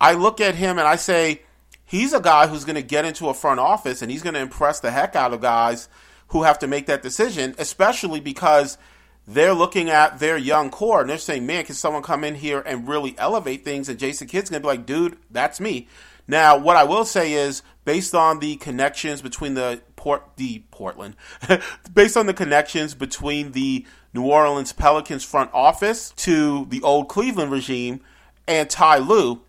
I 0.00 0.12
look 0.12 0.40
at 0.40 0.54
him 0.54 0.78
and 0.78 0.86
I 0.86 0.96
say 0.96 1.42
he's 1.84 2.12
a 2.12 2.20
guy 2.20 2.46
who's 2.48 2.64
going 2.64 2.76
to 2.76 2.82
get 2.82 3.04
into 3.04 3.28
a 3.28 3.34
front 3.34 3.60
office 3.60 4.02
and 4.02 4.10
he's 4.10 4.22
going 4.22 4.34
to 4.34 4.40
impress 4.40 4.80
the 4.80 4.90
heck 4.90 5.16
out 5.16 5.32
of 5.32 5.40
guys 5.40 5.88
who 6.28 6.42
have 6.42 6.58
to 6.58 6.66
make 6.66 6.86
that 6.86 7.02
decision, 7.02 7.54
especially 7.58 8.20
because 8.20 8.78
they're 9.26 9.54
looking 9.54 9.90
at 9.90 10.18
their 10.18 10.36
young 10.36 10.70
core 10.70 11.00
and 11.00 11.10
they're 11.10 11.18
saying, 11.18 11.46
man, 11.46 11.64
can 11.64 11.74
someone 11.74 12.02
come 12.02 12.22
in 12.24 12.36
here 12.36 12.60
and 12.60 12.88
really 12.88 13.14
elevate 13.18 13.64
things? 13.64 13.88
And 13.88 13.98
Jason 13.98 14.28
Kidd's 14.28 14.50
going 14.50 14.62
to 14.62 14.66
be 14.66 14.68
like, 14.68 14.86
dude, 14.86 15.18
that's 15.30 15.60
me. 15.60 15.88
Now, 16.28 16.58
what 16.58 16.76
I 16.76 16.84
will 16.84 17.04
say 17.04 17.32
is 17.32 17.62
based 17.84 18.14
on 18.14 18.40
the 18.40 18.56
connections 18.56 19.22
between 19.22 19.54
the 19.54 19.80
port 19.94 20.22
the 20.36 20.62
Portland, 20.70 21.16
based 21.94 22.16
on 22.16 22.26
the 22.26 22.34
connections 22.34 22.94
between 22.94 23.52
the 23.52 23.86
New 24.12 24.24
Orleans 24.24 24.72
Pelicans 24.72 25.24
front 25.24 25.50
office 25.52 26.12
to 26.16 26.66
the 26.66 26.82
old 26.82 27.08
Cleveland 27.08 27.52
regime 27.52 28.00
and 28.46 28.68
Ty 28.68 28.98
Lue. 28.98 29.42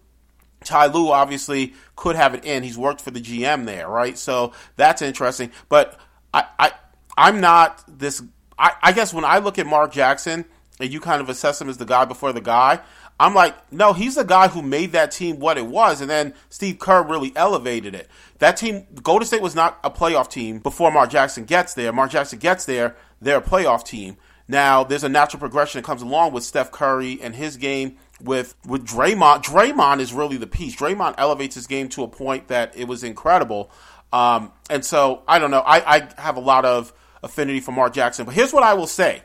Ty 0.64 0.88
Lue 0.88 1.12
obviously 1.12 1.74
could 1.96 2.16
have 2.16 2.34
it 2.34 2.44
in. 2.44 2.64
He's 2.64 2.78
worked 2.78 3.02
for 3.02 3.12
the 3.12 3.22
GM 3.22 3.66
there, 3.66 3.88
right? 3.88 4.18
So 4.18 4.54
that's 4.76 5.02
interesting. 5.02 5.52
But 5.70 6.00
I, 6.34 6.46
I 6.60 6.72
I'm 7.18 7.40
not 7.42 7.84
this. 7.88 8.22
I, 8.58 8.74
I 8.82 8.92
guess 8.92 9.14
when 9.14 9.26
I 9.26 9.40
look 9.40 9.60
at 9.60 9.68
Mark 9.68 9.92
Jackson 9.92 10.46
and 10.80 10.92
you 10.92 11.00
kind 11.00 11.22
of 11.22 11.30
assess 11.30 11.62
him 11.62 11.70
as 11.70 11.78
the 11.78 11.86
guy 11.86 12.06
before 12.06 12.34
the 12.34 12.42
guy, 12.42 12.82
I'm 13.20 13.34
like, 13.34 13.72
no, 13.72 13.94
he's 13.94 14.16
the 14.16 14.24
guy 14.24 14.48
who 14.48 14.62
made 14.62 14.92
that 14.92 15.12
team 15.12 15.40
what 15.40 15.58
it 15.58 15.66
was, 15.66 16.02
and 16.02 16.10
then 16.10 16.36
Steve 16.50 16.78
Kerr 16.78 17.02
really 17.02 17.34
elevated 17.36 17.96
it. 17.96 18.08
That 18.40 18.58
team, 18.58 18.86
Golden 19.02 19.26
State 19.26 19.42
was 19.42 19.56
not 19.56 19.80
a 19.84 19.90
playoff 19.90 20.30
team 20.30 20.60
before 20.60 20.92
Mark 20.92 21.10
Jackson 21.10 21.46
gets 21.46 21.74
there. 21.74 21.92
Mark 21.92 22.12
Jackson 22.12 22.38
gets 22.38 22.66
there, 22.66 22.96
they're 23.20 23.40
a 23.40 23.42
playoff 23.42 23.84
team. 23.84 24.18
Now, 24.48 24.84
there's 24.84 25.04
a 25.04 25.10
natural 25.10 25.40
progression 25.40 25.82
that 25.82 25.86
comes 25.86 26.02
along 26.02 26.32
with 26.32 26.44
Steph 26.44 26.72
Curry 26.72 27.20
and 27.22 27.36
his 27.36 27.58
game 27.58 27.98
with 28.22 28.56
with 28.66 28.86
Draymond. 28.86 29.44
Draymond 29.44 30.00
is 30.00 30.14
really 30.14 30.38
the 30.38 30.48
piece. 30.48 30.76
Draymond 30.76 31.16
elevates 31.18 31.56
his 31.56 31.68
game 31.68 31.90
to 31.90 32.04
a 32.04 32.08
point 32.08 32.48
that 32.48 32.76
it 32.78 32.88
was 32.88 33.04
incredible. 33.04 33.72
Um, 34.14 34.54
and 34.70 34.86
so 34.86 35.24
I 35.28 35.40
don't 35.40 35.52
know. 35.52 35.60
I, 35.60 35.98
I 35.98 36.22
have 36.22 36.38
a 36.38 36.42
lot 36.42 36.64
of 36.64 36.94
affinity 37.28 37.60
for 37.60 37.72
Mark 37.72 37.94
Jackson, 37.94 38.26
but 38.26 38.34
here's 38.34 38.52
what 38.52 38.64
I 38.64 38.74
will 38.74 38.88
say. 38.88 39.22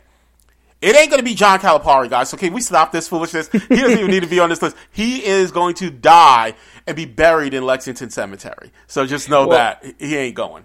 It 0.82 0.96
ain't 0.96 1.11
going 1.11 1.20
to 1.20 1.24
be 1.24 1.34
John 1.34 1.61
Calipari, 1.61 2.11
guys. 2.11 2.28
So 2.28 2.36
can 2.36 2.53
we 2.53 2.61
stop 2.61 2.90
this 2.90 3.07
foolishness? 3.07 3.48
He 3.53 3.59
doesn't 3.76 3.98
even 3.98 4.11
need 4.11 4.24
to 4.24 4.28
be 4.28 4.40
on 4.40 4.48
this 4.48 4.61
list. 4.61 4.76
He 4.90 5.24
is 5.24 5.53
going 5.53 5.74
to 5.76 5.90
die 5.90 6.55
and 6.88 6.96
be 6.96 7.05
buried 7.05 7.55
in 7.55 7.64
Lexington 7.64 8.11
Cemetery. 8.11 8.72
So 8.88 9.07
just 9.07 9.30
know 9.30 9.46
well, 9.46 9.59
that 9.59 9.94
he 10.00 10.16
ain't 10.16 10.34
going. 10.34 10.64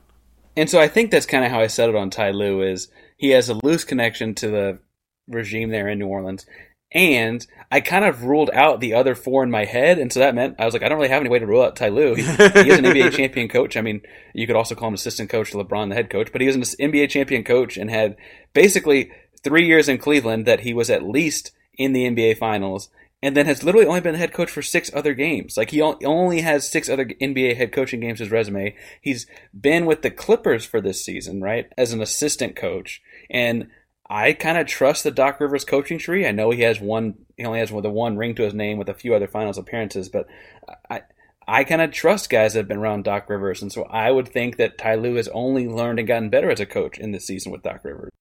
And 0.56 0.68
so 0.68 0.80
I 0.80 0.88
think 0.88 1.12
that's 1.12 1.28
kind 1.28 1.46
of 1.46 1.52
how 1.52 1.60
I 1.60 1.68
said 1.68 1.90
it 1.90 1.96
on 1.96 2.10
Ty 2.10 2.32
Lue 2.32 2.64
is 2.64 2.88
he 3.18 3.30
has 3.30 3.50
a 3.50 3.60
loose 3.64 3.84
connection 3.84 4.34
to 4.36 4.48
the 4.50 4.80
regime 5.28 5.70
there 5.70 5.88
in 5.88 6.00
New 6.00 6.08
Orleans. 6.08 6.48
And 6.92 7.46
I 7.70 7.82
kind 7.82 8.06
of 8.06 8.24
ruled 8.24 8.50
out 8.54 8.80
the 8.80 8.94
other 8.94 9.14
four 9.14 9.44
in 9.44 9.52
my 9.52 9.66
head, 9.66 10.00
and 10.00 10.12
so 10.12 10.22
that 10.22 10.36
meant 10.36 10.56
I 10.58 10.66
was 10.66 10.74
like, 10.74 10.84
I 10.84 10.90
don't 10.90 10.98
really 10.98 11.10
have 11.10 11.20
any 11.20 11.30
way 11.30 11.40
to 11.40 11.46
rule 11.46 11.62
out 11.62 11.76
Ty 11.76 11.90
Lue. 11.90 12.16
He, 12.16 12.24
he 12.24 12.70
is 12.70 12.80
an 12.80 12.86
NBA 12.86 13.12
champion 13.16 13.50
coach. 13.50 13.76
I 13.76 13.82
mean, 13.82 14.02
you 14.34 14.48
could 14.48 14.56
also 14.56 14.74
call 14.74 14.88
him 14.88 14.94
assistant 14.94 15.30
coach 15.30 15.52
to 15.52 15.58
LeBron, 15.58 15.90
the 15.90 15.96
head 15.96 16.10
coach, 16.10 16.32
but 16.32 16.40
he 16.40 16.48
was 16.48 16.56
an 16.56 16.62
NBA 16.62 17.10
champion 17.10 17.44
coach 17.44 17.76
and 17.76 17.90
had 17.90 18.16
basically 18.54 19.12
three 19.44 19.66
years 19.66 19.90
in 19.90 19.98
Cleveland 19.98 20.46
that 20.46 20.62
he 20.62 20.74
was 20.74 20.90
at 20.90 21.04
least 21.04 21.52
in 21.78 21.92
the 21.92 22.06
NBA 22.10 22.38
Finals, 22.38 22.90
and 23.22 23.36
then 23.36 23.46
has 23.46 23.64
literally 23.64 23.86
only 23.86 24.02
been 24.02 24.14
the 24.14 24.20
head 24.20 24.34
coach 24.34 24.50
for 24.50 24.62
six 24.62 24.90
other 24.94 25.14
games. 25.14 25.58
Like 25.58 25.72
he 25.72 25.82
only 25.82 26.42
has 26.42 26.70
six 26.70 26.88
other 26.88 27.06
NBA 27.06 27.58
head 27.58 27.72
coaching 27.72 28.00
games 28.00 28.20
his 28.20 28.32
resume. 28.32 28.76
He's 29.02 29.28
been 29.60 29.86
with 29.86 30.04
the 30.04 30.12
Clippers 30.12 30.66
for 30.66 30.80
this 30.80 31.04
season, 31.04 31.42
right, 31.42 31.68
as 31.78 31.92
an 31.92 32.02
assistant 32.02 32.56
coach, 32.56 33.02
and 33.30 33.68
I 34.10 34.34
kind 34.34 34.58
of 34.58 34.68
trust 34.68 35.04
the 35.04 35.12
Doc 35.12 35.40
Rivers 35.40 35.66
coaching 35.66 36.00
tree. 36.00 36.26
I 36.26 36.32
know 36.32 36.52
he 36.52 36.62
has 36.62 36.80
one, 36.80 37.16
he 37.36 37.46
only 37.46 37.60
has 37.60 37.70
the 37.70 37.90
one 37.90 38.18
ring 38.18 38.36
to 38.36 38.44
his 38.44 38.54
name 38.54 38.78
with 38.78 38.90
a 38.90 38.94
few 38.94 39.14
other 39.14 39.28
finals 39.28 39.58
appearances, 39.58 40.10
but 40.10 40.28
I. 40.90 41.02
I 41.50 41.64
kind 41.64 41.82
of 41.82 41.92
trust 41.94 42.30
guys 42.30 42.52
that 42.54 42.60
have 42.60 42.68
been 42.68 42.80
around 42.80 43.06
Doc 43.06 43.30
Rivers, 43.30 43.62
and 43.62 43.72
so 43.72 43.84
I 43.84 44.12
would 44.12 44.28
think 44.28 44.58
that 44.58 44.78
Ty 44.78 44.96
Lue 44.96 45.16
has 45.16 45.30
only 45.30 45.66
learned 45.66 45.98
and 45.98 46.06
gotten 46.06 46.30
better 46.30 46.52
as 46.52 46.60
a 46.60 46.66
coach 46.66 46.98
in 46.98 47.14
this 47.14 47.26
season 47.26 47.54
with 47.54 47.64
Doc 47.64 47.86
Rivers. 47.86 48.12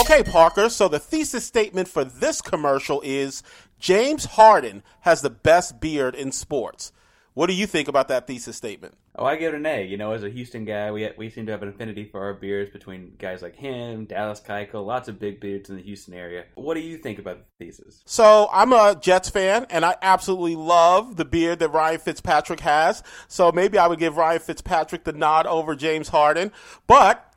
Okay, 0.00 0.24
Parker, 0.24 0.68
so 0.68 0.88
the 0.88 0.98
thesis 0.98 1.46
statement 1.46 1.86
for 1.86 2.02
this 2.02 2.42
commercial 2.42 3.00
is 3.02 3.44
James 3.78 4.24
Harden 4.24 4.82
has 5.02 5.22
the 5.22 5.30
best 5.30 5.78
beard 5.78 6.16
in 6.16 6.32
sports. 6.32 6.90
What 7.34 7.46
do 7.46 7.52
you 7.52 7.68
think 7.68 7.86
about 7.86 8.08
that 8.08 8.26
thesis 8.26 8.56
statement? 8.56 8.94
Oh, 9.16 9.24
I 9.24 9.36
give 9.36 9.52
it 9.52 9.56
an 9.56 9.66
A. 9.66 9.84
You 9.84 9.96
know, 9.96 10.12
as 10.12 10.22
a 10.22 10.30
Houston 10.30 10.64
guy, 10.64 10.90
we 10.92 11.08
we 11.18 11.30
seem 11.30 11.46
to 11.46 11.52
have 11.52 11.62
an 11.62 11.68
affinity 11.68 12.04
for 12.04 12.22
our 12.22 12.34
beards 12.34 12.70
between 12.70 13.16
guys 13.18 13.42
like 13.42 13.56
him, 13.56 14.04
Dallas 14.04 14.40
Keuchel, 14.40 14.86
lots 14.86 15.08
of 15.08 15.18
big 15.18 15.40
beards 15.40 15.68
in 15.68 15.76
the 15.76 15.82
Houston 15.82 16.14
area. 16.14 16.44
What 16.54 16.74
do 16.74 16.80
you 16.80 16.96
think 16.96 17.18
about 17.18 17.38
the 17.38 17.66
thesis? 17.66 18.02
So 18.06 18.48
I'm 18.52 18.72
a 18.72 18.96
Jets 19.00 19.28
fan, 19.28 19.66
and 19.68 19.84
I 19.84 19.96
absolutely 20.00 20.56
love 20.56 21.16
the 21.16 21.24
beard 21.24 21.58
that 21.58 21.70
Ryan 21.70 21.98
Fitzpatrick 21.98 22.60
has. 22.60 23.02
So 23.26 23.50
maybe 23.50 23.78
I 23.78 23.88
would 23.88 23.98
give 23.98 24.16
Ryan 24.16 24.40
Fitzpatrick 24.40 25.04
the 25.04 25.12
nod 25.12 25.46
over 25.46 25.74
James 25.74 26.08
Harden. 26.08 26.52
But 26.86 27.29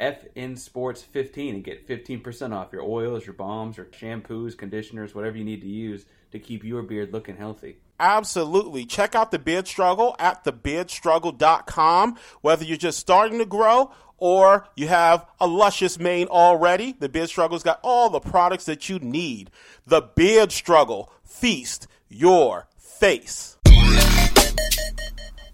FN 0.00 0.58
Sports 0.58 1.02
15 1.02 1.56
and 1.56 1.64
get 1.64 1.86
15% 1.86 2.54
off 2.54 2.72
your 2.72 2.82
oils, 2.82 3.26
your 3.26 3.34
balms, 3.34 3.76
your 3.76 3.86
shampoos, 3.86 4.56
conditioners, 4.56 5.14
whatever 5.14 5.36
you 5.36 5.44
need 5.44 5.60
to 5.60 5.68
use 5.68 6.06
to 6.32 6.38
keep 6.38 6.64
your 6.64 6.82
beard 6.82 7.12
looking 7.12 7.36
healthy. 7.36 7.76
Absolutely. 7.98 8.86
Check 8.86 9.14
out 9.14 9.30
the 9.30 9.38
Beard 9.38 9.68
Struggle 9.68 10.16
at 10.18 10.42
thebeardstruggle.com. 10.44 12.16
Whether 12.40 12.64
you're 12.64 12.78
just 12.78 12.98
starting 12.98 13.38
to 13.38 13.44
grow 13.44 13.92
or 14.16 14.66
you 14.74 14.88
have 14.88 15.26
a 15.38 15.46
luscious 15.46 15.98
mane 15.98 16.28
already, 16.28 16.92
the 16.98 17.10
Beard 17.10 17.28
Struggle's 17.28 17.62
got 17.62 17.78
all 17.82 18.08
the 18.08 18.20
products 18.20 18.64
that 18.64 18.88
you 18.88 18.98
need. 19.00 19.50
The 19.86 20.00
Beard 20.00 20.50
Struggle. 20.50 21.12
Feast 21.24 21.86
your 22.08 22.68
face. 22.78 23.58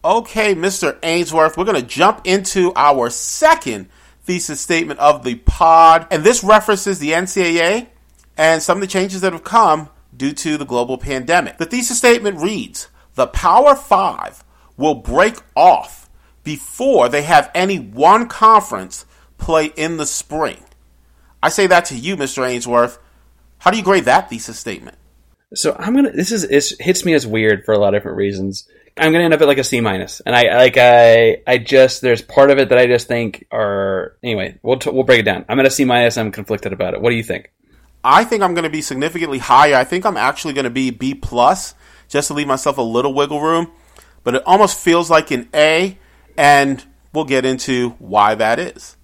Okay, 0.04 0.54
Mr. 0.54 0.96
Ainsworth, 1.02 1.56
we're 1.56 1.64
going 1.64 1.80
to 1.80 1.86
jump 1.86 2.20
into 2.24 2.72
our 2.76 3.10
second 3.10 3.88
thesis 4.26 4.60
statement 4.60 5.00
of 5.00 5.24
the 5.24 5.36
pod. 5.36 6.06
And 6.10 6.24
this 6.24 6.44
references 6.44 6.98
the 6.98 7.12
NCAA 7.12 7.86
and 8.36 8.62
some 8.62 8.78
of 8.78 8.80
the 8.82 8.86
changes 8.86 9.22
that 9.22 9.32
have 9.32 9.44
come 9.44 9.88
due 10.14 10.32
to 10.32 10.56
the 10.56 10.66
global 10.66 10.98
pandemic. 10.98 11.58
The 11.58 11.66
thesis 11.66 11.98
statement 11.98 12.38
reads 12.38 12.88
The 13.14 13.26
Power 13.28 13.74
Five 13.74 14.44
will 14.76 14.96
break 14.96 15.36
off 15.54 16.10
before 16.44 17.08
they 17.08 17.22
have 17.22 17.50
any 17.54 17.78
one 17.78 18.28
conference 18.28 19.06
play 19.38 19.66
in 19.76 19.96
the 19.96 20.06
spring. 20.06 20.62
I 21.42 21.48
say 21.48 21.66
that 21.66 21.86
to 21.86 21.96
you, 21.96 22.16
Mr. 22.16 22.46
Ainsworth. 22.46 22.98
How 23.58 23.70
do 23.70 23.78
you 23.78 23.84
grade 23.84 24.04
that 24.04 24.28
thesis 24.28 24.58
statement? 24.58 24.98
So 25.54 25.76
I'm 25.78 25.94
gonna. 25.94 26.10
This 26.10 26.32
is 26.32 26.44
it 26.44 26.80
hits 26.80 27.04
me 27.04 27.14
as 27.14 27.26
weird 27.26 27.64
for 27.64 27.72
a 27.72 27.78
lot 27.78 27.94
of 27.94 28.00
different 28.00 28.16
reasons. 28.16 28.68
I'm 28.98 29.12
gonna 29.12 29.24
end 29.24 29.34
up 29.34 29.42
at 29.42 29.46
like 29.46 29.58
a 29.58 29.64
C 29.64 29.80
minus, 29.80 30.20
and 30.20 30.34
I 30.34 30.56
like 30.56 30.76
I 30.78 31.42
I 31.46 31.58
just 31.58 32.00
there's 32.00 32.22
part 32.22 32.50
of 32.50 32.58
it 32.58 32.70
that 32.70 32.78
I 32.78 32.86
just 32.86 33.08
think 33.08 33.46
are 33.52 34.16
anyway. 34.22 34.58
We'll 34.62 34.78
t- 34.78 34.90
we'll 34.90 35.04
break 35.04 35.20
it 35.20 35.24
down. 35.24 35.44
I'm 35.48 35.60
at 35.60 35.66
a 35.66 35.70
C 35.70 35.84
minus. 35.84 36.16
I'm 36.16 36.32
conflicted 36.32 36.72
about 36.72 36.94
it. 36.94 37.02
What 37.02 37.10
do 37.10 37.16
you 37.16 37.22
think? 37.22 37.52
I 38.02 38.24
think 38.24 38.42
I'm 38.42 38.54
going 38.54 38.64
to 38.64 38.70
be 38.70 38.82
significantly 38.82 39.38
higher. 39.38 39.74
I 39.74 39.82
think 39.82 40.06
I'm 40.06 40.16
actually 40.16 40.54
going 40.54 40.64
to 40.64 40.70
be 40.70 40.90
B 40.90 41.12
plus, 41.14 41.74
just 42.08 42.28
to 42.28 42.34
leave 42.34 42.46
myself 42.46 42.78
a 42.78 42.82
little 42.82 43.12
wiggle 43.12 43.40
room. 43.40 43.72
But 44.22 44.36
it 44.36 44.42
almost 44.46 44.78
feels 44.78 45.10
like 45.10 45.32
an 45.32 45.48
A, 45.52 45.98
and 46.36 46.84
we'll 47.12 47.24
get 47.24 47.44
into 47.44 47.90
why 47.98 48.36
that 48.36 48.60
is. 48.60 48.96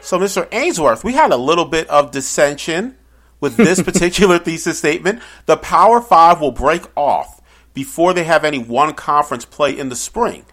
So, 0.00 0.20
Mr. 0.20 0.46
Ainsworth, 0.52 1.02
we 1.02 1.14
had 1.14 1.32
a 1.32 1.36
little 1.36 1.64
bit 1.64 1.88
of 1.88 2.12
dissension 2.12 2.96
with 3.40 3.56
this 3.56 3.82
particular 3.84 4.38
thesis 4.38 4.78
statement. 4.78 5.20
The 5.46 5.56
Power 5.56 6.00
Five 6.00 6.40
will 6.40 6.52
break 6.52 6.84
off 6.96 7.35
before 7.76 8.14
they 8.14 8.24
have 8.24 8.42
any 8.42 8.58
one 8.58 8.94
conference 8.94 9.44
play 9.44 9.78
in 9.78 9.90
the 9.90 9.94
spring. 9.94 10.46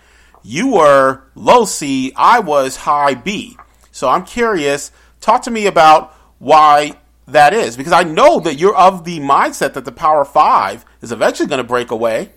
You 0.44 0.74
were 0.74 1.24
low 1.34 1.64
C, 1.64 2.12
I 2.18 2.42
was 2.42 2.76
high 2.76 3.14
B. 3.16 3.58
So 3.92 4.10
I'm 4.10 4.26
curious, 4.26 4.92
talk 5.22 5.42
to 5.44 5.52
me 5.52 5.66
about 5.66 6.14
why 6.38 7.00
that 7.26 7.54
is 7.54 7.78
because 7.78 7.94
I 7.94 8.04
know 8.04 8.42
that 8.42 8.56
you're 8.56 8.76
of 8.76 9.06
the 9.06 9.22
mindset 9.22 9.74
that 9.74 9.86
the 9.86 9.92
Power 9.94 10.26
5 10.26 10.84
is 11.02 11.14
eventually 11.14 11.48
going 11.48 11.62
to 11.62 11.68
break 11.68 11.92
away. 11.92 12.34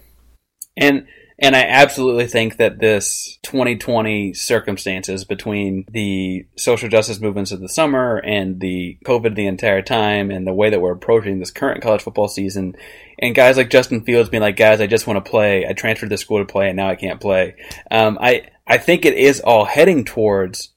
And 0.76 1.08
and 1.38 1.54
I 1.54 1.62
absolutely 1.62 2.26
think 2.26 2.56
that 2.56 2.78
this 2.78 3.38
2020 3.42 4.32
circumstances 4.32 5.24
between 5.24 5.84
the 5.90 6.46
social 6.56 6.88
justice 6.88 7.20
movements 7.20 7.52
of 7.52 7.60
the 7.60 7.68
summer 7.68 8.16
and 8.18 8.60
the 8.60 8.98
COVID 9.04 9.34
the 9.34 9.46
entire 9.46 9.82
time 9.82 10.30
and 10.30 10.46
the 10.46 10.54
way 10.54 10.70
that 10.70 10.80
we're 10.80 10.92
approaching 10.92 11.38
this 11.38 11.50
current 11.50 11.82
college 11.82 12.02
football 12.02 12.28
season 12.28 12.74
and 13.18 13.34
guys 13.34 13.56
like 13.56 13.70
Justin 13.70 14.02
Fields 14.04 14.28
being 14.28 14.42
like, 14.42 14.56
guys, 14.56 14.80
I 14.80 14.86
just 14.86 15.06
want 15.06 15.22
to 15.22 15.30
play. 15.30 15.66
I 15.66 15.72
transferred 15.72 16.10
to 16.10 16.18
school 16.18 16.38
to 16.38 16.50
play 16.50 16.68
and 16.68 16.76
now 16.76 16.88
I 16.88 16.96
can't 16.96 17.20
play. 17.20 17.56
Um, 17.90 18.18
I, 18.20 18.48
I 18.66 18.78
think 18.78 19.04
it 19.04 19.14
is 19.14 19.40
all 19.40 19.64
heading 19.64 20.04
towards 20.04 20.72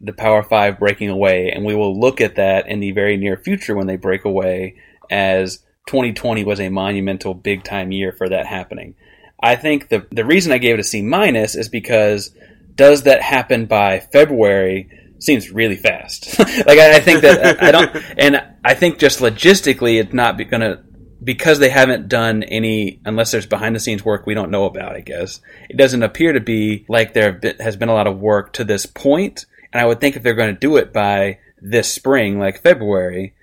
the 0.00 0.12
Power 0.12 0.42
Five 0.42 0.78
breaking 0.78 1.10
away, 1.10 1.50
and 1.50 1.64
we 1.64 1.74
will 1.74 1.98
look 1.98 2.20
at 2.20 2.36
that 2.36 2.66
in 2.68 2.80
the 2.80 2.92
very 2.92 3.16
near 3.16 3.36
future 3.36 3.74
when 3.74 3.86
they 3.86 3.96
break 3.96 4.24
away 4.24 4.76
as 5.10 5.58
2020 5.88 6.44
was 6.44 6.60
a 6.60 6.68
monumental 6.68 7.34
big 7.34 7.64
time 7.64 7.92
year 7.92 8.12
for 8.12 8.28
that 8.28 8.46
happening. 8.46 8.94
I 9.42 9.56
think 9.56 9.88
the 9.88 10.06
the 10.10 10.24
reason 10.24 10.52
I 10.52 10.58
gave 10.58 10.74
it 10.74 10.80
a 10.80 10.84
C 10.84 11.02
minus 11.02 11.54
is 11.54 11.68
because 11.68 12.34
does 12.74 13.02
that 13.04 13.22
happen 13.22 13.66
by 13.66 14.00
February? 14.00 14.88
Seems 15.18 15.50
really 15.50 15.76
fast. 15.76 16.38
like 16.38 16.78
I, 16.78 16.96
I 16.96 17.00
think 17.00 17.20
that 17.22 17.62
I 17.62 17.70
don't, 17.70 17.94
and 18.18 18.42
I 18.64 18.74
think 18.74 18.98
just 18.98 19.20
logistically, 19.20 20.00
it's 20.00 20.14
not 20.14 20.38
going 20.38 20.60
to 20.60 20.82
because 21.22 21.58
they 21.58 21.68
haven't 21.68 22.08
done 22.08 22.42
any 22.42 23.00
unless 23.04 23.30
there's 23.30 23.46
behind 23.46 23.76
the 23.76 23.80
scenes 23.80 24.04
work 24.04 24.26
we 24.26 24.34
don't 24.34 24.50
know 24.50 24.64
about. 24.64 24.96
I 24.96 25.00
guess 25.00 25.40
it 25.68 25.76
doesn't 25.76 26.02
appear 26.02 26.32
to 26.32 26.40
be 26.40 26.86
like 26.88 27.12
there 27.12 27.38
has 27.60 27.76
been 27.76 27.90
a 27.90 27.94
lot 27.94 28.06
of 28.06 28.18
work 28.18 28.54
to 28.54 28.64
this 28.64 28.86
point, 28.86 29.46
and 29.72 29.80
I 29.80 29.86
would 29.86 30.00
think 30.00 30.16
if 30.16 30.22
they're 30.22 30.34
going 30.34 30.54
to 30.54 30.60
do 30.60 30.76
it 30.76 30.92
by 30.92 31.38
this 31.60 31.92
spring, 31.92 32.38
like 32.38 32.62
February, 32.62 33.34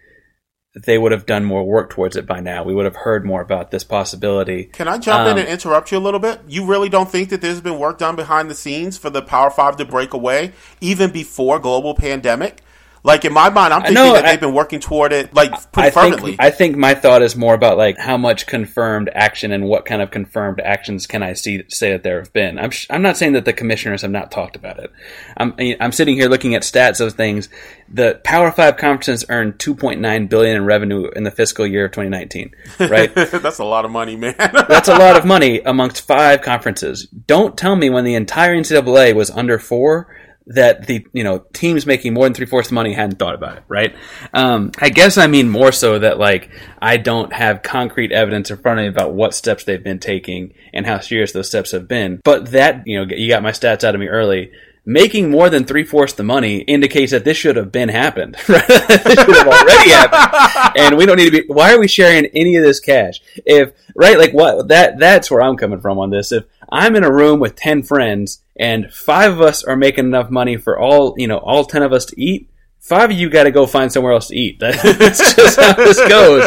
they 0.85 0.97
would 0.97 1.11
have 1.11 1.25
done 1.25 1.45
more 1.45 1.63
work 1.63 1.89
towards 1.89 2.15
it 2.15 2.25
by 2.25 2.39
now. 2.39 2.63
We 2.63 2.73
would 2.73 2.85
have 2.85 2.95
heard 2.95 3.25
more 3.25 3.41
about 3.41 3.71
this 3.71 3.83
possibility. 3.83 4.65
Can 4.65 4.87
I 4.87 4.97
jump 4.97 5.21
Um, 5.21 5.27
in 5.29 5.37
and 5.39 5.47
interrupt 5.47 5.91
you 5.91 5.97
a 5.97 5.99
little 5.99 6.19
bit? 6.19 6.41
You 6.47 6.65
really 6.65 6.89
don't 6.89 7.09
think 7.09 7.29
that 7.29 7.41
there's 7.41 7.61
been 7.61 7.79
work 7.79 7.97
done 7.97 8.15
behind 8.15 8.49
the 8.49 8.55
scenes 8.55 8.97
for 8.97 9.09
the 9.09 9.21
Power 9.21 9.49
Five 9.49 9.77
to 9.77 9.85
break 9.85 10.13
away, 10.13 10.51
even 10.81 11.11
before 11.11 11.59
global 11.59 11.93
pandemic? 11.95 12.61
Like 13.07 13.23
in 13.25 13.31
my 13.31 13.49
mind, 13.49 13.73
I'm 13.73 13.81
thinking 13.83 13.95
that 14.13 14.25
I- 14.25 14.31
they've 14.31 14.39
been 14.41 14.53
working 14.53 14.79
toward 14.81 15.13
it 15.13 15.33
like 15.33 15.49
pretty 15.71 15.87
I 15.87 15.91
fervently. 15.91 16.31
think 16.31 16.41
I 16.41 16.51
think 16.51 16.75
my 16.75 16.93
thought 16.93 17.21
is 17.21 17.35
more 17.37 17.53
about 17.53 17.77
like 17.77 17.97
how 17.97 18.17
much 18.17 18.45
confirmed 18.45 19.09
action 19.15 19.53
and 19.53 19.63
what 19.65 19.85
kind 19.85 20.01
of 20.01 20.11
confirmed 20.11 20.59
actions 20.59 21.07
can 21.07 21.23
I 21.23 21.31
see 21.33 21.63
say 21.69 21.91
that 21.93 22.03
there 22.03 22.19
have 22.19 22.33
been. 22.33 22.59
I'm 22.59 22.69
sh- 22.71 22.85
I'm 22.89 23.01
not 23.01 23.15
saying 23.15 23.31
that 23.33 23.45
the 23.45 23.53
commissioners 23.53 24.01
have 24.01 24.11
not 24.11 24.29
talked 24.29 24.57
about 24.57 24.79
it. 24.79 24.91
I'm 25.37 25.55
I'm 25.79 25.93
sitting 25.93 26.15
here 26.15 26.27
looking 26.27 26.53
at 26.53 26.63
stats 26.63 26.99
of 26.99 27.13
things. 27.13 27.47
The 27.89 28.19
Power 28.25 28.51
Five 28.51 28.75
conferences 28.75 29.23
earned 29.29 29.57
2.9 29.59 30.27
billion 30.29 30.57
in 30.57 30.65
revenue 30.65 31.09
in 31.15 31.23
the 31.23 31.31
fiscal 31.31 31.65
year 31.65 31.85
of 31.85 31.91
2019. 31.93 32.51
Right. 32.89 33.15
That's 33.15 33.59
a 33.59 33.63
lot 33.63 33.85
of 33.85 33.91
money, 33.91 34.17
man. 34.17 34.35
That's 34.37 34.89
a 34.89 34.97
lot 34.97 35.15
of 35.15 35.23
money 35.23 35.61
amongst 35.61 36.05
five 36.05 36.41
conferences. 36.41 37.07
Don't 37.07 37.57
tell 37.57 37.77
me 37.77 37.89
when 37.89 38.03
the 38.03 38.15
entire 38.15 38.53
NCAA 38.53 39.15
was 39.15 39.29
under 39.31 39.57
four 39.59 40.13
that 40.47 40.87
the 40.87 41.05
you 41.13 41.23
know 41.23 41.39
teams 41.53 41.85
making 41.85 42.13
more 42.13 42.25
than 42.25 42.33
three 42.33 42.45
fourths 42.45 42.71
money 42.71 42.93
hadn't 42.93 43.19
thought 43.19 43.35
about 43.35 43.57
it, 43.57 43.63
right? 43.67 43.95
Um, 44.33 44.71
I 44.79 44.89
guess 44.89 45.17
I 45.17 45.27
mean 45.27 45.49
more 45.49 45.71
so 45.71 45.99
that 45.99 46.17
like 46.17 46.49
I 46.81 46.97
don't 46.97 47.33
have 47.33 47.63
concrete 47.63 48.11
evidence 48.11 48.49
in 48.49 48.57
front 48.57 48.79
of 48.79 48.83
me 48.83 48.89
about 48.89 49.13
what 49.13 49.33
steps 49.33 49.65
they've 49.65 49.83
been 49.83 49.99
taking 49.99 50.53
and 50.73 50.85
how 50.85 50.99
serious 50.99 51.33
those 51.33 51.49
steps 51.49 51.71
have 51.71 51.87
been. 51.87 52.21
But 52.23 52.51
that 52.51 52.83
you 52.85 52.97
know 52.97 53.13
you 53.13 53.27
got 53.27 53.43
my 53.43 53.51
stats 53.51 53.83
out 53.83 53.95
of 53.95 54.01
me 54.01 54.07
early. 54.07 54.51
Making 54.89 55.31
more 55.31 55.49
than 55.49 55.65
three 55.65 55.83
fourths 55.83 56.13
the 56.13 56.23
money 56.23 56.59
indicates 56.59 57.11
that 57.11 57.25
this 57.25 57.35
should 57.35 57.57
have 57.57 57.73
been 57.73 57.89
happened. 57.89 58.37
Right? 58.47 58.65
this 58.65 59.01
should 59.01 59.35
have 59.35 59.47
already 59.47 59.89
happened, 59.89 60.77
and 60.77 60.97
we 60.97 61.05
don't 61.05 61.17
need 61.17 61.25
to 61.25 61.41
be. 61.41 61.43
Why 61.47 61.73
are 61.73 61.79
we 61.79 61.89
sharing 61.89 62.27
any 62.27 62.55
of 62.55 62.63
this 62.63 62.79
cash? 62.79 63.19
If 63.45 63.73
right, 63.95 64.17
like 64.17 64.31
what 64.31 64.69
that 64.69 64.97
that's 64.97 65.29
where 65.29 65.41
I'm 65.41 65.57
coming 65.57 65.81
from 65.81 65.99
on 65.99 66.09
this. 66.09 66.31
If 66.31 66.45
I'm 66.69 66.95
in 66.95 67.03
a 67.03 67.11
room 67.11 67.39
with 67.39 67.55
ten 67.55 67.83
friends 67.83 68.41
and 68.59 68.91
five 68.91 69.31
of 69.31 69.41
us 69.41 69.63
are 69.63 69.75
making 69.75 70.05
enough 70.05 70.29
money 70.29 70.57
for 70.57 70.79
all 70.79 71.15
you 71.17 71.27
know 71.27 71.37
all 71.37 71.65
ten 71.65 71.83
of 71.83 71.93
us 71.93 72.05
to 72.05 72.21
eat, 72.21 72.49
five 72.79 73.11
of 73.11 73.17
you 73.17 73.29
got 73.29 73.43
to 73.43 73.51
go 73.51 73.65
find 73.65 73.91
somewhere 73.91 74.13
else 74.13 74.27
to 74.27 74.35
eat. 74.35 74.59
That's 74.59 75.35
just 75.35 75.59
how 75.59 75.73
this 75.73 75.99
goes. 76.07 76.45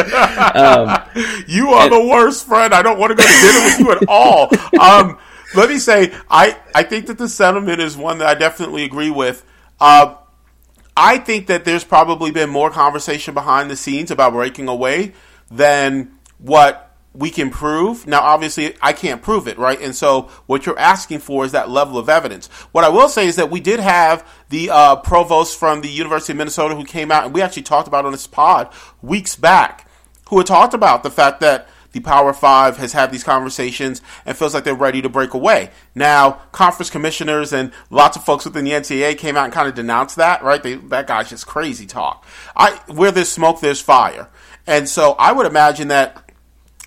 Um, 0.55 0.97
You 1.47 1.69
are 1.69 1.89
the 1.89 2.03
worst 2.03 2.47
friend. 2.47 2.73
I 2.73 2.81
don't 2.81 2.97
want 2.97 3.11
to 3.11 3.15
go 3.15 3.23
to 3.23 3.41
dinner 3.41 3.65
with 3.65 3.79
you 3.79 3.91
at 3.91 4.07
all. 4.07 4.49
Um, 4.81 5.19
let 5.53 5.69
me 5.69 5.77
say, 5.79 6.13
I, 6.29 6.57
I 6.73 6.83
think 6.83 7.07
that 7.07 7.17
the 7.17 7.27
sentiment 7.27 7.81
is 7.81 7.97
one 7.97 8.19
that 8.19 8.27
I 8.27 8.33
definitely 8.35 8.83
agree 8.85 9.09
with. 9.09 9.45
Uh, 9.79 10.15
I 10.95 11.17
think 11.17 11.47
that 11.47 11.65
there's 11.65 11.83
probably 11.83 12.31
been 12.31 12.49
more 12.49 12.71
conversation 12.71 13.33
behind 13.33 13.69
the 13.69 13.75
scenes 13.75 14.11
about 14.11 14.33
breaking 14.33 14.69
away 14.69 15.13
than 15.49 16.17
what 16.37 16.90
we 17.13 17.29
can 17.29 17.49
prove. 17.49 18.07
Now, 18.07 18.21
obviously, 18.21 18.75
I 18.81 18.93
can't 18.93 19.21
prove 19.21 19.47
it, 19.47 19.57
right? 19.57 19.79
And 19.81 19.95
so, 19.95 20.29
what 20.45 20.65
you're 20.65 20.79
asking 20.79 21.19
for 21.19 21.43
is 21.43 21.51
that 21.51 21.69
level 21.69 21.97
of 21.97 22.07
evidence. 22.07 22.47
What 22.71 22.83
I 22.83 22.89
will 22.89 23.09
say 23.09 23.27
is 23.27 23.35
that 23.35 23.51
we 23.51 23.59
did 23.59 23.79
have 23.79 24.27
the 24.49 24.69
uh, 24.69 24.95
provost 24.97 25.59
from 25.59 25.81
the 25.81 25.89
University 25.89 26.33
of 26.33 26.37
Minnesota 26.37 26.75
who 26.75 26.85
came 26.85 27.11
out, 27.11 27.25
and 27.25 27.33
we 27.33 27.41
actually 27.41 27.63
talked 27.63 27.87
about 27.87 28.05
on 28.05 28.11
this 28.11 28.27
pod 28.27 28.71
weeks 29.01 29.35
back, 29.35 29.89
who 30.29 30.37
had 30.37 30.47
talked 30.47 30.73
about 30.73 31.03
the 31.03 31.11
fact 31.11 31.41
that 31.41 31.67
the 31.91 31.99
Power 31.99 32.31
Five 32.31 32.77
has 32.77 32.93
had 32.93 33.11
these 33.11 33.23
conversations 33.23 34.01
and 34.25 34.37
feels 34.37 34.53
like 34.53 34.63
they're 34.63 34.73
ready 34.73 35.01
to 35.01 35.09
break 35.09 35.33
away. 35.33 35.71
Now, 35.93 36.41
conference 36.53 36.89
commissioners 36.89 37.51
and 37.51 37.73
lots 37.89 38.15
of 38.15 38.23
folks 38.23 38.45
within 38.45 38.63
the 38.63 38.71
NCAA 38.71 39.17
came 39.17 39.35
out 39.35 39.43
and 39.43 39.53
kind 39.53 39.67
of 39.67 39.75
denounced 39.75 40.15
that, 40.15 40.41
right? 40.41 40.63
They, 40.63 40.75
that 40.75 41.07
guy's 41.07 41.29
just 41.29 41.47
crazy 41.47 41.85
talk. 41.85 42.25
I, 42.55 42.79
where 42.87 43.11
there's 43.11 43.27
smoke, 43.27 43.59
there's 43.59 43.81
fire. 43.81 44.29
And 44.65 44.87
so 44.87 45.13
I 45.19 45.33
would 45.33 45.45
imagine 45.45 45.89
that 45.89 46.30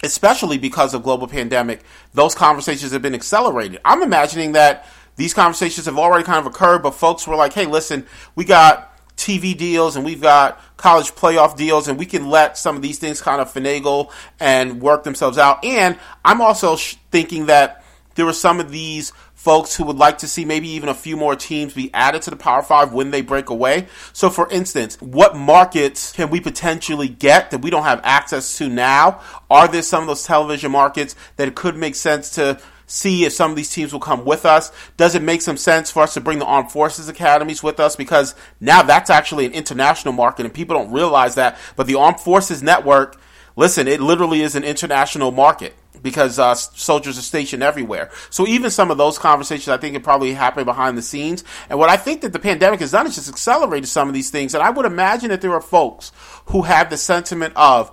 especially 0.05 0.59
because 0.59 0.95
of 0.95 1.03
global 1.03 1.27
pandemic, 1.27 1.83
those 2.13 2.35
conversations 2.35 2.93
have 2.93 3.03
been 3.03 3.15
accelerated. 3.15 3.81
I'm 3.85 4.03
imagining 4.03 4.53
that 4.53 4.87
these 5.17 5.35
conversations 5.35 5.87
have 5.87 5.99
already 5.99 6.25
kind 6.25 6.39
of 6.39 6.47
occurred, 6.47 6.83
but 6.83 6.93
folks 6.93 7.27
were 7.27 7.37
like, 7.37 7.53
hey, 7.53 7.67
listen, 7.67 8.07
we 8.35 8.45
got 8.45 8.91
TV 9.17 9.57
deals 9.57 9.97
and 9.97 10.05
we've 10.05 10.21
got 10.21 10.61
college 10.77 11.13
playoff 11.13 11.57
deals 11.57 11.87
and 11.87 11.99
we 11.99 12.07
can 12.07 12.29
let 12.29 12.59
some 12.59 12.75
of 12.77 12.83
these 12.83 12.99
things 12.99 13.21
kind 13.21 13.41
of 13.41 13.53
finagle 13.53 14.13
and 14.41 14.83
work 14.83 15.05
themselves 15.05 15.39
out. 15.39 15.65
And 15.65 15.99
I'm 16.25 16.41
also 16.41 16.77
sh- 16.77 16.97
thinking 17.11 17.47
that 17.47 17.85
there 18.17 18.27
were 18.27 18.33
some 18.33 18.61
of 18.61 18.71
these 18.71 19.13
folks 19.45 19.77
who 19.77 19.85
would 19.85 19.99
like 19.99 20.17
to 20.19 20.27
see 20.27 20.47
maybe 20.47 20.69
even 20.69 20.89
a 20.89 20.95
few 20.95 21.19
more 21.19 21.37
teams 21.37 21.75
be 21.75 21.93
added 21.93 22.23
to 22.23 22.31
the 22.31 22.37
Power 22.37 22.63
Five 22.63 22.95
when 22.95 23.11
they 23.11 23.21
break 23.21 23.51
away. 23.51 23.89
So, 24.15 24.31
for 24.31 24.51
instance, 24.51 24.97
what 25.03 25.37
markets 25.37 26.13
can 26.13 26.31
we 26.31 26.41
potentially 26.41 27.09
get 27.09 27.51
that 27.51 27.61
we 27.61 27.69
don't 27.69 27.83
have 27.83 28.01
access 28.05 28.57
to 28.57 28.71
now? 28.71 29.21
Are 29.51 29.69
there 29.69 29.83
some 29.83 30.03
of 30.03 30.07
those 30.07 30.23
television 30.23 30.73
markets 30.73 31.15
that 31.37 31.47
it 31.47 31.55
could 31.55 31.77
make 31.77 31.95
sense 31.95 32.31
to 32.37 32.59
see 32.87 33.27
if 33.27 33.35
some 33.35 33.51
of 33.51 33.57
these 33.57 33.71
teams 33.71 33.93
will 33.93 34.01
come 34.01 34.25
with 34.25 34.47
us? 34.47 34.73
Does 34.97 35.15
it 35.15 35.21
make 35.23 35.43
some 35.43 35.59
sense 35.59 35.91
for 35.91 36.03
us 36.03 36.15
to 36.15 36.23
bring 36.23 36.39
the 36.39 36.47
Armed 36.47 36.73
Forces 36.73 37.07
Academies 37.11 37.63
with 37.63 37.79
us? 37.79 37.97
Because 37.97 38.35
now 38.61 38.83
that's 38.83 39.11
actually 39.11 39.45
an 39.45 39.53
international 39.53 40.15
market 40.15 40.47
and 40.47 40.55
people 40.55 40.75
don't 40.75 40.91
realize 40.91 41.35
that. 41.35 41.59
But 41.77 41.87
the 41.87 41.97
Armed 41.97 42.21
Forces 42.21 42.63
Network, 42.63 43.21
listen, 43.57 43.89
it 43.89 44.01
literally 44.01 44.41
is 44.41 44.55
an 44.55 44.65
international 44.65 45.33
market 45.33 45.75
because 46.03 46.39
uh, 46.39 46.55
soldiers 46.55 47.19
are 47.19 47.23
stationed 47.23 47.63
everywhere. 47.63 48.11
So 48.31 48.47
even 48.47 48.71
some 48.71 48.91
of 48.91 48.99
those 48.99 49.19
conversations, 49.19 49.69
I 49.69 49.77
think, 49.77 49.97
are 49.97 50.01
probably 50.01 50.35
happened 50.35 50.67
behind 50.67 50.99
the 50.99 51.03
scenes. 51.03 51.45
And 51.71 51.79
what 51.79 51.89
I 51.89 51.97
think 51.97 52.21
that 52.23 52.33
the 52.33 52.39
pandemic 52.39 52.81
has 52.81 52.93
done 52.93 53.07
is 53.07 53.15
just 53.15 53.29
accelerated 53.29 53.89
some 53.89 54.09
of 54.09 54.15
these 54.15 54.31
things. 54.31 54.55
And 54.55 54.63
I 54.63 54.71
would 54.71 54.87
imagine 54.87 55.31
that 55.31 55.41
there 55.41 55.53
are 55.53 55.61
folks 55.61 56.13
who 56.47 56.63
have 56.63 56.91
the 56.91 56.97
sentiment 56.97 57.55
of, 57.57 57.91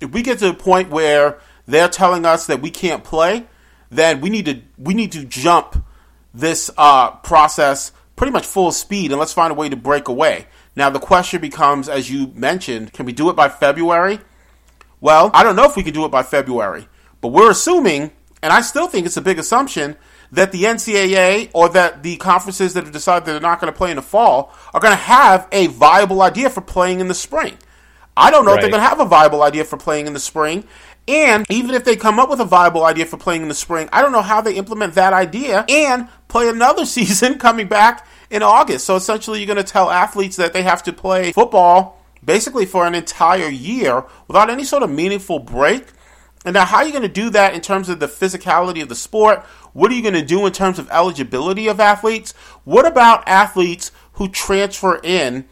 if 0.00 0.10
we 0.10 0.22
get 0.22 0.38
to 0.40 0.48
the 0.48 0.54
point 0.54 0.90
where 0.90 1.38
they're 1.66 1.88
telling 1.88 2.26
us 2.26 2.46
that 2.46 2.60
we 2.60 2.70
can't 2.70 3.04
play, 3.04 3.46
then 3.90 4.20
we 4.20 4.30
need 4.30 4.46
to 4.46 4.60
we 4.76 4.94
need 4.94 5.12
to 5.12 5.24
jump 5.24 5.84
this 6.32 6.70
uh, 6.76 7.12
process 7.12 7.92
pretty 8.16 8.32
much 8.32 8.44
full 8.46 8.72
speed 8.72 9.10
and 9.10 9.20
let's 9.20 9.32
find 9.32 9.50
a 9.50 9.54
way 9.54 9.68
to 9.68 9.76
break 9.76 10.08
away. 10.08 10.46
Now 10.76 10.90
the 10.90 10.98
question 10.98 11.40
becomes, 11.40 11.88
as 11.88 12.10
you 12.10 12.32
mentioned, 12.34 12.92
can 12.92 13.06
we 13.06 13.12
do 13.12 13.30
it 13.30 13.36
by 13.36 13.48
February? 13.48 14.20
Well, 15.00 15.30
I 15.34 15.42
don't 15.42 15.56
know 15.56 15.64
if 15.64 15.76
we 15.76 15.82
can 15.82 15.94
do 15.94 16.04
it 16.04 16.10
by 16.10 16.22
February, 16.22 16.88
but 17.24 17.32
we're 17.32 17.50
assuming, 17.50 18.10
and 18.42 18.52
I 18.52 18.60
still 18.60 18.86
think 18.86 19.06
it's 19.06 19.16
a 19.16 19.22
big 19.22 19.38
assumption, 19.38 19.96
that 20.32 20.52
the 20.52 20.64
NCAA 20.64 21.50
or 21.54 21.70
that 21.70 22.02
the 22.02 22.18
conferences 22.18 22.74
that 22.74 22.84
have 22.84 22.92
decided 22.92 23.24
that 23.24 23.32
they're 23.32 23.40
not 23.40 23.62
going 23.62 23.72
to 23.72 23.76
play 23.76 23.88
in 23.88 23.96
the 23.96 24.02
fall 24.02 24.52
are 24.74 24.80
going 24.80 24.92
to 24.92 24.96
have 24.96 25.48
a 25.50 25.68
viable 25.68 26.20
idea 26.20 26.50
for 26.50 26.60
playing 26.60 27.00
in 27.00 27.08
the 27.08 27.14
spring. 27.14 27.56
I 28.14 28.30
don't 28.30 28.44
know 28.44 28.52
if 28.52 28.60
they're 28.60 28.68
going 28.68 28.82
to 28.82 28.86
have 28.86 29.00
a 29.00 29.06
viable 29.06 29.42
idea 29.42 29.64
for 29.64 29.78
playing 29.78 30.06
in 30.06 30.12
the 30.12 30.20
spring. 30.20 30.64
And 31.08 31.46
even 31.48 31.74
if 31.74 31.86
they 31.86 31.96
come 31.96 32.18
up 32.18 32.28
with 32.28 32.40
a 32.40 32.44
viable 32.44 32.84
idea 32.84 33.06
for 33.06 33.16
playing 33.16 33.40
in 33.40 33.48
the 33.48 33.54
spring, 33.54 33.88
I 33.90 34.02
don't 34.02 34.12
know 34.12 34.20
how 34.20 34.42
they 34.42 34.54
implement 34.56 34.96
that 34.96 35.14
idea 35.14 35.64
and 35.66 36.06
play 36.28 36.50
another 36.50 36.84
season 36.84 37.38
coming 37.38 37.68
back 37.68 38.06
in 38.28 38.42
August. 38.42 38.84
So 38.84 38.96
essentially, 38.96 39.38
you're 39.38 39.46
going 39.46 39.56
to 39.56 39.72
tell 39.72 39.90
athletes 39.90 40.36
that 40.36 40.52
they 40.52 40.62
have 40.62 40.82
to 40.82 40.92
play 40.92 41.32
football 41.32 42.04
basically 42.22 42.66
for 42.66 42.86
an 42.86 42.94
entire 42.94 43.48
year 43.48 44.04
without 44.28 44.50
any 44.50 44.64
sort 44.64 44.82
of 44.82 44.90
meaningful 44.90 45.38
break. 45.38 45.86
And 46.44 46.54
now, 46.54 46.66
how 46.66 46.78
are 46.78 46.84
you 46.84 46.92
going 46.92 47.02
to 47.02 47.08
do 47.08 47.30
that 47.30 47.54
in 47.54 47.62
terms 47.62 47.88
of 47.88 48.00
the 48.00 48.06
physicality 48.06 48.82
of 48.82 48.88
the 48.88 48.94
sport? 48.94 49.44
What 49.72 49.90
are 49.90 49.94
you 49.94 50.02
going 50.02 50.14
to 50.14 50.24
do 50.24 50.44
in 50.44 50.52
terms 50.52 50.78
of 50.78 50.90
eligibility 50.90 51.68
of 51.68 51.80
athletes? 51.80 52.32
What 52.64 52.86
about 52.86 53.26
athletes 53.26 53.90
who 54.14 54.28
transfer 54.28 55.00
in 55.02 55.46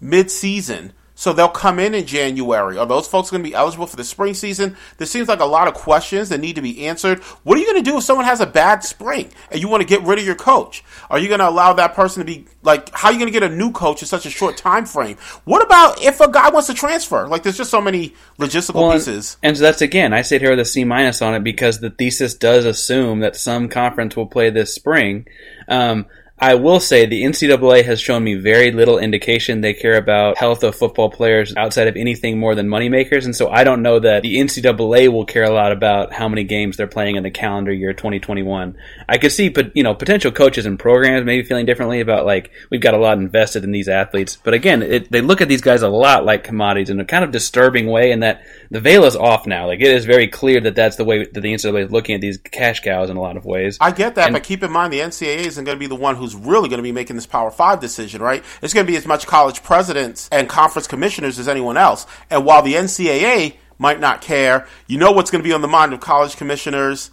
mid 0.00 0.30
season? 0.30 0.92
So 1.18 1.32
they'll 1.32 1.48
come 1.48 1.78
in 1.78 1.94
in 1.94 2.06
January. 2.06 2.76
Are 2.76 2.86
those 2.86 3.08
folks 3.08 3.30
going 3.30 3.42
to 3.42 3.48
be 3.48 3.54
eligible 3.54 3.86
for 3.86 3.96
the 3.96 4.04
spring 4.04 4.34
season? 4.34 4.76
There 4.98 5.06
seems 5.06 5.28
like 5.28 5.40
a 5.40 5.46
lot 5.46 5.66
of 5.66 5.72
questions 5.72 6.28
that 6.28 6.40
need 6.40 6.56
to 6.56 6.62
be 6.62 6.86
answered. 6.86 7.20
What 7.42 7.56
are 7.56 7.60
you 7.60 7.66
going 7.66 7.82
to 7.82 7.90
do 7.90 7.96
if 7.96 8.04
someone 8.04 8.26
has 8.26 8.40
a 8.42 8.46
bad 8.46 8.84
spring 8.84 9.30
and 9.50 9.58
you 9.58 9.66
want 9.66 9.80
to 9.80 9.88
get 9.88 10.02
rid 10.02 10.18
of 10.18 10.26
your 10.26 10.34
coach? 10.34 10.84
Are 11.08 11.18
you 11.18 11.28
going 11.28 11.40
to 11.40 11.48
allow 11.48 11.72
that 11.72 11.94
person 11.94 12.20
to 12.20 12.26
be 12.26 12.44
like? 12.62 12.94
How 12.94 13.08
are 13.08 13.12
you 13.12 13.18
going 13.18 13.32
to 13.32 13.40
get 13.40 13.50
a 13.50 13.54
new 13.54 13.72
coach 13.72 14.02
in 14.02 14.08
such 14.08 14.26
a 14.26 14.30
short 14.30 14.58
time 14.58 14.84
frame? 14.84 15.16
What 15.44 15.64
about 15.64 16.02
if 16.02 16.20
a 16.20 16.30
guy 16.30 16.50
wants 16.50 16.66
to 16.68 16.74
transfer? 16.74 17.26
Like, 17.26 17.42
there's 17.42 17.56
just 17.56 17.70
so 17.70 17.80
many 17.80 18.14
logistical 18.38 18.74
Well, 18.74 18.90
and- 18.90 19.00
pieces. 19.00 19.38
And, 19.42 19.56
so 19.56 19.62
that's 19.62 19.80
again, 19.80 20.12
I 20.12 20.20
sit 20.20 20.42
here 20.42 20.50
with 20.50 20.60
a 20.60 20.66
C 20.66 20.84
minus 20.84 21.22
on 21.22 21.34
it 21.34 21.42
because 21.42 21.80
the 21.80 21.90
thesis 21.90 22.34
does 22.34 22.66
assume 22.66 23.20
that 23.20 23.36
some 23.36 23.70
conference 23.70 24.16
will 24.16 24.26
play 24.26 24.50
this 24.50 24.74
spring. 24.74 25.26
Um, 25.66 26.06
I 26.38 26.54
will 26.54 26.80
say 26.80 27.06
the 27.06 27.22
NCAA 27.22 27.82
has 27.86 27.98
shown 27.98 28.22
me 28.22 28.34
very 28.34 28.70
little 28.70 28.98
indication 28.98 29.62
they 29.62 29.72
care 29.72 29.96
about 29.96 30.36
health 30.36 30.62
of 30.64 30.76
football 30.76 31.08
players 31.08 31.54
outside 31.56 31.88
of 31.88 31.96
anything 31.96 32.38
more 32.38 32.54
than 32.54 32.68
moneymakers, 32.68 33.24
and 33.24 33.34
so 33.34 33.48
I 33.48 33.64
don't 33.64 33.80
know 33.80 33.98
that 34.00 34.22
the 34.22 34.36
NCAA 34.36 35.08
will 35.10 35.24
care 35.24 35.44
a 35.44 35.50
lot 35.50 35.72
about 35.72 36.12
how 36.12 36.28
many 36.28 36.44
games 36.44 36.76
they're 36.76 36.86
playing 36.86 37.16
in 37.16 37.22
the 37.22 37.30
calendar 37.30 37.72
year 37.72 37.94
2021. 37.94 38.76
I 39.08 39.16
could 39.16 39.32
see, 39.32 39.54
you 39.72 39.82
know, 39.82 39.94
potential 39.94 40.30
coaches 40.30 40.66
and 40.66 40.78
programs 40.78 41.24
maybe 41.24 41.42
feeling 41.42 41.64
differently 41.64 42.00
about 42.00 42.26
like 42.26 42.50
we've 42.70 42.82
got 42.82 42.92
a 42.92 42.98
lot 42.98 43.16
invested 43.16 43.64
in 43.64 43.70
these 43.72 43.88
athletes, 43.88 44.36
but 44.36 44.52
again, 44.52 44.82
it, 44.82 45.10
they 45.10 45.22
look 45.22 45.40
at 45.40 45.48
these 45.48 45.62
guys 45.62 45.80
a 45.80 45.88
lot 45.88 46.26
like 46.26 46.44
commodities 46.44 46.90
in 46.90 47.00
a 47.00 47.04
kind 47.06 47.24
of 47.24 47.30
disturbing 47.30 47.86
way, 47.86 48.10
in 48.12 48.20
that 48.20 48.42
the 48.70 48.80
veil 48.80 49.04
is 49.04 49.16
off 49.16 49.46
now. 49.46 49.66
Like 49.68 49.80
it 49.80 49.86
is 49.88 50.04
very 50.04 50.28
clear 50.28 50.60
that 50.60 50.74
that's 50.74 50.96
the 50.96 51.04
way 51.04 51.24
that 51.24 51.32
the 51.32 51.40
NCAA 51.40 51.86
is 51.86 51.90
looking 51.90 52.14
at 52.14 52.20
these 52.20 52.36
cash 52.36 52.80
cows 52.80 53.08
in 53.08 53.16
a 53.16 53.22
lot 53.22 53.38
of 53.38 53.46
ways. 53.46 53.78
I 53.80 53.90
get 53.90 54.16
that, 54.16 54.26
And- 54.26 54.34
but 54.34 54.42
keep 54.42 54.62
in 54.62 54.70
mind 54.70 54.92
the 54.92 55.00
NCAA 55.00 55.46
isn't 55.46 55.64
going 55.64 55.76
to 55.76 55.80
be 55.80 55.86
the 55.86 55.96
one 55.96 56.16
who's 56.32 56.46
really 56.46 56.68
going 56.68 56.78
to 56.78 56.82
be 56.82 56.92
making 56.92 57.16
this 57.16 57.26
Power 57.26 57.50
Five 57.50 57.80
decision, 57.80 58.20
right? 58.20 58.42
It's 58.62 58.74
going 58.74 58.86
to 58.86 58.90
be 58.90 58.96
as 58.96 59.06
much 59.06 59.26
college 59.26 59.62
presidents 59.62 60.28
and 60.32 60.48
conference 60.48 60.86
commissioners 60.86 61.38
as 61.38 61.48
anyone 61.48 61.76
else. 61.76 62.06
And 62.30 62.44
while 62.44 62.62
the 62.62 62.74
NCAA 62.74 63.56
might 63.78 64.00
not 64.00 64.20
care, 64.20 64.66
you 64.86 64.98
know 64.98 65.12
what's 65.12 65.30
going 65.30 65.42
to 65.42 65.48
be 65.48 65.52
on 65.52 65.60
the 65.60 65.68
mind 65.68 65.92
of 65.92 66.00
college 66.00 66.36
commissioners 66.36 67.10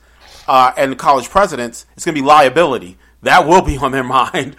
uh, 0.47 0.73
and 0.77 0.97
college 0.97 1.29
presidents? 1.29 1.85
It's 1.95 2.05
going 2.05 2.15
to 2.15 2.21
be 2.21 2.25
liability. 2.25 2.97
That 3.23 3.47
will 3.47 3.61
be 3.61 3.77
on 3.77 3.91
their 3.91 4.03
mind. 4.03 4.55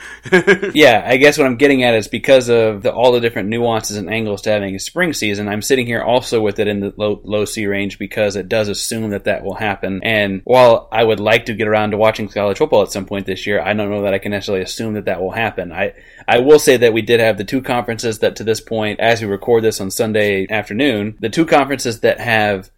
yeah, 0.74 1.04
I 1.06 1.16
guess 1.16 1.38
what 1.38 1.46
I'm 1.46 1.56
getting 1.56 1.82
at 1.82 1.94
is 1.94 2.08
because 2.08 2.48
of 2.48 2.82
the, 2.82 2.92
all 2.92 3.12
the 3.12 3.20
different 3.20 3.48
nuances 3.48 3.96
and 3.96 4.10
angles 4.10 4.42
to 4.42 4.50
having 4.50 4.74
a 4.74 4.78
spring 4.78 5.12
season, 5.12 5.48
I'm 5.48 5.62
sitting 5.62 5.86
here 5.86 6.02
also 6.02 6.40
with 6.40 6.58
it 6.58 6.66
in 6.66 6.80
the 6.80 6.94
low, 6.96 7.20
low 7.24 7.44
C 7.44 7.66
range 7.66 7.98
because 7.98 8.36
it 8.36 8.48
does 8.48 8.68
assume 8.68 9.10
that 9.10 9.24
that 9.24 9.44
will 9.44 9.54
happen. 9.54 10.00
And 10.02 10.40
while 10.44 10.88
I 10.90 11.04
would 11.04 11.20
like 11.20 11.46
to 11.46 11.54
get 11.54 11.68
around 11.68 11.90
to 11.90 11.98
watching 11.98 12.28
college 12.28 12.58
football 12.58 12.82
at 12.82 12.92
some 12.92 13.06
point 13.06 13.26
this 13.26 13.46
year, 13.46 13.60
I 13.60 13.74
don't 13.74 13.90
know 13.90 14.02
that 14.02 14.14
I 14.14 14.18
can 14.18 14.32
necessarily 14.32 14.64
assume 14.64 14.94
that 14.94 15.04
that 15.04 15.20
will 15.20 15.32
happen. 15.32 15.70
I, 15.70 15.94
I 16.26 16.38
will 16.40 16.58
say 16.58 16.76
that 16.78 16.92
we 16.92 17.02
did 17.02 17.20
have 17.20 17.36
the 17.36 17.44
two 17.44 17.62
conferences 17.62 18.20
that 18.20 18.36
to 18.36 18.44
this 18.44 18.60
point, 18.60 19.00
as 19.00 19.20
we 19.20 19.28
record 19.28 19.62
this 19.62 19.80
on 19.80 19.90
Sunday 19.90 20.46
afternoon, 20.48 21.16
the 21.20 21.28
two 21.28 21.44
conferences 21.46 22.00
that 22.00 22.18
have 22.18 22.70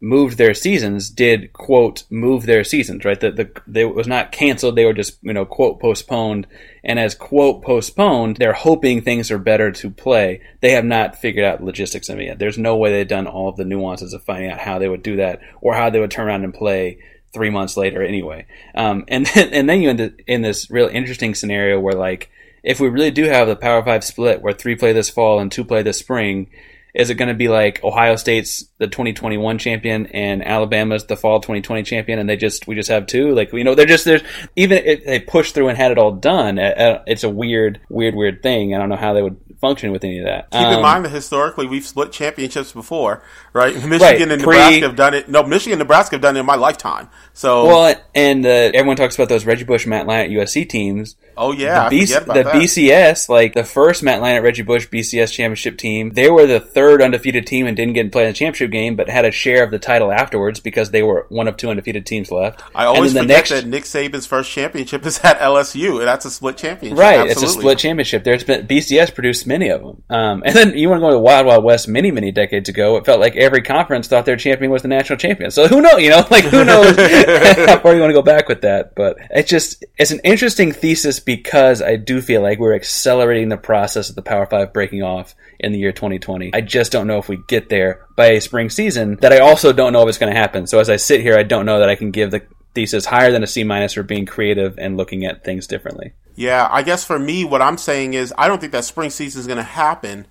moved 0.00 0.38
their 0.38 0.54
seasons 0.54 1.10
did 1.10 1.52
quote 1.52 2.04
move 2.08 2.46
their 2.46 2.62
seasons 2.62 3.04
right? 3.04 3.20
That 3.20 3.36
the 3.36 3.50
they 3.66 3.84
was 3.84 4.06
not 4.06 4.32
canceled 4.32 4.76
they 4.76 4.84
were 4.84 4.92
just 4.92 5.18
you 5.22 5.32
know 5.32 5.44
quote 5.44 5.80
postponed. 5.80 6.46
And 6.84 6.98
as 6.98 7.14
quote 7.14 7.62
postponed 7.62 8.36
they're 8.36 8.52
hoping 8.52 9.02
things 9.02 9.30
are 9.30 9.38
better 9.38 9.72
to 9.72 9.90
play. 9.90 10.40
They 10.60 10.72
have 10.72 10.84
not 10.84 11.16
figured 11.16 11.44
out 11.44 11.62
logistics 11.62 12.08
of 12.08 12.18
it 12.18 12.24
yet. 12.24 12.38
There's 12.38 12.58
no 12.58 12.76
way 12.76 12.92
they've 12.92 13.08
done 13.08 13.26
all 13.26 13.48
of 13.48 13.56
the 13.56 13.64
nuances 13.64 14.12
of 14.12 14.22
finding 14.22 14.50
out 14.50 14.60
how 14.60 14.78
they 14.78 14.88
would 14.88 15.02
do 15.02 15.16
that 15.16 15.40
or 15.60 15.74
how 15.74 15.90
they 15.90 16.00
would 16.00 16.10
turn 16.10 16.28
around 16.28 16.44
and 16.44 16.54
play 16.54 16.98
three 17.32 17.50
months 17.50 17.76
later 17.76 18.02
anyway. 18.02 18.46
Um, 18.74 19.04
and 19.08 19.26
then 19.26 19.48
and 19.52 19.68
then 19.68 19.80
you 19.80 19.90
end 19.90 20.00
up 20.00 20.12
in 20.26 20.42
this 20.42 20.70
real 20.70 20.88
interesting 20.88 21.34
scenario 21.34 21.80
where 21.80 21.94
like 21.94 22.30
if 22.62 22.80
we 22.80 22.88
really 22.88 23.10
do 23.10 23.24
have 23.24 23.48
the 23.48 23.56
power 23.56 23.82
five 23.84 24.04
split 24.04 24.42
where 24.42 24.52
three 24.52 24.76
play 24.76 24.92
this 24.92 25.10
fall 25.10 25.40
and 25.40 25.50
two 25.50 25.64
play 25.64 25.82
this 25.82 25.98
spring 25.98 26.50
is 26.94 27.10
it 27.10 27.14
going 27.14 27.28
to 27.28 27.34
be 27.34 27.48
like 27.48 27.82
Ohio 27.84 28.16
State's 28.16 28.64
the 28.78 28.86
2021 28.86 29.58
champion 29.58 30.06
and 30.06 30.44
Alabama's 30.44 31.06
the 31.06 31.16
fall 31.16 31.40
2020 31.40 31.82
champion, 31.82 32.18
and 32.18 32.28
they 32.28 32.36
just 32.36 32.66
we 32.66 32.74
just 32.74 32.88
have 32.88 33.06
two? 33.06 33.34
Like 33.34 33.52
you 33.52 33.64
know, 33.64 33.74
they're 33.74 33.86
just 33.86 34.04
there's 34.04 34.22
even 34.56 34.78
if 34.84 35.04
they 35.04 35.20
pushed 35.20 35.54
through 35.54 35.68
and 35.68 35.76
had 35.78 35.90
it 35.92 35.98
all 35.98 36.12
done. 36.12 36.58
It's 36.58 37.24
a 37.24 37.30
weird, 37.30 37.80
weird, 37.88 38.14
weird 38.14 38.42
thing. 38.42 38.74
I 38.74 38.78
don't 38.78 38.88
know 38.88 38.96
how 38.96 39.12
they 39.12 39.22
would 39.22 39.36
function 39.60 39.90
with 39.90 40.04
any 40.04 40.18
of 40.20 40.24
that. 40.24 40.50
Keep 40.52 40.60
in 40.60 40.74
Um, 40.74 40.82
mind 40.82 41.04
that 41.04 41.10
historically 41.10 41.66
we've 41.66 41.84
split 41.84 42.12
championships 42.12 42.70
before, 42.72 43.22
right? 43.52 43.74
Michigan 43.74 44.00
Right, 44.00 44.20
and 44.20 44.30
pre- 44.42 44.56
Nebraska 44.56 44.80
have 44.86 44.96
done 44.96 45.14
it. 45.14 45.28
No, 45.28 45.42
Michigan 45.42 45.72
and 45.74 45.80
Nebraska 45.80 46.14
have 46.14 46.22
done 46.22 46.36
it 46.36 46.40
in 46.40 46.46
my 46.46 46.54
lifetime. 46.54 47.08
So, 47.32 47.66
Well, 47.66 47.94
and 48.14 48.46
uh, 48.46 48.48
everyone 48.48 48.96
talks 48.96 49.16
about 49.16 49.28
those 49.28 49.44
Reggie 49.46 49.64
Bush, 49.64 49.84
Matt 49.86 50.06
Leinart 50.06 50.30
USC 50.30 50.68
teams. 50.68 51.16
Oh 51.38 51.52
yeah, 51.52 51.88
the, 51.88 52.04
the. 52.04 52.44
BCS, 52.58 53.28
like 53.28 53.54
the 53.54 53.64
first 53.64 54.02
Matt 54.02 54.20
Leinart 54.20 54.42
Reggie 54.42 54.62
Bush 54.62 54.88
BCS 54.88 55.32
championship 55.32 55.78
team, 55.78 56.10
they 56.10 56.30
were 56.30 56.46
the 56.46 56.60
third 56.60 57.00
undefeated 57.00 57.46
team 57.46 57.66
and 57.66 57.76
didn't 57.76 57.94
get 57.94 58.04
to 58.04 58.10
play 58.10 58.24
in 58.24 58.28
the 58.28 58.34
championship 58.34 58.70
game, 58.70 58.96
but 58.96 59.08
had 59.08 59.24
a 59.24 59.30
share 59.30 59.64
of 59.64 59.70
the 59.70 59.78
title 59.78 60.12
afterwards 60.12 60.60
because 60.60 60.90
they 60.90 61.02
were 61.02 61.26
one 61.28 61.48
of 61.48 61.56
two 61.56 61.70
undefeated 61.70 62.04
teams 62.04 62.30
left. 62.30 62.62
I 62.74 62.84
always 62.84 63.12
and 63.14 63.16
then 63.16 63.24
forget 63.24 63.36
next, 63.38 63.50
that 63.50 63.66
Nick 63.66 63.84
Saban's 63.84 64.26
first 64.26 64.50
championship 64.50 65.06
is 65.06 65.20
at 65.22 65.38
LSU, 65.38 65.98
and 65.98 66.08
that's 66.08 66.24
a 66.24 66.30
split 66.30 66.56
championship. 66.56 66.98
Right, 66.98 67.30
it's 67.30 67.42
a 67.42 67.48
split 67.48 67.78
championship. 67.78 68.24
There's 68.24 68.44
been 68.44 68.66
BCS 68.66 69.14
produced 69.14 69.46
many 69.46 69.68
of 69.68 69.80
them, 69.80 70.02
um, 70.10 70.42
and 70.44 70.54
then 70.54 70.76
you 70.76 70.88
want 70.88 71.00
to 71.00 71.06
go 71.06 71.10
to 71.12 71.18
Wild 71.18 71.46
Wild 71.46 71.64
West 71.64 71.88
many 71.88 72.10
many 72.10 72.32
decades 72.32 72.68
ago. 72.68 72.96
It 72.96 73.06
felt 73.06 73.20
like 73.20 73.36
every 73.36 73.62
conference 73.62 74.08
thought 74.08 74.26
their 74.26 74.36
champion 74.36 74.70
was 74.70 74.82
the 74.82 74.88
national 74.88 75.18
champion. 75.18 75.50
So 75.50 75.68
who 75.68 75.80
knows? 75.80 76.00
You 76.00 76.10
know, 76.10 76.26
like 76.30 76.44
who 76.44 76.64
knows 76.64 76.96
how 77.66 77.78
far 77.78 77.94
you 77.94 78.00
want 78.00 78.10
to 78.10 78.14
go 78.14 78.22
back 78.22 78.48
with 78.48 78.62
that? 78.62 78.94
But 78.94 79.18
it's 79.30 79.48
just 79.48 79.84
it's 79.96 80.10
an 80.10 80.20
interesting 80.24 80.72
thesis 80.72 81.20
because 81.28 81.82
I 81.82 81.96
do 81.96 82.22
feel 82.22 82.40
like 82.40 82.58
we're 82.58 82.74
accelerating 82.74 83.50
the 83.50 83.58
process 83.58 84.08
of 84.08 84.16
the 84.16 84.22
Power 84.22 84.46
Five 84.46 84.72
breaking 84.72 85.02
off 85.02 85.34
in 85.60 85.72
the 85.72 85.78
year 85.78 85.92
2020. 85.92 86.54
I 86.54 86.62
just 86.62 86.90
don't 86.90 87.06
know 87.06 87.18
if 87.18 87.28
we 87.28 87.38
get 87.48 87.68
there 87.68 88.06
by 88.16 88.28
a 88.28 88.40
spring 88.40 88.70
season. 88.70 89.16
That 89.16 89.34
I 89.34 89.40
also 89.40 89.74
don't 89.74 89.92
know 89.92 90.00
if 90.00 90.08
it's 90.08 90.16
going 90.16 90.32
to 90.32 90.40
happen. 90.40 90.66
So 90.66 90.78
as 90.78 90.88
I 90.88 90.96
sit 90.96 91.20
here, 91.20 91.36
I 91.36 91.42
don't 91.42 91.66
know 91.66 91.80
that 91.80 91.90
I 91.90 91.96
can 91.96 92.12
give 92.12 92.30
the 92.30 92.46
thesis 92.74 93.04
higher 93.04 93.30
than 93.30 93.42
a 93.42 93.46
C 93.46 93.62
minus 93.62 93.92
for 93.92 94.02
being 94.02 94.24
creative 94.24 94.78
and 94.78 94.96
looking 94.96 95.26
at 95.26 95.44
things 95.44 95.66
differently. 95.66 96.14
Yeah, 96.34 96.66
I 96.70 96.82
guess 96.82 97.04
for 97.04 97.18
me, 97.18 97.44
what 97.44 97.60
I'm 97.60 97.76
saying 97.76 98.14
is 98.14 98.32
I 98.38 98.48
don't 98.48 98.58
think 98.58 98.72
that 98.72 98.86
spring 98.86 99.10
season 99.10 99.40
is 99.40 99.46
going 99.46 99.58
to 99.58 99.62
happen. 99.62 100.26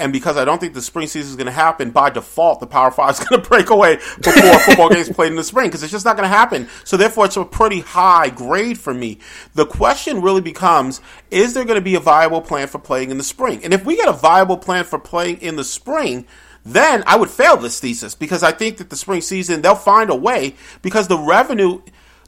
And 0.00 0.12
because 0.12 0.36
I 0.36 0.44
don't 0.44 0.58
think 0.58 0.74
the 0.74 0.82
spring 0.82 1.06
season 1.06 1.30
is 1.30 1.36
going 1.36 1.46
to 1.46 1.52
happen, 1.52 1.90
by 1.90 2.10
default, 2.10 2.60
the 2.60 2.66
Power 2.66 2.90
Five 2.90 3.14
is 3.14 3.20
going 3.24 3.40
to 3.40 3.48
break 3.48 3.70
away 3.70 3.96
before 3.96 4.58
football 4.60 4.88
games 4.88 5.10
played 5.10 5.30
in 5.30 5.36
the 5.36 5.44
spring 5.44 5.68
because 5.68 5.82
it's 5.82 5.92
just 5.92 6.04
not 6.04 6.16
going 6.16 6.28
to 6.28 6.34
happen. 6.34 6.68
So 6.84 6.96
therefore, 6.96 7.26
it's 7.26 7.36
a 7.36 7.44
pretty 7.44 7.80
high 7.80 8.30
grade 8.30 8.78
for 8.78 8.94
me. 8.94 9.18
The 9.54 9.66
question 9.66 10.22
really 10.22 10.40
becomes: 10.40 11.00
Is 11.30 11.54
there 11.54 11.64
going 11.64 11.78
to 11.78 11.84
be 11.84 11.94
a 11.94 12.00
viable 12.00 12.40
plan 12.40 12.66
for 12.66 12.78
playing 12.78 13.10
in 13.10 13.18
the 13.18 13.24
spring? 13.24 13.62
And 13.62 13.74
if 13.74 13.84
we 13.84 13.96
get 13.96 14.08
a 14.08 14.12
viable 14.12 14.56
plan 14.56 14.84
for 14.84 14.98
playing 14.98 15.42
in 15.42 15.56
the 15.56 15.64
spring, 15.64 16.26
then 16.64 17.02
I 17.06 17.16
would 17.16 17.30
fail 17.30 17.56
this 17.56 17.80
thesis 17.80 18.14
because 18.14 18.42
I 18.42 18.52
think 18.52 18.78
that 18.78 18.90
the 18.90 18.96
spring 18.96 19.20
season 19.20 19.62
they'll 19.62 19.74
find 19.74 20.10
a 20.10 20.16
way 20.16 20.54
because 20.82 21.08
the 21.08 21.18
revenue. 21.18 21.82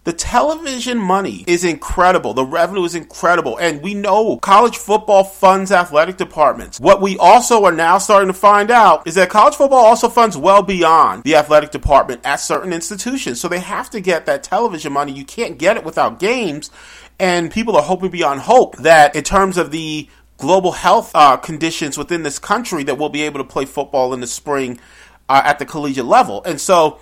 The 0.04 0.12
television 0.12 0.98
money 0.98 1.44
is 1.46 1.62
incredible. 1.62 2.34
The 2.34 2.44
revenue 2.44 2.82
is 2.82 2.96
incredible. 2.96 3.56
And 3.58 3.80
we 3.82 3.94
know 3.94 4.36
college 4.38 4.76
football 4.76 5.22
funds 5.22 5.70
athletic 5.70 6.16
departments. 6.16 6.80
What 6.80 7.00
we 7.00 7.16
also 7.18 7.64
are 7.64 7.72
now 7.72 7.98
starting 7.98 8.26
to 8.26 8.34
find 8.34 8.72
out 8.72 9.06
is 9.06 9.14
that 9.14 9.30
college 9.30 9.54
football 9.54 9.84
also 9.84 10.08
funds 10.08 10.36
well 10.36 10.62
beyond 10.62 11.22
the 11.22 11.36
athletic 11.36 11.70
department 11.70 12.20
at 12.24 12.36
certain 12.36 12.72
institutions. 12.72 13.40
So 13.40 13.46
they 13.46 13.60
have 13.60 13.90
to 13.90 14.00
get 14.00 14.26
that 14.26 14.42
television 14.42 14.92
money. 14.92 15.12
You 15.12 15.24
can't 15.24 15.56
get 15.56 15.76
it 15.76 15.84
without 15.84 16.18
games. 16.18 16.72
And 17.20 17.52
people 17.52 17.76
are 17.76 17.82
hoping 17.82 18.10
beyond 18.10 18.40
hope 18.40 18.78
that 18.78 19.14
in 19.14 19.22
terms 19.22 19.56
of 19.56 19.70
the 19.70 20.08
global 20.36 20.72
health 20.72 21.12
uh, 21.14 21.36
conditions 21.36 21.96
within 21.96 22.24
this 22.24 22.40
country 22.40 22.82
that 22.82 22.98
we'll 22.98 23.08
be 23.08 23.22
able 23.22 23.38
to 23.38 23.44
play 23.44 23.66
football 23.66 24.12
in 24.12 24.18
the 24.18 24.26
spring 24.26 24.80
uh, 25.28 25.42
at 25.44 25.60
the 25.60 25.64
collegiate 25.64 26.06
level. 26.06 26.42
And 26.42 26.60
so 26.60 26.98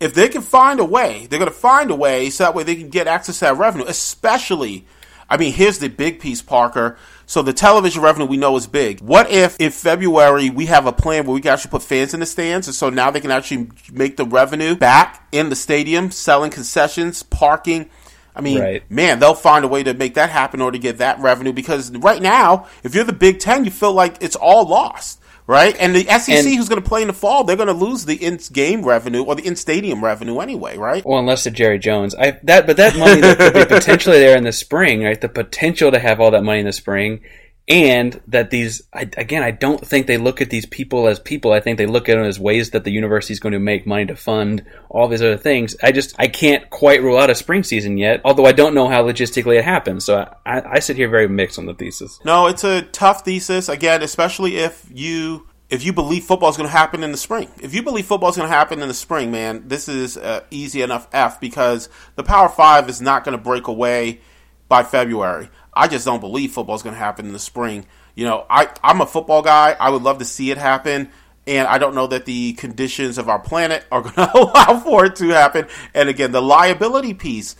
if 0.00 0.14
they 0.14 0.28
can 0.28 0.42
find 0.42 0.80
a 0.80 0.84
way, 0.84 1.26
they're 1.28 1.38
going 1.38 1.50
to 1.50 1.56
find 1.56 1.90
a 1.90 1.94
way 1.94 2.30
so 2.30 2.44
that 2.44 2.54
way 2.54 2.62
they 2.64 2.74
can 2.74 2.88
get 2.88 3.06
access 3.06 3.36
to 3.38 3.44
that 3.46 3.58
revenue, 3.58 3.84
especially. 3.86 4.86
I 5.28 5.36
mean, 5.36 5.52
here's 5.52 5.78
the 5.78 5.88
big 5.88 6.18
piece, 6.18 6.42
Parker. 6.42 6.98
So 7.26 7.42
the 7.42 7.52
television 7.52 8.02
revenue 8.02 8.26
we 8.26 8.36
know 8.36 8.56
is 8.56 8.66
big. 8.66 9.00
What 9.00 9.30
if 9.30 9.56
in 9.60 9.70
February 9.70 10.50
we 10.50 10.66
have 10.66 10.86
a 10.86 10.92
plan 10.92 11.26
where 11.26 11.34
we 11.34 11.40
can 11.40 11.52
actually 11.52 11.70
put 11.70 11.82
fans 11.84 12.12
in 12.14 12.18
the 12.18 12.26
stands, 12.26 12.66
and 12.66 12.74
so 12.74 12.90
now 12.90 13.12
they 13.12 13.20
can 13.20 13.30
actually 13.30 13.68
make 13.92 14.16
the 14.16 14.24
revenue 14.24 14.74
back 14.74 15.28
in 15.30 15.48
the 15.48 15.54
stadium, 15.54 16.10
selling 16.10 16.50
concessions, 16.50 17.22
parking. 17.22 17.88
I 18.34 18.40
mean, 18.40 18.60
Right. 18.60 18.90
man, 18.90 19.20
they'll 19.20 19.34
find 19.34 19.64
a 19.64 19.68
way 19.68 19.84
to 19.84 19.94
make 19.94 20.14
that 20.14 20.30
happen 20.30 20.60
or 20.60 20.72
to 20.72 20.78
get 20.78 20.98
that 20.98 21.20
revenue 21.20 21.52
because 21.52 21.92
right 21.92 22.20
now, 22.20 22.66
if 22.82 22.94
you're 22.94 23.04
the 23.04 23.12
Big 23.12 23.38
Ten, 23.38 23.64
you 23.64 23.70
feel 23.70 23.92
like 23.92 24.16
it's 24.20 24.36
all 24.36 24.66
lost. 24.66 25.19
Right, 25.50 25.76
and 25.80 25.96
the 25.96 26.04
SEC, 26.04 26.28
And- 26.32 26.46
who's 26.46 26.68
going 26.68 26.80
to 26.80 26.88
play 26.88 27.02
in 27.02 27.08
the 27.08 27.12
fall, 27.12 27.42
they're 27.42 27.56
going 27.56 27.66
to 27.66 27.72
lose 27.72 28.04
the 28.04 28.14
in-game 28.14 28.84
revenue 28.84 29.24
or 29.24 29.34
the 29.34 29.44
in-stadium 29.44 30.04
revenue 30.04 30.38
anyway, 30.38 30.78
right? 30.78 31.04
Well, 31.04 31.18
unless 31.18 31.44
it's 31.44 31.56
Jerry 31.56 31.80
Jones, 31.80 32.14
I 32.14 32.38
that 32.44 32.68
but 32.68 32.76
that 32.76 32.96
money 32.96 33.20
that 33.20 33.36
could 33.36 33.54
be 33.54 33.64
potentially 33.76 34.20
there 34.20 34.36
in 34.36 34.44
the 34.44 34.52
spring, 34.52 35.02
right? 35.02 35.20
The 35.20 35.28
potential 35.28 35.90
to 35.90 35.98
have 35.98 36.20
all 36.20 36.30
that 36.30 36.44
money 36.44 36.60
in 36.60 36.66
the 36.66 36.72
spring, 36.72 37.22
and 37.70 38.20
that 38.26 38.50
these 38.50 38.82
I, 38.92 39.02
again, 39.16 39.44
I 39.44 39.52
don't 39.52 39.86
think 39.86 40.08
they 40.08 40.18
look 40.18 40.42
at 40.42 40.50
these 40.50 40.66
people 40.66 41.06
as 41.06 41.20
people. 41.20 41.52
I 41.52 41.60
think 41.60 41.78
they 41.78 41.86
look 41.86 42.08
at 42.08 42.16
them 42.16 42.24
as 42.24 42.40
ways 42.40 42.70
that 42.70 42.82
the 42.82 42.90
university 42.90 43.32
is 43.32 43.38
going 43.38 43.52
to 43.52 43.60
make 43.60 43.86
money 43.86 44.06
to 44.06 44.16
fund 44.16 44.64
all 44.88 45.06
these 45.06 45.22
other 45.22 45.36
things. 45.36 45.76
I 45.80 45.92
just 45.92 46.16
I 46.18 46.26
can't 46.26 46.68
quite 46.68 47.00
rule 47.00 47.16
out 47.16 47.30
a 47.30 47.34
spring 47.34 47.62
season 47.62 47.96
yet, 47.96 48.22
although 48.24 48.44
I 48.44 48.52
don't 48.52 48.74
know 48.74 48.88
how 48.88 49.04
logistically 49.04 49.56
it 49.56 49.64
happens. 49.64 50.04
So 50.04 50.28
I, 50.44 50.62
I, 50.62 50.78
sit 50.80 50.96
here 50.96 51.08
very 51.08 51.28
mixed 51.28 51.60
on 51.60 51.66
the 51.66 51.74
thesis. 51.74 52.18
No, 52.24 52.48
it's 52.48 52.64
a 52.64 52.82
tough 52.82 53.24
thesis 53.24 53.68
again, 53.68 54.02
especially 54.02 54.56
if 54.56 54.84
you 54.92 55.46
if 55.68 55.84
you 55.84 55.92
believe 55.92 56.24
football 56.24 56.50
is 56.50 56.56
going 56.56 56.68
to 56.68 56.76
happen 56.76 57.04
in 57.04 57.12
the 57.12 57.18
spring. 57.18 57.48
If 57.62 57.72
you 57.72 57.84
believe 57.84 58.04
football 58.04 58.30
is 58.30 58.36
going 58.36 58.48
to 58.48 58.54
happen 58.54 58.82
in 58.82 58.88
the 58.88 58.94
spring, 58.94 59.30
man, 59.30 59.68
this 59.68 59.88
is 59.88 60.16
uh, 60.16 60.40
easy 60.50 60.82
enough 60.82 61.06
F 61.12 61.40
because 61.40 61.88
the 62.16 62.24
Power 62.24 62.48
Five 62.48 62.88
is 62.88 63.00
not 63.00 63.22
going 63.22 63.38
to 63.38 63.42
break 63.42 63.68
away 63.68 64.22
by 64.68 64.82
February. 64.82 65.50
I 65.80 65.88
just 65.88 66.04
don't 66.04 66.20
believe 66.20 66.52
football 66.52 66.76
is 66.76 66.82
going 66.82 66.94
to 66.94 66.98
happen 66.98 67.24
in 67.24 67.32
the 67.32 67.38
spring. 67.38 67.86
You 68.14 68.26
know, 68.26 68.44
I 68.50 68.68
I'm 68.84 69.00
a 69.00 69.06
football 69.06 69.40
guy. 69.40 69.74
I 69.80 69.88
would 69.88 70.02
love 70.02 70.18
to 70.18 70.26
see 70.26 70.50
it 70.50 70.58
happen. 70.58 71.10
And 71.46 71.66
I 71.66 71.78
don't 71.78 71.94
know 71.94 72.06
that 72.08 72.26
the 72.26 72.52
conditions 72.52 73.16
of 73.16 73.30
our 73.30 73.38
planet 73.38 73.84
are 73.90 74.02
going 74.02 74.14
to 74.14 74.38
allow 74.38 74.78
for 74.80 75.06
it 75.06 75.16
to 75.16 75.30
happen. 75.30 75.68
And 75.94 76.10
again, 76.10 76.32
the 76.32 76.42
liability 76.42 77.14
piece 77.14 77.56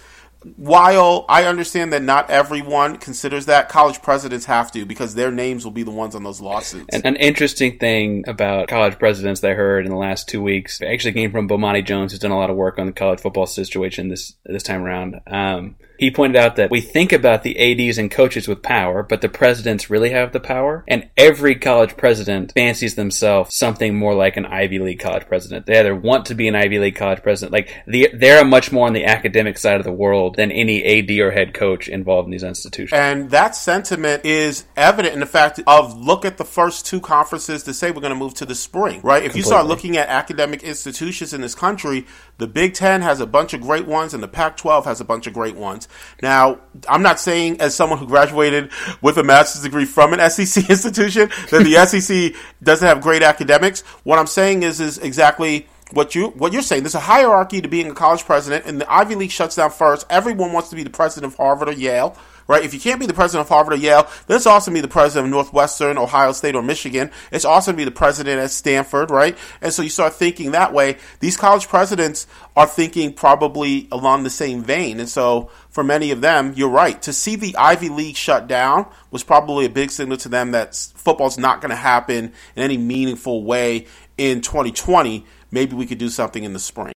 while 0.57 1.27
I 1.29 1.45
understand 1.45 1.93
that 1.93 2.03
not 2.03 2.31
everyone 2.31 2.97
considers 2.97 3.47
that, 3.47 3.69
college 3.69 4.01
presidents 4.03 4.47
have 4.47 4.73
to 4.73 4.87
because 4.87 5.15
their 5.15 5.31
names 5.31 5.65
will 5.65 5.73
be 5.73 5.83
the 5.83 5.91
ones 5.91 6.15
on 6.15 6.23
those 6.23 6.41
lawsuits. 6.41 6.95
An, 6.95 7.03
an 7.05 7.17
interesting 7.17 7.79
thing 7.79 8.25
about 8.27 8.69
college 8.69 8.99
presidents 8.99 9.41
that 9.41 9.51
I 9.51 9.55
heard 9.55 9.85
in 9.85 9.91
the 9.91 9.99
last 9.99 10.29
two 10.29 10.43
weeks 10.43 10.81
actually 10.81 11.13
came 11.13 11.31
from 11.31 11.49
Bomani 11.49 11.85
Jones, 11.85 12.13
who's 12.13 12.21
done 12.21 12.31
a 12.31 12.39
lot 12.39 12.49
of 12.49 12.57
work 12.57 12.79
on 12.79 12.87
the 12.87 12.93
college 12.93 13.21
football 13.21 13.47
situation 13.47 14.09
this 14.09 14.35
this 14.45 14.63
time 14.63 14.83
around. 14.83 15.21
Um, 15.27 15.77
he 16.01 16.11
pointed 16.11 16.37
out 16.41 16.57
that 16.57 16.71
we 16.71 16.81
think 16.81 17.13
about 17.13 17.43
the 17.43 17.59
ADs 17.59 17.99
and 17.99 18.11
coaches 18.11 18.49
with 18.49 18.63
power, 18.63 19.03
but 19.03 19.21
the 19.21 19.29
presidents 19.29 19.91
really 19.91 20.11
have 20.11 20.33
the 20.33 20.41
power. 20.41 20.83
And 20.89 21.11
every 21.15 21.55
college 21.55 21.95
president 21.99 22.53
fancies 22.53 22.95
themselves 22.95 23.55
something 23.55 23.95
more 23.95 24.15
like 24.15 24.39
an 24.39 24.47
Ivy 24.47 24.79
League 24.79 24.99
college 24.99 25.27
president. 25.27 25.67
They 25.67 25.79
either 25.79 25.95
want 25.95 26.25
to 26.27 26.35
be 26.35 26.49
an 26.49 26.57
Ivy 26.57 26.79
League 26.79 26.97
college 26.97 27.23
president, 27.23 27.53
like 27.53 27.69
the, 27.87 28.09
they're 28.15 28.45
much 28.47 28.73
more 28.73 28.87
on 28.87 28.95
the 28.95 29.05
academic 29.05 29.59
side 29.59 29.77
of 29.77 29.85
the 29.85 29.93
world 29.93 30.37
than 30.37 30.51
any 30.51 30.83
AD 30.83 31.11
or 31.19 31.33
head 31.33 31.53
coach 31.53 31.87
involved 31.87 32.27
in 32.27 32.33
these 32.33 32.45
institutions. 32.45 32.99
And 32.99 33.29
that 33.31 33.55
sentiment 33.55 34.25
is 34.25 34.65
evident 34.77 35.13
in 35.13 35.21
the 35.21 35.27
fact 35.27 35.61
of 35.67 35.99
look 35.99 36.25
at 36.25 36.39
the 36.39 36.47
first 36.47 36.87
two 36.87 37.01
conferences 37.01 37.63
to 37.65 37.75
say 37.75 37.91
we're 37.91 38.01
going 38.01 38.15
to 38.15 38.19
move 38.19 38.33
to 38.35 38.47
the 38.47 38.55
spring, 38.55 39.03
right? 39.03 39.23
If 39.23 39.37
you 39.37 39.43
start 39.43 39.67
looking 39.67 39.99
at 39.99 40.09
academic 40.09 40.63
institutions 40.63 41.35
in 41.35 41.43
this 41.43 41.55
country, 41.55 42.07
the 42.41 42.49
Big 42.49 42.75
Ten 42.75 43.03
has 43.03 43.21
a 43.21 43.27
bunch 43.27 43.53
of 43.53 43.61
great 43.61 43.87
ones 43.87 44.15
and 44.15 44.23
the 44.23 44.29
Pac 44.29 44.57
12 44.57 44.87
has 44.87 45.01
a 45.01 45.05
bunch 45.05 45.27
of 45.27 45.35
great 45.35 45.57
ones. 45.57 45.89
Now, 46.23 46.59
I'm 46.89 47.03
not 47.03 47.21
saying 47.21 47.61
as 47.61 47.75
someone 47.75 47.99
who 47.99 48.07
graduated 48.07 48.71
with 49.03 49.19
a 49.19 49.23
master's 49.23 49.63
degree 49.63 49.85
from 49.85 50.13
an 50.15 50.31
SEC 50.31 50.69
institution 50.69 51.31
that 51.51 51.63
the 51.63 51.87
SEC 51.87 52.35
doesn't 52.63 52.87
have 52.87 53.01
great 53.01 53.23
academics. 53.23 53.83
What 54.03 54.19
I'm 54.19 54.27
saying 54.27 54.63
is 54.63 54.81
is 54.81 54.99
exactly 54.99 55.69
what 55.93 56.15
you 56.15 56.29
what 56.29 56.53
you're 56.53 56.63
saying. 56.63 56.83
There's 56.83 56.95
a 56.95 57.01
hierarchy 57.01 57.61
to 57.61 57.69
being 57.69 57.91
a 57.91 57.95
college 57.95 58.25
president, 58.25 58.65
and 58.65 58.81
the 58.81 58.91
Ivy 58.91 59.17
League 59.17 59.31
shuts 59.31 59.57
down 59.57 59.71
first. 59.71 60.07
Everyone 60.09 60.53
wants 60.53 60.71
to 60.71 60.77
be 60.77 60.83
the 60.83 60.91
president 60.91 61.33
of 61.33 61.37
Harvard 61.37 61.69
or 61.69 61.73
Yale 61.73 62.17
right? 62.51 62.65
If 62.65 62.75
you 62.75 62.81
can't 62.81 62.99
be 62.99 63.07
the 63.07 63.15
president 63.15 63.47
of 63.47 63.49
Harvard 63.49 63.75
or 63.75 63.77
Yale, 63.77 64.11
then 64.27 64.37
it's 64.37 64.65
to 64.65 64.71
be 64.73 64.81
the 64.81 64.89
president 64.89 65.27
of 65.27 65.31
Northwestern, 65.31 65.97
Ohio 65.97 66.33
State, 66.33 66.57
or 66.57 66.63
Michigan. 66.63 67.13
It's 67.31 67.45
to 67.45 67.73
be 67.73 67.85
the 67.85 67.93
president 67.93 68.41
at 68.41 68.51
Stanford, 68.51 69.13
right? 69.13 69.39
And 69.61 69.73
so 69.73 69.83
you 69.83 69.89
start 69.89 70.15
thinking 70.15 70.51
that 70.51 70.73
way. 70.73 70.97
These 71.21 71.37
college 71.37 71.69
presidents 71.69 72.27
are 72.57 72.67
thinking 72.67 73.13
probably 73.13 73.87
along 73.93 74.25
the 74.25 74.31
same 74.31 74.65
vein. 74.65 74.99
And 74.99 75.09
so 75.09 75.49
for 75.69 75.85
many 75.85 76.11
of 76.11 76.23
them, 76.23 76.53
you're 76.57 76.69
right. 76.69 77.01
To 77.03 77.13
see 77.13 77.37
the 77.37 77.57
Ivy 77.57 77.89
League 77.89 78.17
shut 78.17 78.49
down 78.49 78.87
was 79.13 79.23
probably 79.23 79.65
a 79.65 79.71
big 79.71 79.93
signal 79.93 80.17
to 80.19 80.29
them 80.29 80.51
that 80.51 80.75
football's 80.97 81.39
not 81.39 81.61
going 81.61 81.71
to 81.71 81.77
happen 81.77 82.33
in 82.57 82.63
any 82.65 82.79
meaningful 82.79 83.45
way 83.45 83.87
in 84.19 84.41
2020. 84.41 85.25
Maybe 85.53 85.77
we 85.77 85.87
could 85.87 85.99
do 85.99 86.09
something 86.09 86.43
in 86.43 86.53
the 86.53 86.59
spring. 86.59 86.95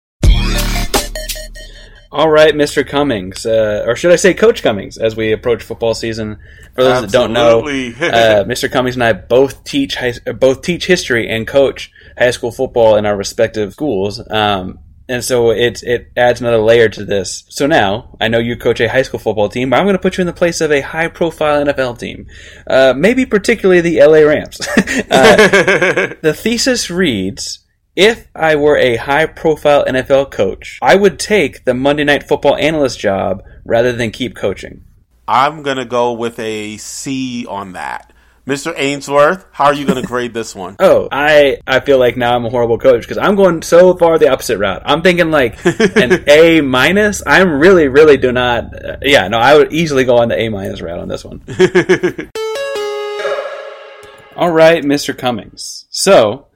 All 2.15 2.31
right, 2.31 2.55
Mr. 2.55 2.87
Cummings, 2.87 3.45
uh, 3.45 3.83
or 3.89 3.97
should 3.97 4.13
I 4.13 4.17
say 4.17 4.35
Coach 4.35 4.63
Cummings, 4.63 4.99
as 4.99 5.17
we 5.17 5.33
approach 5.33 5.65
football 5.65 5.95
season. 5.95 6.39
For 6.77 6.85
those 6.85 7.03
Absolutely. 7.03 7.09
that 7.09 7.19
don't 7.19 7.33
know, 7.33 7.59
uh, 8.07 8.45
Mr. 8.49 8.71
Cummings 8.71 8.95
and 8.95 9.03
I 9.03 9.15
both 9.15 9.65
teach 9.65 9.97
high, 9.97 10.13
both 10.33 10.63
teach 10.63 10.87
history 10.87 11.29
and 11.29 11.45
coach 11.45 11.91
high 12.17 12.31
school 12.31 12.53
football 12.53 12.95
in 12.95 13.05
our 13.05 13.17
respective 13.17 13.73
schools. 13.73 14.23
Um, 14.31 14.79
and 15.09 15.25
so 15.25 15.51
it 15.51 15.83
it 15.83 16.13
adds 16.17 16.41
another 16.41 16.59
layer 16.59 16.89
to 16.89 17.05
this. 17.05 17.47
So 17.49 17.67
now 17.67 18.17
I 18.21 18.29
know 18.29 18.39
you 18.39 18.57
coach 18.57 18.81
a 18.81 18.89
high 18.89 19.03
school 19.03 19.19
football 19.19 19.49
team, 19.49 19.71
but 19.71 19.81
I'm 19.81 19.85
going 19.85 19.97
to 19.97 20.03
put 20.03 20.17
you 20.17 20.23
in 20.23 20.29
the 20.29 20.33
place 20.33 20.61
of 20.61 20.71
a 20.71 20.83
high 20.83 21.09
profile 21.09 21.65
NFL 21.65 21.99
team, 21.99 22.29
uh, 22.69 22.95
maybe 22.97 23.27
particularly 23.27 23.81
the 23.81 23.99
LA 23.99 24.21
Rams. 24.21 24.61
uh, 25.11 26.15
the 26.23 26.33
thesis 26.33 26.91
reads 26.91 27.64
if 27.97 28.27
I 28.35 28.57
were 28.57 28.77
a 28.77 28.97
high 28.97 29.27
profile 29.27 29.85
NFL 29.85 30.31
coach, 30.33 30.79
I 30.83 30.97
would 30.97 31.19
take 31.19 31.65
the 31.65 31.75
Monday 31.75 32.05
Night 32.05 32.25
Football 32.25 32.57
analyst 32.57 32.99
job 32.99 33.45
rather 33.65 33.93
than 33.93 34.11
keep 34.11 34.35
coaching. 34.35 34.85
I'm 35.29 35.63
going 35.63 35.77
to 35.77 35.85
go 35.85 36.13
with 36.13 36.39
a 36.39 36.77
C 36.77 37.47
on 37.47 37.73
that. 37.75 38.13
Mr. 38.47 38.75
Ainsworth, 38.77 39.47
how 39.53 39.67
are 39.67 39.73
you 39.75 39.87
going 39.87 39.99
to 40.03 40.07
grade 40.07 40.35
this 40.35 40.55
one? 40.55 40.77
Oh, 40.85 41.09
I 41.11 41.61
I 41.67 41.81
feel 41.81 41.99
like 41.99 42.19
now 42.19 42.37
I'm 42.37 42.45
a 42.45 42.51
horrible 42.51 42.77
coach 42.79 43.01
because 43.03 43.17
I'm 43.17 43.37
going 43.37 43.63
so 43.63 43.97
far 43.97 44.19
the 44.19 44.29
opposite 44.29 44.59
route. 44.59 44.83
I'm 44.85 45.01
thinking 45.01 45.31
like 45.31 45.65
an 45.65 46.25
A 46.29 46.61
minus. 46.61 47.23
I'm 47.27 47.59
really 47.59 47.89
really 47.89 48.19
do 48.19 48.33
not. 48.33 48.65
Uh, 48.75 48.97
yeah, 49.01 49.29
no, 49.29 49.39
I 49.39 49.57
would 49.57 49.73
easily 49.73 50.05
go 50.05 50.19
on 50.19 50.29
the 50.29 50.39
A 50.39 50.51
minus 50.51 50.83
route 50.83 50.99
on 50.99 51.09
this 51.09 51.25
one. 51.25 51.41
All 54.37 54.51
right, 54.51 54.83
Mr. 54.83 55.17
Cummings. 55.17 55.87
So 55.89 56.49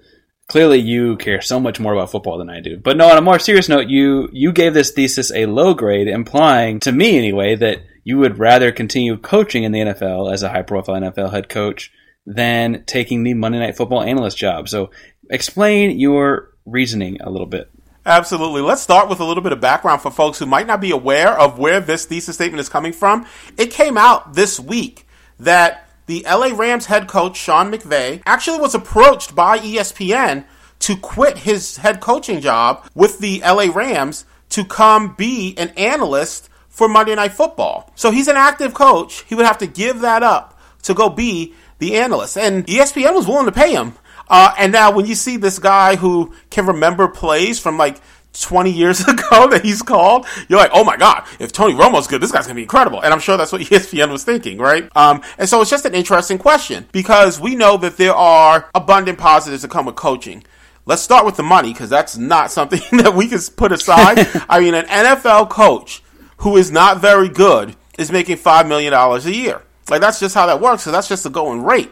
clearly 0.49 0.79
you 0.79 1.17
care 1.17 1.41
so 1.41 1.61
much 1.61 1.79
more 1.79 1.93
about 1.93 2.11
football 2.11 2.39
than 2.39 2.51
I 2.51 2.61
do. 2.61 2.79
But 2.79 2.97
no, 2.97 3.11
on 3.11 3.19
a 3.19 3.23
more 3.23 3.39
serious 3.39 3.69
note, 3.69 3.89
you 3.89 4.29
you 4.33 4.53
gave 4.53 4.75
this 4.75 4.91
thesis 4.91 5.31
a 5.33 5.47
low 5.47 5.75
grade, 5.75 6.09
implying 6.09 6.81
to 6.81 6.93
me 6.93 7.17
anyway 7.17 7.55
that 7.57 7.83
you 8.03 8.19
would 8.19 8.39
rather 8.39 8.73
continue 8.73 9.17
coaching 9.19 9.65
in 9.65 9.73
the 9.73 9.81
NFL 9.81 10.33
as 10.33 10.43
a 10.43 10.49
high 10.49 10.63
profile 10.63 10.97
NFL 10.97 11.31
head 11.31 11.49
coach 11.49 11.93
than 12.27 12.85
taking 12.85 13.23
the 13.23 13.35
Monday 13.35 13.59
Night 13.59 13.77
Football 13.77 14.03
analyst 14.03 14.37
job. 14.37 14.69
So 14.69 14.91
explain 15.31 15.99
your 15.99 16.55
reasoning 16.65 17.21
a 17.21 17.31
little 17.31 17.47
bit. 17.47 17.71
Absolutely. 18.07 18.63
Let's 18.63 18.81
start 18.81 19.11
with 19.11 19.21
a 19.21 19.25
little 19.25 19.43
bit 19.43 19.53
of 19.53 19.61
background 19.61 20.01
for 20.01 20.11
folks 20.11 20.39
who 20.39 20.47
might 20.47 20.67
not 20.67 20.81
be 20.81 20.91
aware 20.91 21.39
of 21.39 21.59
where 21.59 21.81
this 21.81 22.07
thesis 22.07 22.37
statement 22.37 22.61
is 22.61 22.69
coming 22.69 22.93
from. 22.93 23.27
It 23.59 23.71
came 23.71 23.99
out 23.99 24.33
this 24.33 24.59
week 24.59 25.07
that 25.39 25.88
the 26.09 26.25
LA 26.27 26.51
Rams 26.55 26.87
head 26.87 27.07
coach 27.07 27.37
Sean 27.37 27.71
McVay 27.71 28.23
actually 28.27 28.59
was 28.59 28.75
approached 28.75 29.35
by 29.35 29.59
ESPN 29.59 30.45
to 30.81 30.97
quit 30.97 31.39
his 31.39 31.77
head 31.77 32.01
coaching 32.01 32.41
job 32.41 32.89
with 32.95 33.19
the 33.19 33.41
LA 33.41 33.67
Rams 33.73 34.25
to 34.49 34.65
come 34.65 35.15
be 35.17 35.55
an 35.59 35.69
analyst 35.77 36.49
for 36.69 36.89
Monday 36.89 37.15
Night 37.15 37.33
Football. 37.33 37.93
So 37.95 38.11
he's 38.11 38.27
an 38.27 38.37
active 38.37 38.73
coach. 38.73 39.23
He 39.29 39.35
would 39.35 39.45
have 39.45 39.59
to 39.59 39.67
give 39.67 40.01
that 40.01 40.23
up 40.23 40.59
to 40.85 40.95
go 40.95 41.11
be 41.11 41.55
the 41.79 41.97
analyst. 41.97 42.39
And 42.39 42.67
ESPN 42.67 43.15
was 43.15 43.27
willing 43.27 43.47
to 43.47 43.53
pay 43.53 43.75
him. 43.75 43.93
Uh, 44.31 44.55
and 44.59 44.73
now 44.73 44.91
when 44.91 45.05
you 45.05 45.15
see 45.15 45.37
this 45.37 45.59
guy 45.59 45.97
who 45.97 46.35
can 46.49 46.67
remember 46.67 47.09
plays 47.09 47.59
from 47.59 47.77
like 47.77 48.01
20 48.33 48.71
years 48.71 49.01
ago 49.09 49.49
that 49.49 49.63
he's 49.65 49.83
called, 49.83 50.27
you're 50.49 50.59
like, 50.59 50.71
oh 50.73 50.85
my 50.85 50.97
God, 50.97 51.25
if 51.39 51.53
Tony 51.53 51.75
Romo's 51.75 52.07
good, 52.07 52.21
this 52.21 52.33
guy's 52.33 52.47
gonna 52.47 52.55
be 52.55 52.63
incredible. 52.63 53.01
And 53.01 53.13
I'm 53.13 53.21
sure 53.21 53.37
that's 53.37 53.53
what 53.53 53.61
ESPN 53.63 54.11
was 54.11 54.25
thinking, 54.25 54.59
right? 54.59 54.89
Um, 54.97 55.23
and 55.39 55.49
so 55.49 55.61
it's 55.61 55.71
just 55.71 55.85
an 55.85 55.95
interesting 55.95 56.39
question 56.39 56.87
because 56.93 57.41
we 57.41 57.57
know 57.57 57.77
that 57.79 57.97
there 57.97 58.15
are 58.15 58.71
abundant 58.75 59.19
positives 59.19 59.63
that 59.63 59.71
come 59.71 59.87
with 59.87 59.97
coaching. 59.97 60.45
Let's 60.87 61.03
start 61.03 61.27
with 61.27 61.37
the 61.37 61.43
money 61.43 61.73
because 61.73 61.91
that's 61.91 62.17
not 62.17 62.51
something 62.53 62.81
that 62.99 63.15
we 63.15 63.29
can 63.29 63.41
put 63.57 63.73
aside. 63.73 64.27
I 64.49 64.61
mean, 64.61 64.75
an 64.75 64.87
NFL 64.87 65.51
coach 65.51 66.03
who 66.39 66.57
is 66.57 66.71
not 66.71 67.01
very 67.01 67.29
good 67.29 67.77
is 67.99 68.13
making 68.13 68.37
$5 68.37 68.69
million 68.69 68.95
a 68.95 69.19
year. 69.31 69.63
Like, 69.91 70.01
that's 70.01 70.21
just 70.21 70.35
how 70.35 70.47
that 70.47 70.61
works. 70.61 70.83
So 70.83 70.93
that's 70.93 71.09
just 71.09 71.25
the 71.25 71.31
going 71.31 71.63
rate. 71.63 71.91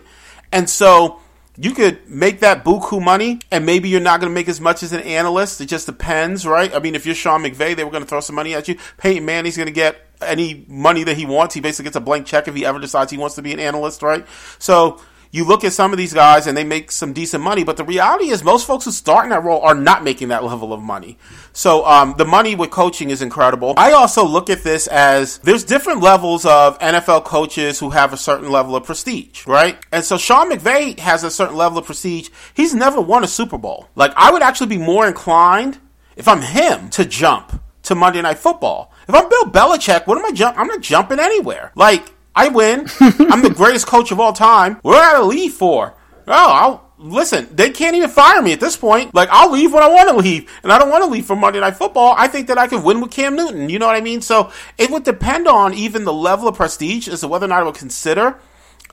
And 0.53 0.71
so, 0.71 1.21
you 1.59 1.73
could 1.73 2.09
make 2.09 2.41
that 2.41 2.65
buku 2.65 3.03
money, 3.03 3.41
and 3.51 3.65
maybe 3.65 3.89
you're 3.89 4.01
not 4.01 4.21
going 4.21 4.31
to 4.31 4.35
make 4.35 4.49
as 4.49 4.61
much 4.61 4.83
as 4.83 4.93
an 4.93 5.01
analyst. 5.01 5.61
It 5.61 5.67
just 5.67 5.87
depends, 5.87 6.47
right? 6.47 6.75
I 6.75 6.79
mean, 6.79 6.95
if 6.95 7.07
you're 7.07 7.15
Sean 7.15 7.43
McVay, 7.43 7.75
they 7.75 7.85
were 7.85 7.91
going 7.91 8.03
to 8.03 8.09
throw 8.09 8.21
some 8.21 8.37
money 8.37 8.55
at 8.55 8.69
you. 8.69 8.77
Peyton 8.99 9.25
Manning's 9.25 9.57
going 9.57 9.67
to 9.67 9.73
get 9.73 10.07
any 10.21 10.65
money 10.69 11.05
that 11.05 11.17
he 11.17 11.27
wants. 11.27 11.55
He 11.55 11.61
basically 11.61 11.85
gets 11.85 11.97
a 11.97 12.01
blank 12.01 12.27
check 12.27 12.49
if 12.49 12.55
he 12.55 12.67
ever 12.67 12.79
decides 12.79 13.11
he 13.11 13.19
wants 13.19 13.37
to 13.37 13.43
be 13.43 13.53
an 13.53 13.61
analyst, 13.61 14.03
right? 14.03 14.27
So 14.59 15.01
you 15.31 15.45
look 15.45 15.65
at 15.65 15.73
some 15.73 15.93
of 15.93 15.99
these 15.99 16.13
guys 16.15 16.47
and 16.47 16.57
they 16.57 16.65
make 16.65 16.91
some 16.91 17.13
decent 17.13 17.43
money, 17.43 17.65
but 17.65 17.77
the 17.77 17.85
reality 17.85 18.31
is 18.31 18.43
most 18.45 18.67
folks 18.67 18.85
who 18.85 18.91
start 18.91 19.25
in 19.25 19.31
that 19.31 19.43
role 19.45 19.61
are 19.61 19.75
not 19.75 20.05
making 20.05 20.29
that 20.29 20.45
level 20.45 20.73
of 20.73 20.81
money. 20.81 21.19
So 21.53 21.85
um, 21.87 22.15
the 22.19 22.25
money 22.25 22.55
with 22.55 22.71
coaching 22.71 23.11
is 23.11 23.23
incredible. 23.23 23.75
I 23.77 23.93
also 23.93 24.25
look 24.25 24.51
at 24.51 24.63
this 24.63 24.87
as 24.87 25.39
there's 25.39 25.65
different 25.65 26.01
levels 26.01 26.45
of 26.47 26.79
NFL 26.79 27.25
coaches 27.25 27.79
who 27.79 27.91
have 27.91 28.13
a 28.13 28.17
certain 28.17 28.51
level 28.51 28.77
of 28.77 28.85
prestige, 28.85 29.47
right? 29.47 29.79
And 29.93 30.05
so 30.05 30.19
Sean 30.19 30.51
McVay 30.51 30.99
has 30.99 31.25
a 31.25 31.31
certain 31.31 31.57
level 31.57 31.79
of 31.79 31.87
prestige. 31.87 32.29
He's 32.55 32.75
never 32.75 33.01
won 33.01 33.25
a 33.25 33.29
Super 33.29 33.59
Bowl. 33.59 33.89
Like 33.95 34.13
I 34.17 34.31
would 34.31 34.43
actually 34.43 34.69
be 34.69 34.79
more 34.79 35.07
inclined 35.07 35.79
if 36.17 36.29
I'm 36.29 36.43
him 36.43 36.89
to 36.91 37.05
jump 37.05 37.61
to 37.85 37.95
Monday 37.95 38.21
Night 38.21 38.39
Football. 38.39 38.93
If 39.09 39.15
I'm 39.15 39.29
Bill 39.29 39.45
Belichick, 39.45 40.07
what 40.07 40.19
am 40.19 40.25
I 40.25 40.33
jump? 40.33 40.59
I'm 40.59 40.67
not 40.67 40.81
jumping 40.81 41.21
anywhere. 41.21 41.73
Like 41.77 42.13
I 42.37 42.49
win. 42.49 42.87
I'm 43.01 43.43
the 43.43 43.53
greatest 43.55 43.87
coach 43.87 44.13
of 44.13 44.21
all 44.21 44.35
time. 44.35 44.77
What 44.83 44.95
do 44.95 45.17
I 45.17 45.21
leave 45.23 45.55
for? 45.55 45.95
Oh, 46.29 46.51
I'll 46.53 46.93
listen. 46.99 47.49
They 47.51 47.71
can't 47.71 47.97
even 47.97 48.11
fire 48.11 48.43
me 48.43 48.53
at 48.53 48.61
this 48.61 48.77
point. 48.77 49.15
Like 49.15 49.31
I'll 49.33 49.51
leave 49.51 49.73
when 49.73 49.83
I 49.83 49.89
want 49.89 50.11
to 50.11 50.17
leave, 50.17 50.51
and 50.63 50.71
I 50.71 50.79
don't 50.79 50.91
want 50.91 51.03
to 51.05 51.11
leave 51.11 51.25
for 51.25 51.35
Monday 51.35 51.61
Night 51.61 51.77
Football. 51.77 52.15
I 52.17 52.29
think 52.29 52.49
that 52.49 52.59
I 52.59 52.67
could 52.67 52.85
win 52.85 53.01
with 53.01 53.11
Cam 53.11 53.35
Newton. 53.35 53.71
You 53.71 53.79
know 53.79 53.87
what 53.87 53.97
I 53.97 54.03
mean? 54.03 54.21
So 54.21 54.53
it 54.77 54.91
would 54.91 55.05
depend 55.05 55.49
on 55.49 55.73
even 55.75 56.05
the 56.05 56.13
level 56.13 56.47
of 56.47 56.57
prestige 56.57 57.09
as 57.09 57.23
to 57.23 57.29
whether 57.29 57.47
or 57.47 57.49
not 57.49 57.61
I 57.61 57.65
would 57.65 57.75
consider. 57.75 58.39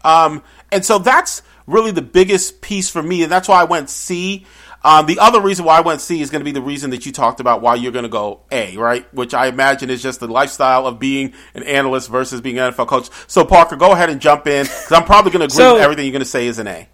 Um, 0.05 0.41
and 0.71 0.85
so 0.85 0.99
that's 0.99 1.41
really 1.67 1.91
the 1.91 2.01
biggest 2.01 2.61
piece 2.61 2.89
for 2.89 3.03
me, 3.03 3.23
and 3.23 3.31
that's 3.31 3.47
why 3.47 3.61
I 3.61 3.65
went 3.65 3.89
C. 3.89 4.45
Um, 4.85 5.05
the 5.05 5.19
other 5.19 5.39
reason 5.39 5.63
why 5.65 5.77
I 5.77 5.81
went 5.81 6.01
C 6.01 6.21
is 6.21 6.29
going 6.29 6.41
to 6.41 6.45
be 6.45 6.51
the 6.51 6.61
reason 6.61 6.89
that 6.89 7.05
you 7.05 7.11
talked 7.13 7.39
about 7.39 7.61
why 7.61 7.75
you're 7.75 7.91
going 7.93 8.03
to 8.03 8.09
go 8.09 8.41
A, 8.51 8.75
right? 8.77 9.11
Which 9.13 9.33
I 9.33 9.47
imagine 9.47 9.89
is 9.89 10.01
just 10.03 10.19
the 10.19 10.27
lifestyle 10.27 10.85
of 10.85 10.99
being 10.99 11.33
an 11.53 11.63
analyst 11.63 12.09
versus 12.09 12.41
being 12.41 12.59
an 12.59 12.73
NFL 12.73 12.87
coach. 12.87 13.09
So 13.27 13.45
Parker, 13.45 13.75
go 13.77 13.93
ahead 13.93 14.09
and 14.09 14.19
jump 14.19 14.45
in 14.47 14.63
because 14.65 14.91
I'm 14.91 15.05
probably 15.05 15.31
going 15.31 15.39
to 15.39 15.45
agree 15.45 15.55
So- 15.63 15.73
with 15.75 15.83
everything 15.83 16.05
you're 16.05 16.11
going 16.11 16.19
to 16.21 16.25
say 16.25 16.47
is 16.47 16.59
an 16.59 16.67
A. 16.67 16.89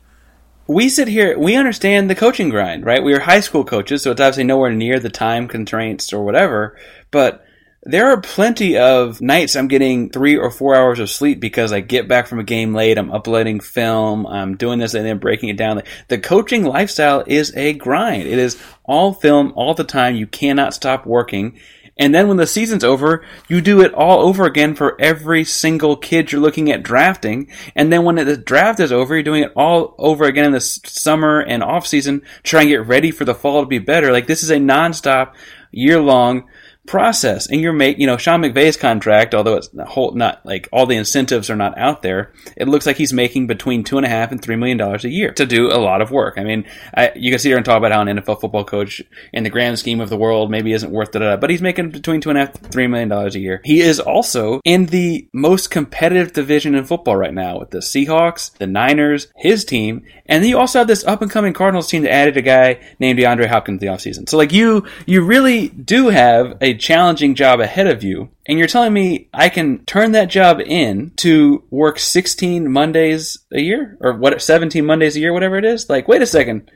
we 0.68 0.88
sit 0.88 1.08
here, 1.08 1.38
we 1.40 1.56
understand 1.56 2.12
the 2.12 2.16
coaching 2.16 2.50
grind, 2.50 2.86
right? 2.86 3.04
We 3.04 3.14
are 3.16 3.20
high 3.20 3.40
school 3.40 3.64
coaches, 3.64 4.04
so 4.04 4.12
it's 4.12 4.22
obviously 4.22 4.44
nowhere 4.44 4.72
near 4.72 5.00
the 5.00 5.10
time 5.10 5.48
constraints 5.48 6.14
or 6.14 6.24
whatever. 6.24 6.78
But 7.10 7.44
there 7.84 8.12
are 8.12 8.20
plenty 8.20 8.78
of 8.78 9.22
nights 9.22 9.56
I'm 9.56 9.70
getting 9.70 10.10
three 10.10 10.36
or 10.36 10.52
four 10.52 10.76
hours 10.76 11.00
of 11.00 11.10
sleep 11.10 11.40
because 11.40 11.72
I 11.72 11.80
get 11.80 12.10
back 12.10 12.28
from 12.28 12.40
a 12.40 12.44
game 12.44 12.74
late, 12.74 12.98
I'm 12.98 13.12
uploading 13.12 13.62
film, 13.62 14.28
I'm 14.28 14.58
doing 14.58 14.80
this 14.80 14.94
and 14.94 15.06
then 15.06 15.18
breaking 15.18 15.50
it 15.50 15.58
down. 15.58 15.82
The 16.10 16.20
coaching 16.20 16.66
lifestyle 16.66 17.24
is 17.26 17.56
a 17.56 17.74
grind. 17.74 18.24
It 18.24 18.38
is 18.38 18.62
all 18.84 19.14
film 19.14 19.54
all 19.56 19.74
the 19.74 19.86
time. 19.86 20.16
You 20.16 20.28
cannot 20.28 20.74
stop 20.74 21.06
working. 21.06 21.60
And 21.98 22.16
then 22.16 22.30
when 22.30 22.38
the 22.38 22.48
season's 22.48 22.86
over, 22.86 23.26
you 23.50 23.60
do 23.60 23.82
it 23.82 23.94
all 23.94 24.22
over 24.22 24.46
again 24.46 24.74
for 24.74 25.00
every 25.02 25.44
single 25.44 25.98
kid 25.98 26.32
you're 26.32 26.42
looking 26.42 26.72
at 26.72 26.84
drafting. 26.84 27.52
And 27.76 27.92
then 27.92 28.04
when 28.04 28.16
the 28.16 28.38
draft 28.38 28.80
is 28.80 28.94
over, 28.94 29.16
you're 29.16 29.24
doing 29.24 29.44
it 29.44 29.52
all 29.56 29.96
over 29.98 30.24
again 30.24 30.46
in 30.46 30.54
the 30.54 30.62
summer 30.62 31.42
and 31.42 31.62
off 31.62 31.86
season, 31.86 32.24
trying 32.44 32.68
to 32.68 32.72
get 32.72 32.88
ready 32.88 33.12
for 33.12 33.26
the 33.26 33.36
fall 33.36 33.62
to 33.62 33.68
be 33.68 33.80
better. 33.80 34.14
Like 34.14 34.28
this 34.28 34.44
is 34.44 34.50
a 34.50 34.58
nonstop, 34.58 35.34
year 35.72 36.02
long 36.02 36.48
process. 36.90 37.48
And 37.48 37.62
you're 37.62 37.72
make 37.72 38.00
you 38.00 38.08
know 38.08 38.18
Sean 38.18 38.42
McVay's 38.42 38.76
contract 38.76 39.36
although 39.36 39.58
it's 39.58 39.72
not, 39.76 39.88
whole, 39.88 40.12
not 40.14 40.44
like 40.44 40.68
all 40.72 40.88
the 40.88 40.96
incentives 40.96 41.48
are 41.52 41.56
not 41.56 41.78
out 41.78 42.02
there 42.02 42.34
it 42.58 42.68
looks 42.68 42.88
like 42.88 42.98
he's 42.98 43.14
making 43.14 43.46
between 43.46 43.84
two 43.84 43.98
and 43.98 44.08
a 44.08 44.10
half 44.10 44.32
and 44.32 44.42
three 44.42 44.56
million 44.56 44.76
dollars 44.76 45.06
a 45.06 45.10
year 45.10 45.32
to 45.34 45.46
do 45.46 45.68
a 45.68 45.78
lot 45.78 46.02
of 46.02 46.10
work. 46.10 46.40
I 46.40 46.44
mean 46.44 46.66
I, 46.92 47.12
you 47.16 47.30
can 47.30 47.38
sit 47.38 47.50
here 47.50 47.58
and 47.58 47.66
talk 47.66 47.78
about 47.78 47.92
how 47.92 48.02
an 48.02 48.08
NFL 48.08 48.42
football 48.42 48.64
coach 48.64 49.04
in 49.32 49.44
the 49.44 49.52
grand 49.52 49.78
scheme 49.78 50.02
of 50.02 50.10
the 50.10 50.18
world 50.18 50.50
maybe 50.50 50.74
isn't 50.74 50.92
worth 50.92 51.16
it 51.16 51.40
but 51.40 51.52
he's 51.52 51.62
making 51.62 51.92
between 51.92 52.22
two 52.22 52.30
and 52.30 52.40
a 52.40 52.46
half 52.46 52.54
three 52.72 52.88
million 52.88 53.08
dollars 53.08 53.36
a 53.36 53.40
year. 53.40 53.62
He 53.64 53.82
is 53.82 54.00
also 54.00 54.60
in 54.66 54.88
the 54.88 55.28
most 55.32 55.70
competitive 55.70 56.34
division 56.34 56.74
in 56.74 56.86
football 56.86 57.18
right 57.18 57.34
now 57.34 57.60
with 57.60 57.70
the 57.70 57.80
Seahawks 57.80 58.58
the 58.58 58.66
Niners 58.66 59.28
his 59.36 59.64
team 59.64 60.04
and 60.26 60.44
then 60.44 60.50
you 60.50 60.58
also 60.58 60.80
have 60.80 60.88
this 60.88 61.04
up 61.04 61.22
and 61.22 61.30
coming 61.30 61.54
Cardinals 61.54 61.88
team 61.88 62.02
that 62.02 62.14
added 62.14 62.36
a 62.36 62.42
guy 62.42 62.80
named 63.00 63.20
DeAndre 63.20 63.46
Hopkins 63.46 63.80
the 63.80 63.88
offseason. 63.88 64.28
So 64.28 64.38
like 64.38 64.52
you 64.52 64.88
you 65.06 65.22
really 65.22 65.70
do 65.70 66.10
have 66.10 66.58
a 66.62 66.79
challenging 66.80 67.36
job 67.36 67.60
ahead 67.60 67.88
of 67.88 68.04
you, 68.04 68.30
and 68.48 68.58
you're 68.58 68.68
telling 68.68 68.94
me 68.94 69.30
I 69.34 69.50
can 69.50 69.86
turn 69.86 70.14
that 70.14 70.30
job 70.30 70.60
in 70.60 71.12
to 71.18 71.64
work 71.70 72.00
16 72.00 72.72
Mondays 72.72 73.38
a 73.54 73.62
year 73.62 73.98
or 74.02 74.14
what 74.14 74.42
17 74.42 74.86
Mondays 74.86 75.16
a 75.16 75.20
year, 75.20 75.34
whatever 75.34 75.58
it 75.58 75.66
is. 75.66 75.90
Like, 75.90 76.08
wait 76.08 76.22
a 76.22 76.26
second, 76.26 76.72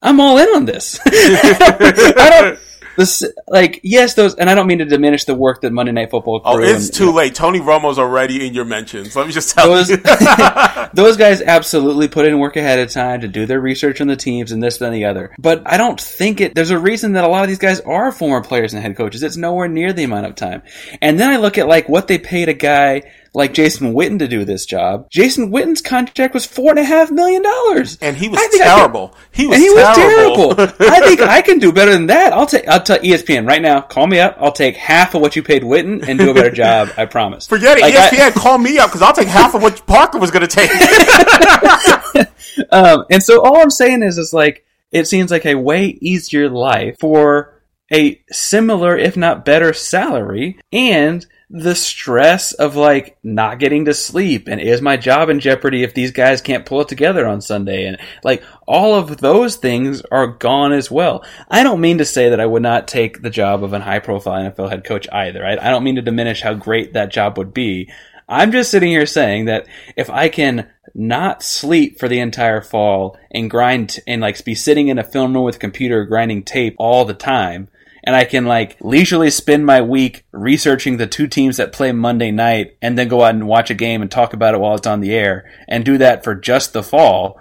I'm 0.00 0.20
all 0.20 0.38
in 0.38 0.48
on 0.48 0.64
this. 0.64 0.98
I 1.06 2.28
don't 2.40 2.58
this 2.96 3.22
like 3.48 3.80
yes 3.82 4.14
those 4.14 4.34
and 4.34 4.50
I 4.50 4.54
don't 4.54 4.66
mean 4.66 4.78
to 4.78 4.84
diminish 4.84 5.24
the 5.24 5.34
work 5.34 5.62
that 5.62 5.72
Monday 5.72 5.92
Night 5.92 6.10
Football. 6.10 6.42
oh, 6.44 6.58
it's 6.58 6.86
and, 6.86 6.94
too 6.94 7.04
you 7.04 7.10
know, 7.10 7.16
late. 7.16 7.34
Tony 7.34 7.60
Romo's 7.60 7.98
already 7.98 8.46
in 8.46 8.54
your 8.54 8.64
mentions. 8.64 9.16
Let 9.16 9.26
me 9.26 9.32
just 9.32 9.54
tell 9.54 9.68
those, 9.68 9.90
you. 9.90 9.96
those 10.94 11.16
guys 11.16 11.40
absolutely 11.42 12.08
put 12.08 12.26
in 12.26 12.38
work 12.38 12.56
ahead 12.56 12.78
of 12.78 12.90
time 12.90 13.22
to 13.22 13.28
do 13.28 13.46
their 13.46 13.60
research 13.60 14.00
on 14.00 14.06
the 14.06 14.16
teams 14.16 14.52
and 14.52 14.62
this 14.62 14.80
and 14.80 14.94
the 14.94 15.04
other. 15.04 15.34
But 15.38 15.62
I 15.66 15.76
don't 15.76 16.00
think 16.00 16.40
it. 16.40 16.54
There's 16.54 16.70
a 16.70 16.78
reason 16.78 17.12
that 17.12 17.24
a 17.24 17.28
lot 17.28 17.42
of 17.42 17.48
these 17.48 17.58
guys 17.58 17.80
are 17.80 18.12
former 18.12 18.42
players 18.42 18.74
and 18.74 18.82
head 18.82 18.96
coaches. 18.96 19.22
It's 19.22 19.36
nowhere 19.36 19.68
near 19.68 19.92
the 19.92 20.04
amount 20.04 20.26
of 20.26 20.34
time. 20.34 20.62
And 21.00 21.18
then 21.18 21.30
I 21.30 21.36
look 21.36 21.58
at 21.58 21.68
like 21.68 21.88
what 21.88 22.08
they 22.08 22.18
paid 22.18 22.48
a 22.48 22.54
guy 22.54 23.02
like 23.34 23.54
Jason 23.54 23.94
Witten 23.94 24.18
to 24.18 24.28
do 24.28 24.44
this 24.44 24.66
job. 24.66 25.08
Jason 25.10 25.50
Witten's 25.50 25.80
contract 25.80 26.34
was 26.34 26.44
four 26.44 26.70
and 26.70 26.78
a 26.78 26.84
half 26.84 27.10
million 27.10 27.42
dollars, 27.42 27.98
and 28.00 28.16
he 28.16 28.28
was 28.28 28.40
terrible. 28.56 29.08
Can, 29.08 29.18
he 29.32 29.46
was 29.46 29.56
and 29.56 29.64
he 29.64 29.74
terrible. 29.74 30.48
was 30.48 30.56
terrible. 30.56 30.74
I 30.80 31.00
think 31.00 31.20
I 31.20 31.42
can 31.42 31.58
do 31.58 31.72
better 31.72 31.92
than 31.92 32.06
that. 32.06 32.32
I'll 32.32 32.46
take. 32.46 32.68
I'll 32.68 32.82
tell 32.82 32.98
ESPN 32.98 33.46
right 33.46 33.62
now. 33.62 33.80
Call 33.80 34.06
me 34.06 34.20
up. 34.20 34.36
I'll 34.38 34.52
take 34.52 34.76
half 34.76 35.14
of 35.14 35.22
what 35.22 35.36
you 35.36 35.42
paid 35.42 35.62
Witten 35.62 36.06
and 36.06 36.18
do 36.18 36.30
a 36.30 36.34
better 36.34 36.50
job. 36.50 36.90
I 36.96 37.06
promise. 37.06 37.46
Forget 37.46 37.78
it. 37.78 37.82
Like 37.82 37.94
ESPN, 37.94 38.20
I, 38.20 38.30
call 38.32 38.58
me 38.58 38.78
up 38.78 38.90
because 38.90 39.02
I'll 39.02 39.14
take 39.14 39.28
half 39.28 39.54
of 39.54 39.62
what 39.62 39.86
Parker 39.86 40.18
was 40.18 40.30
going 40.30 40.46
to 40.46 40.48
take. 40.48 40.70
um, 42.70 43.04
and 43.10 43.22
so 43.22 43.42
all 43.42 43.62
I'm 43.62 43.70
saying 43.70 44.02
is, 44.02 44.18
is 44.18 44.32
like 44.32 44.66
it 44.90 45.06
seems 45.06 45.30
like 45.30 45.46
a 45.46 45.54
way 45.54 45.86
easier 45.86 46.50
life 46.50 46.96
for 47.00 47.62
a 47.92 48.22
similar, 48.30 48.96
if 48.96 49.16
not 49.16 49.44
better, 49.44 49.72
salary 49.72 50.58
and 50.72 51.26
the 51.54 51.74
stress 51.74 52.52
of 52.52 52.76
like 52.76 53.18
not 53.22 53.58
getting 53.58 53.84
to 53.84 53.92
sleep 53.92 54.48
and 54.48 54.58
is 54.58 54.80
my 54.80 54.96
job 54.96 55.28
in 55.28 55.38
jeopardy 55.38 55.82
if 55.82 55.92
these 55.92 56.10
guys 56.10 56.40
can't 56.40 56.64
pull 56.64 56.80
it 56.80 56.88
together 56.88 57.26
on 57.26 57.42
Sunday 57.42 57.84
and 57.84 57.98
like 58.24 58.42
all 58.66 58.94
of 58.94 59.18
those 59.18 59.56
things 59.56 60.00
are 60.10 60.26
gone 60.26 60.72
as 60.72 60.90
well. 60.90 61.22
I 61.50 61.62
don't 61.62 61.82
mean 61.82 61.98
to 61.98 62.06
say 62.06 62.30
that 62.30 62.40
I 62.40 62.46
would 62.46 62.62
not 62.62 62.88
take 62.88 63.20
the 63.20 63.28
job 63.28 63.62
of 63.62 63.74
an 63.74 63.82
high 63.82 63.98
profile 63.98 64.50
NFL 64.50 64.70
head 64.70 64.84
coach 64.84 65.06
either. 65.12 65.44
I, 65.44 65.52
I 65.52 65.68
don't 65.68 65.84
mean 65.84 65.96
to 65.96 66.02
diminish 66.02 66.40
how 66.40 66.54
great 66.54 66.94
that 66.94 67.12
job 67.12 67.36
would 67.36 67.52
be. 67.52 67.92
I'm 68.26 68.50
just 68.50 68.70
sitting 68.70 68.88
here 68.88 69.04
saying 69.04 69.44
that 69.44 69.66
if 69.94 70.08
I 70.08 70.30
can 70.30 70.70
not 70.94 71.42
sleep 71.42 71.98
for 71.98 72.08
the 72.08 72.20
entire 72.20 72.62
fall 72.62 73.18
and 73.30 73.50
grind 73.50 74.00
and 74.06 74.22
like 74.22 74.42
be 74.42 74.54
sitting 74.54 74.88
in 74.88 74.98
a 74.98 75.04
film 75.04 75.34
room 75.34 75.44
with 75.44 75.56
a 75.56 75.58
computer 75.58 76.06
grinding 76.06 76.44
tape 76.44 76.76
all 76.78 77.04
the 77.04 77.12
time, 77.12 77.68
and 78.04 78.16
I 78.16 78.24
can 78.24 78.46
like 78.46 78.76
leisurely 78.80 79.30
spend 79.30 79.64
my 79.64 79.82
week 79.82 80.24
researching 80.32 80.96
the 80.96 81.06
two 81.06 81.26
teams 81.26 81.56
that 81.56 81.72
play 81.72 81.92
Monday 81.92 82.30
night 82.30 82.76
and 82.82 82.98
then 82.98 83.08
go 83.08 83.22
out 83.22 83.34
and 83.34 83.46
watch 83.46 83.70
a 83.70 83.74
game 83.74 84.02
and 84.02 84.10
talk 84.10 84.32
about 84.32 84.54
it 84.54 84.60
while 84.60 84.74
it's 84.74 84.86
on 84.86 85.00
the 85.00 85.14
air 85.14 85.50
and 85.68 85.84
do 85.84 85.98
that 85.98 86.24
for 86.24 86.34
just 86.34 86.72
the 86.72 86.82
fall. 86.82 87.40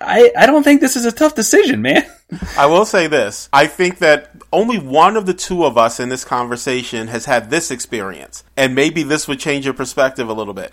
I, 0.00 0.32
I 0.36 0.46
don't 0.46 0.62
think 0.62 0.80
this 0.80 0.96
is 0.96 1.04
a 1.04 1.12
tough 1.12 1.34
decision, 1.34 1.82
man. 1.82 2.04
I 2.56 2.66
will 2.66 2.84
say 2.84 3.06
this. 3.06 3.48
I 3.52 3.66
think 3.66 3.98
that 3.98 4.30
only 4.52 4.78
one 4.78 5.16
of 5.16 5.26
the 5.26 5.34
two 5.34 5.64
of 5.64 5.78
us 5.78 6.00
in 6.00 6.08
this 6.08 6.24
conversation 6.24 7.08
has 7.08 7.26
had 7.26 7.50
this 7.50 7.70
experience. 7.70 8.44
And 8.56 8.74
maybe 8.74 9.02
this 9.02 9.28
would 9.28 9.38
change 9.38 9.64
your 9.64 9.74
perspective 9.74 10.28
a 10.28 10.32
little 10.32 10.54
bit. 10.54 10.72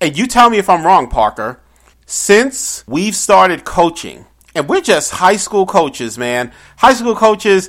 And 0.00 0.16
you 0.16 0.26
tell 0.26 0.50
me 0.50 0.58
if 0.58 0.68
I'm 0.68 0.84
wrong, 0.84 1.08
Parker. 1.08 1.60
Since 2.06 2.84
we've 2.86 3.16
started 3.16 3.64
coaching, 3.64 4.26
and 4.54 4.68
we're 4.68 4.80
just 4.80 5.12
high 5.12 5.36
school 5.36 5.66
coaches, 5.66 6.16
man. 6.16 6.52
High 6.78 6.94
school 6.94 7.14
coaches, 7.14 7.68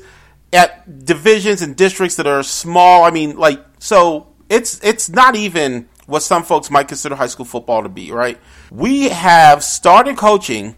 at 0.53 1.05
divisions 1.05 1.61
and 1.61 1.75
districts 1.75 2.15
that 2.15 2.27
are 2.27 2.43
small. 2.43 3.03
I 3.03 3.11
mean, 3.11 3.37
like 3.37 3.63
so 3.79 4.27
it's 4.49 4.83
it's 4.83 5.09
not 5.09 5.35
even 5.35 5.89
what 6.05 6.23
some 6.23 6.43
folks 6.43 6.71
might 6.71 6.87
consider 6.87 7.15
high 7.15 7.27
school 7.27 7.45
football 7.45 7.83
to 7.83 7.89
be, 7.89 8.11
right? 8.11 8.39
We 8.71 9.09
have 9.09 9.63
started 9.63 10.17
coaching. 10.17 10.75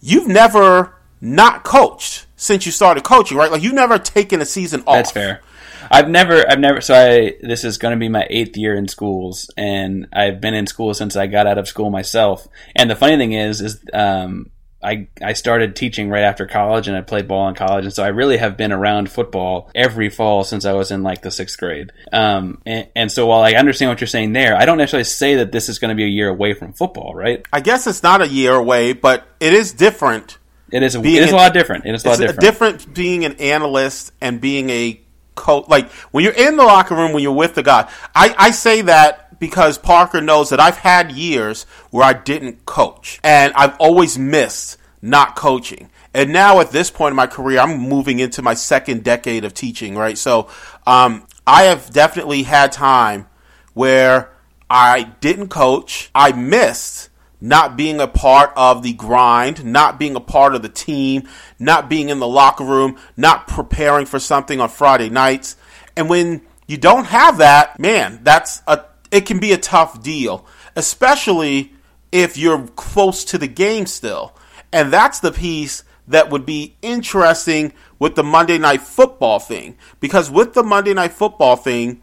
You've 0.00 0.28
never 0.28 0.96
not 1.20 1.64
coached 1.64 2.26
since 2.36 2.66
you 2.66 2.72
started 2.72 3.02
coaching, 3.04 3.36
right? 3.36 3.50
Like 3.50 3.62
you've 3.62 3.74
never 3.74 3.98
taken 3.98 4.40
a 4.40 4.44
season 4.44 4.82
off. 4.86 4.96
That's 4.96 5.10
fair. 5.10 5.42
I've 5.90 6.08
never, 6.08 6.48
I've 6.48 6.60
never. 6.60 6.80
So 6.80 6.94
I, 6.94 7.34
this 7.42 7.64
is 7.64 7.78
going 7.78 7.92
to 7.92 7.98
be 7.98 8.08
my 8.08 8.26
eighth 8.30 8.56
year 8.56 8.74
in 8.74 8.88
schools, 8.88 9.50
and 9.56 10.06
I've 10.12 10.40
been 10.40 10.54
in 10.54 10.66
school 10.66 10.94
since 10.94 11.16
I 11.16 11.26
got 11.26 11.46
out 11.46 11.58
of 11.58 11.68
school 11.68 11.90
myself. 11.90 12.48
And 12.74 12.90
the 12.90 12.96
funny 12.96 13.16
thing 13.16 13.32
is, 13.32 13.60
is 13.60 13.84
um, 13.92 14.50
I, 14.84 15.08
I 15.22 15.32
started 15.32 15.74
teaching 15.74 16.10
right 16.10 16.22
after 16.22 16.46
college 16.46 16.88
and 16.88 16.96
I 16.96 17.00
played 17.00 17.26
ball 17.26 17.48
in 17.48 17.54
college. 17.54 17.84
And 17.84 17.92
so 17.92 18.04
I 18.04 18.08
really 18.08 18.36
have 18.36 18.56
been 18.56 18.72
around 18.72 19.10
football 19.10 19.70
every 19.74 20.10
fall 20.10 20.44
since 20.44 20.64
I 20.64 20.72
was 20.72 20.90
in 20.90 21.02
like 21.02 21.22
the 21.22 21.30
sixth 21.30 21.58
grade. 21.58 21.92
Um, 22.12 22.60
and, 22.66 22.88
and 22.94 23.12
so 23.12 23.26
while 23.26 23.42
I 23.42 23.52
understand 23.52 23.90
what 23.90 24.00
you're 24.00 24.08
saying 24.08 24.32
there, 24.32 24.56
I 24.56 24.64
don't 24.66 24.78
necessarily 24.78 25.04
say 25.04 25.36
that 25.36 25.52
this 25.52 25.68
is 25.68 25.78
going 25.78 25.88
to 25.88 25.94
be 25.94 26.04
a 26.04 26.08
year 26.08 26.28
away 26.28 26.54
from 26.54 26.72
football, 26.72 27.14
right? 27.14 27.44
I 27.52 27.60
guess 27.60 27.86
it's 27.86 28.02
not 28.02 28.22
a 28.22 28.28
year 28.28 28.54
away, 28.54 28.92
but 28.92 29.26
it 29.40 29.52
is 29.52 29.72
different. 29.72 30.38
It 30.70 30.82
is, 30.82 30.96
a, 30.96 31.00
it 31.00 31.06
is 31.06 31.32
a 31.32 31.36
lot 31.36 31.54
different. 31.54 31.86
It 31.86 31.94
is 31.94 32.04
a 32.04 32.08
lot 32.08 32.18
different. 32.18 32.38
It's 32.38 32.44
different 32.44 32.94
being 32.94 33.24
an 33.24 33.34
analyst 33.34 34.12
and 34.20 34.40
being 34.40 34.70
a 34.70 35.00
coach. 35.34 35.68
Like 35.68 35.90
when 36.10 36.24
you're 36.24 36.32
in 36.32 36.56
the 36.56 36.64
locker 36.64 36.94
room, 36.94 37.12
when 37.12 37.22
you're 37.22 37.32
with 37.32 37.54
the 37.54 37.62
guy, 37.62 37.88
I, 38.14 38.34
I 38.36 38.50
say 38.50 38.82
that 38.82 39.23
because 39.38 39.78
Parker 39.78 40.20
knows 40.20 40.50
that 40.50 40.60
I've 40.60 40.78
had 40.78 41.12
years 41.12 41.64
where 41.90 42.04
I 42.04 42.12
didn't 42.12 42.66
coach 42.66 43.20
and 43.22 43.52
I've 43.54 43.76
always 43.78 44.18
missed 44.18 44.78
not 45.02 45.36
coaching. 45.36 45.90
And 46.14 46.32
now 46.32 46.60
at 46.60 46.70
this 46.70 46.90
point 46.90 47.12
in 47.12 47.16
my 47.16 47.26
career, 47.26 47.58
I'm 47.58 47.78
moving 47.78 48.20
into 48.20 48.40
my 48.40 48.54
second 48.54 49.04
decade 49.04 49.44
of 49.44 49.52
teaching, 49.52 49.96
right? 49.96 50.16
So, 50.16 50.48
um, 50.86 51.26
I 51.46 51.64
have 51.64 51.90
definitely 51.90 52.44
had 52.44 52.72
time 52.72 53.26
where 53.74 54.30
I 54.70 55.02
didn't 55.20 55.48
coach. 55.48 56.10
I 56.14 56.32
missed 56.32 57.10
not 57.40 57.76
being 57.76 58.00
a 58.00 58.06
part 58.06 58.52
of 58.56 58.82
the 58.82 58.94
grind, 58.94 59.64
not 59.64 59.98
being 59.98 60.16
a 60.16 60.20
part 60.20 60.54
of 60.54 60.62
the 60.62 60.68
team, 60.68 61.28
not 61.58 61.90
being 61.90 62.08
in 62.08 62.18
the 62.18 62.28
locker 62.28 62.64
room, 62.64 62.96
not 63.16 63.46
preparing 63.46 64.06
for 64.06 64.18
something 64.18 64.60
on 64.60 64.70
Friday 64.70 65.10
nights. 65.10 65.56
And 65.96 66.08
when 66.08 66.40
you 66.66 66.78
don't 66.78 67.04
have 67.04 67.38
that, 67.38 67.78
man, 67.78 68.20
that's 68.22 68.62
a 68.66 68.84
it 69.14 69.26
can 69.26 69.38
be 69.38 69.52
a 69.52 69.58
tough 69.58 70.02
deal, 70.02 70.44
especially 70.74 71.72
if 72.10 72.36
you're 72.36 72.66
close 72.68 73.24
to 73.26 73.38
the 73.38 73.46
game 73.46 73.86
still. 73.86 74.34
And 74.72 74.92
that's 74.92 75.20
the 75.20 75.30
piece 75.30 75.84
that 76.08 76.30
would 76.30 76.44
be 76.44 76.76
interesting 76.82 77.72
with 78.00 78.16
the 78.16 78.24
Monday 78.24 78.58
Night 78.58 78.80
Football 78.82 79.38
thing. 79.38 79.76
Because 80.00 80.32
with 80.32 80.54
the 80.54 80.64
Monday 80.64 80.94
Night 80.94 81.12
Football 81.12 81.54
thing, 81.54 82.02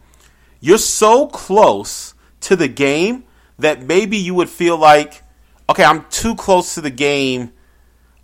you're 0.60 0.78
so 0.78 1.26
close 1.26 2.14
to 2.40 2.56
the 2.56 2.68
game 2.68 3.24
that 3.58 3.82
maybe 3.82 4.16
you 4.16 4.34
would 4.34 4.48
feel 4.48 4.78
like, 4.78 5.22
okay, 5.68 5.84
I'm 5.84 6.06
too 6.06 6.34
close 6.34 6.74
to 6.76 6.80
the 6.80 6.90
game. 6.90 7.52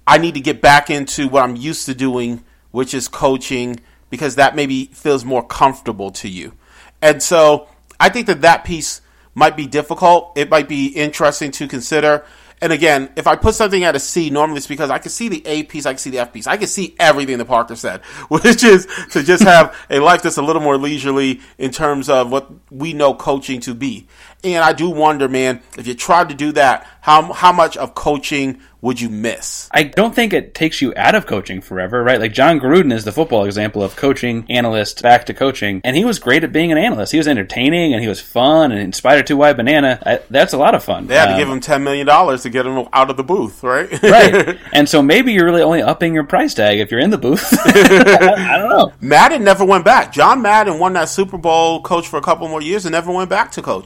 I 0.07 0.17
need 0.17 0.33
to 0.35 0.41
get 0.41 0.63
back 0.63 0.89
into 0.89 1.29
what 1.29 1.45
I'm 1.45 1.57
used 1.57 1.85
to 1.87 1.95
doing, 1.95 2.43
which 2.71 2.95
is 2.95 3.07
coaching, 3.07 3.81
because 4.09 4.37
that 4.37 4.57
maybe 4.57 4.87
feels 4.87 5.27
more 5.27 5.47
comfortable 5.47 6.11
to 6.13 6.29
you. 6.29 6.55
And 7.03 7.23
so 7.23 7.69
I 8.01 8.09
think 8.09 8.27
that 8.27 8.43
that 8.43 8.65
piece 8.65 9.01
might 9.35 9.57
be 9.57 9.67
difficult. 9.67 10.33
It 10.37 10.51
might 10.51 10.69
be 10.69 10.89
interesting 10.89 11.51
to 11.53 11.69
consider. 11.69 12.25
And 12.61 12.73
again, 12.73 13.11
if 13.17 13.27
I 13.27 13.37
put 13.37 13.55
something 13.55 13.85
at 13.85 13.95
a 13.95 14.01
C, 14.01 14.31
normally 14.31 14.59
it's 14.59 14.67
because 14.67 14.91
I 14.91 14.99
can 14.99 15.11
see 15.11 15.29
the 15.29 15.43
A 15.47 15.63
piece, 15.63 15.87
I 15.87 15.93
can 15.93 15.99
see 15.99 16.11
the 16.11 16.19
F 16.19 16.33
piece, 16.33 16.47
I 16.47 16.57
can 16.57 16.67
see 16.67 16.95
everything 16.99 17.39
that 17.39 17.45
Parker 17.45 17.77
said, 17.77 18.01
which 18.29 18.65
is 18.65 18.89
to 19.13 19.23
just 19.23 19.45
have 19.45 19.77
a 19.91 20.01
life 20.01 20.23
that's 20.23 20.39
a 20.39 20.43
little 20.43 20.63
more 20.63 20.77
leisurely 20.77 21.41
in 21.57 21.71
terms 21.71 22.09
of 22.09 22.33
what 22.33 22.51
we 22.71 22.93
know 22.93 23.15
coaching 23.15 23.61
to 23.61 23.75
be. 23.75 24.09
And 24.45 24.63
I 24.63 24.73
do 24.73 24.89
wonder, 24.89 25.29
man, 25.29 25.61
if 25.77 25.87
you 25.89 25.95
tried 25.95 26.29
to 26.29 26.35
do 26.35 26.53
that, 26.53 26.87
how 27.01 27.33
how 27.33 27.53
much 27.53 27.77
of 27.77 27.95
coaching 27.97 28.61
would 28.81 29.01
you 29.01 29.09
miss? 29.09 29.69
I 29.73 29.83
don't 29.83 30.15
think 30.15 30.33
it 30.33 30.55
takes 30.55 30.81
you 30.81 30.93
out 30.97 31.17
of 31.17 31.27
coaching 31.27 31.61
forever, 31.61 32.05
right? 32.05 32.21
Like 32.21 32.33
Jon 32.33 32.61
Gruden 32.61 32.93
is 32.93 33.05
the 33.05 33.11
football 33.11 33.45
example 33.47 33.83
of 33.83 33.97
coaching 33.97 34.47
analyst 34.49 35.03
back 35.03 35.27
to 35.27 35.35
coaching, 35.35 35.81
and 35.83 35.97
he 35.97 36.05
was 36.05 36.21
great 36.21 36.45
at 36.45 36.53
being 36.53 36.71
an 36.71 36.79
analyst. 36.79 37.11
He 37.11 37.19
was 37.19 37.27
entertaining 37.27 37.95
and 37.95 38.01
he 38.01 38.09
was 38.09 38.21
fun. 38.21 38.71
And 38.71 38.81
in 38.81 38.93
Spider 38.93 39.25
Two 39.25 39.39
Y 39.39 39.53
Banana, 39.55 39.99
I, 40.07 40.21
that's 40.31 40.53
a 40.53 40.59
lot 40.59 40.77
of 40.77 40.85
fun. 40.85 41.09
They 41.09 41.17
had 41.17 41.27
to 41.27 41.33
Um, 41.33 41.39
give 41.39 41.49
him 41.49 41.59
ten 41.59 41.83
million 41.83 42.07
dollars 42.07 42.43
to 42.43 42.51
get 42.51 42.65
him 42.65 42.87
out 42.93 43.11
of 43.11 43.17
the 43.17 43.25
booth, 43.25 43.65
right? 43.65 43.91
right. 44.05 44.57
And 44.73 44.89
so 44.89 45.03
maybe 45.03 45.33
you're 45.33 45.47
really 45.47 45.63
only 45.63 45.83
upping 45.83 46.15
your 46.15 46.25
price 46.25 46.55
tag 46.55 46.79
if 46.79 46.93
you're 46.93 47.01
in 47.01 47.11
the 47.11 47.19
booth. 47.19 47.45
I 47.65 48.57
don't 48.59 48.69
know. 48.69 48.93
Madden 49.01 49.43
never 49.43 49.65
went 49.65 49.85
back. 49.85 50.13
John 50.13 50.43
Madden 50.43 50.79
won 50.79 50.93
that 50.93 51.09
Super 51.09 51.39
Bowl, 51.39 51.83
coach 51.83 52.07
for 52.07 52.19
a 52.19 52.23
couple 52.23 52.47
more 52.47 52.63
years, 52.63 52.85
and 52.85 52.93
never 52.93 53.11
went 53.11 53.29
back 53.29 53.51
to 53.53 53.63
coach. 53.63 53.85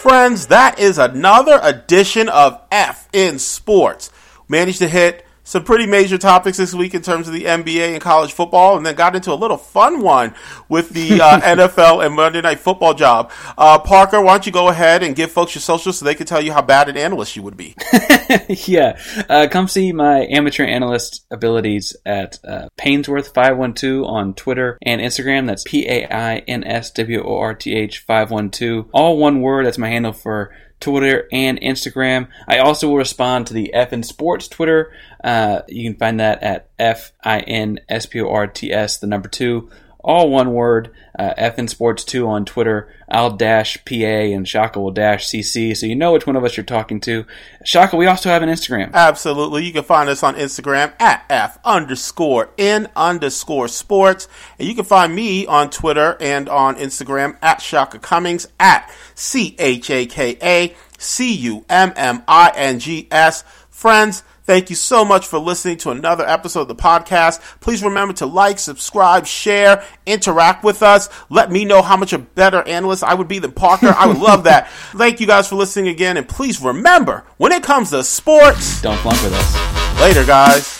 Friends, 0.00 0.46
that 0.46 0.78
is 0.78 0.96
another 0.96 1.60
edition 1.62 2.30
of 2.30 2.58
F 2.72 3.06
in 3.12 3.38
Sports. 3.38 4.10
Managed 4.48 4.78
to 4.78 4.88
hit 4.88 5.26
some 5.44 5.64
pretty 5.64 5.86
major 5.86 6.18
topics 6.18 6.58
this 6.58 6.74
week 6.74 6.94
in 6.94 7.02
terms 7.02 7.26
of 7.26 7.34
the 7.34 7.44
NBA 7.44 7.92
and 7.92 8.00
college 8.00 8.32
football, 8.32 8.76
and 8.76 8.84
then 8.84 8.94
got 8.94 9.16
into 9.16 9.32
a 9.32 9.34
little 9.34 9.56
fun 9.56 10.00
one 10.00 10.34
with 10.68 10.90
the 10.90 11.20
uh, 11.20 11.40
NFL 11.40 12.04
and 12.04 12.14
Monday 12.14 12.40
Night 12.40 12.60
Football 12.60 12.94
job. 12.94 13.30
Uh, 13.56 13.78
Parker, 13.78 14.20
why 14.20 14.34
don't 14.34 14.46
you 14.46 14.52
go 14.52 14.68
ahead 14.68 15.02
and 15.02 15.16
give 15.16 15.30
folks 15.30 15.54
your 15.54 15.62
socials 15.62 15.98
so 15.98 16.04
they 16.04 16.14
can 16.14 16.26
tell 16.26 16.42
you 16.42 16.52
how 16.52 16.62
bad 16.62 16.88
an 16.88 16.96
analyst 16.96 17.36
you 17.36 17.42
would 17.42 17.56
be? 17.56 17.74
yeah, 18.48 19.00
uh, 19.28 19.48
come 19.50 19.66
see 19.66 19.92
my 19.92 20.26
amateur 20.30 20.64
analyst 20.64 21.24
abilities 21.30 21.96
at 22.04 22.38
uh, 22.44 22.68
Painsworth512 22.78 24.06
on 24.06 24.34
Twitter 24.34 24.78
and 24.82 25.00
Instagram. 25.00 25.46
That's 25.46 25.64
P 25.66 25.88
A 25.88 26.06
I 26.06 26.38
N 26.46 26.64
S 26.64 26.90
W 26.92 27.22
O 27.24 27.38
R 27.38 27.54
T 27.54 27.74
H 27.74 28.00
512. 28.00 28.90
All 28.92 29.18
one 29.18 29.40
word. 29.40 29.66
That's 29.66 29.78
my 29.78 29.88
handle 29.88 30.12
for 30.12 30.52
Twitter 30.80 31.28
and 31.30 31.60
Instagram. 31.60 32.28
I 32.48 32.58
also 32.58 32.88
will 32.88 32.96
respond 32.96 33.46
to 33.46 33.54
the 33.54 33.72
F 33.74 33.92
in 33.92 34.02
Sports 34.02 34.48
Twitter. 34.48 34.92
Uh, 35.22 35.60
you 35.68 35.88
can 35.88 35.98
find 35.98 36.20
that 36.20 36.42
at 36.42 36.68
F 36.78 37.12
I 37.22 37.40
N 37.40 37.80
S 37.88 38.06
P 38.06 38.20
O 38.20 38.28
R 38.28 38.46
T 38.46 38.72
S, 38.72 38.96
the 38.98 39.06
number 39.06 39.28
two. 39.28 39.70
All 40.02 40.30
one 40.30 40.52
word, 40.52 40.90
uh, 41.18 41.34
F 41.36 41.58
in 41.58 41.68
Sports 41.68 42.04
2 42.04 42.26
on 42.26 42.44
Twitter. 42.44 42.88
I'll 43.08 43.36
dash 43.36 43.84
PA 43.84 43.94
and 43.94 44.46
Chaka 44.46 44.80
will 44.80 44.92
dash 44.92 45.28
CC, 45.28 45.76
so 45.76 45.84
you 45.84 45.96
know 45.96 46.12
which 46.12 46.26
one 46.26 46.36
of 46.36 46.44
us 46.44 46.56
you're 46.56 46.64
talking 46.64 47.00
to. 47.00 47.26
Chaka, 47.64 47.96
we 47.96 48.06
also 48.06 48.30
have 48.30 48.42
an 48.42 48.48
Instagram. 48.48 48.92
Absolutely. 48.94 49.64
You 49.64 49.72
can 49.72 49.84
find 49.84 50.08
us 50.08 50.22
on 50.22 50.36
Instagram 50.36 50.94
at 50.98 51.24
F 51.28 51.58
underscore 51.64 52.50
N 52.56 52.88
underscore 52.96 53.68
sports. 53.68 54.28
And 54.58 54.68
you 54.68 54.74
can 54.74 54.84
find 54.84 55.14
me 55.14 55.46
on 55.46 55.70
Twitter 55.70 56.16
and 56.20 56.48
on 56.48 56.76
Instagram 56.76 57.36
at 57.42 57.58
Chaka 57.58 57.98
Cummings 57.98 58.46
at 58.58 58.90
C 59.14 59.56
H 59.58 59.90
A 59.90 60.06
K 60.06 60.38
A 60.42 60.74
C 60.98 61.34
U 61.34 61.64
M 61.68 61.92
M 61.96 62.22
I 62.26 62.52
N 62.54 62.78
G 62.78 63.08
S. 63.10 63.42
Friends, 63.68 64.22
thank 64.50 64.68
you 64.68 64.74
so 64.74 65.04
much 65.04 65.28
for 65.28 65.38
listening 65.38 65.76
to 65.76 65.90
another 65.90 66.26
episode 66.26 66.62
of 66.62 66.66
the 66.68 66.74
podcast. 66.74 67.40
Please 67.60 67.84
remember 67.84 68.12
to 68.14 68.26
like, 68.26 68.58
subscribe, 68.58 69.24
share, 69.24 69.84
interact 70.06 70.64
with 70.64 70.82
us. 70.82 71.08
Let 71.28 71.52
me 71.52 71.64
know 71.64 71.82
how 71.82 71.96
much 71.96 72.12
a 72.12 72.18
better 72.18 72.60
analyst 72.66 73.04
I 73.04 73.14
would 73.14 73.28
be 73.28 73.38
than 73.38 73.52
Parker. 73.52 73.94
I 73.96 74.08
would 74.08 74.18
love 74.30 74.42
that. 74.44 74.68
Thank 74.96 75.20
you 75.20 75.28
guys 75.28 75.48
for 75.48 75.54
listening 75.54 75.86
again. 75.86 76.16
And 76.16 76.28
please 76.28 76.60
remember, 76.60 77.24
when 77.36 77.52
it 77.52 77.62
comes 77.62 77.90
to 77.90 78.02
sports, 78.02 78.82
Don't 78.82 78.98
flunk 78.98 79.22
with 79.22 79.34
us. 79.34 80.00
Later, 80.00 80.26
guys. 80.26 80.79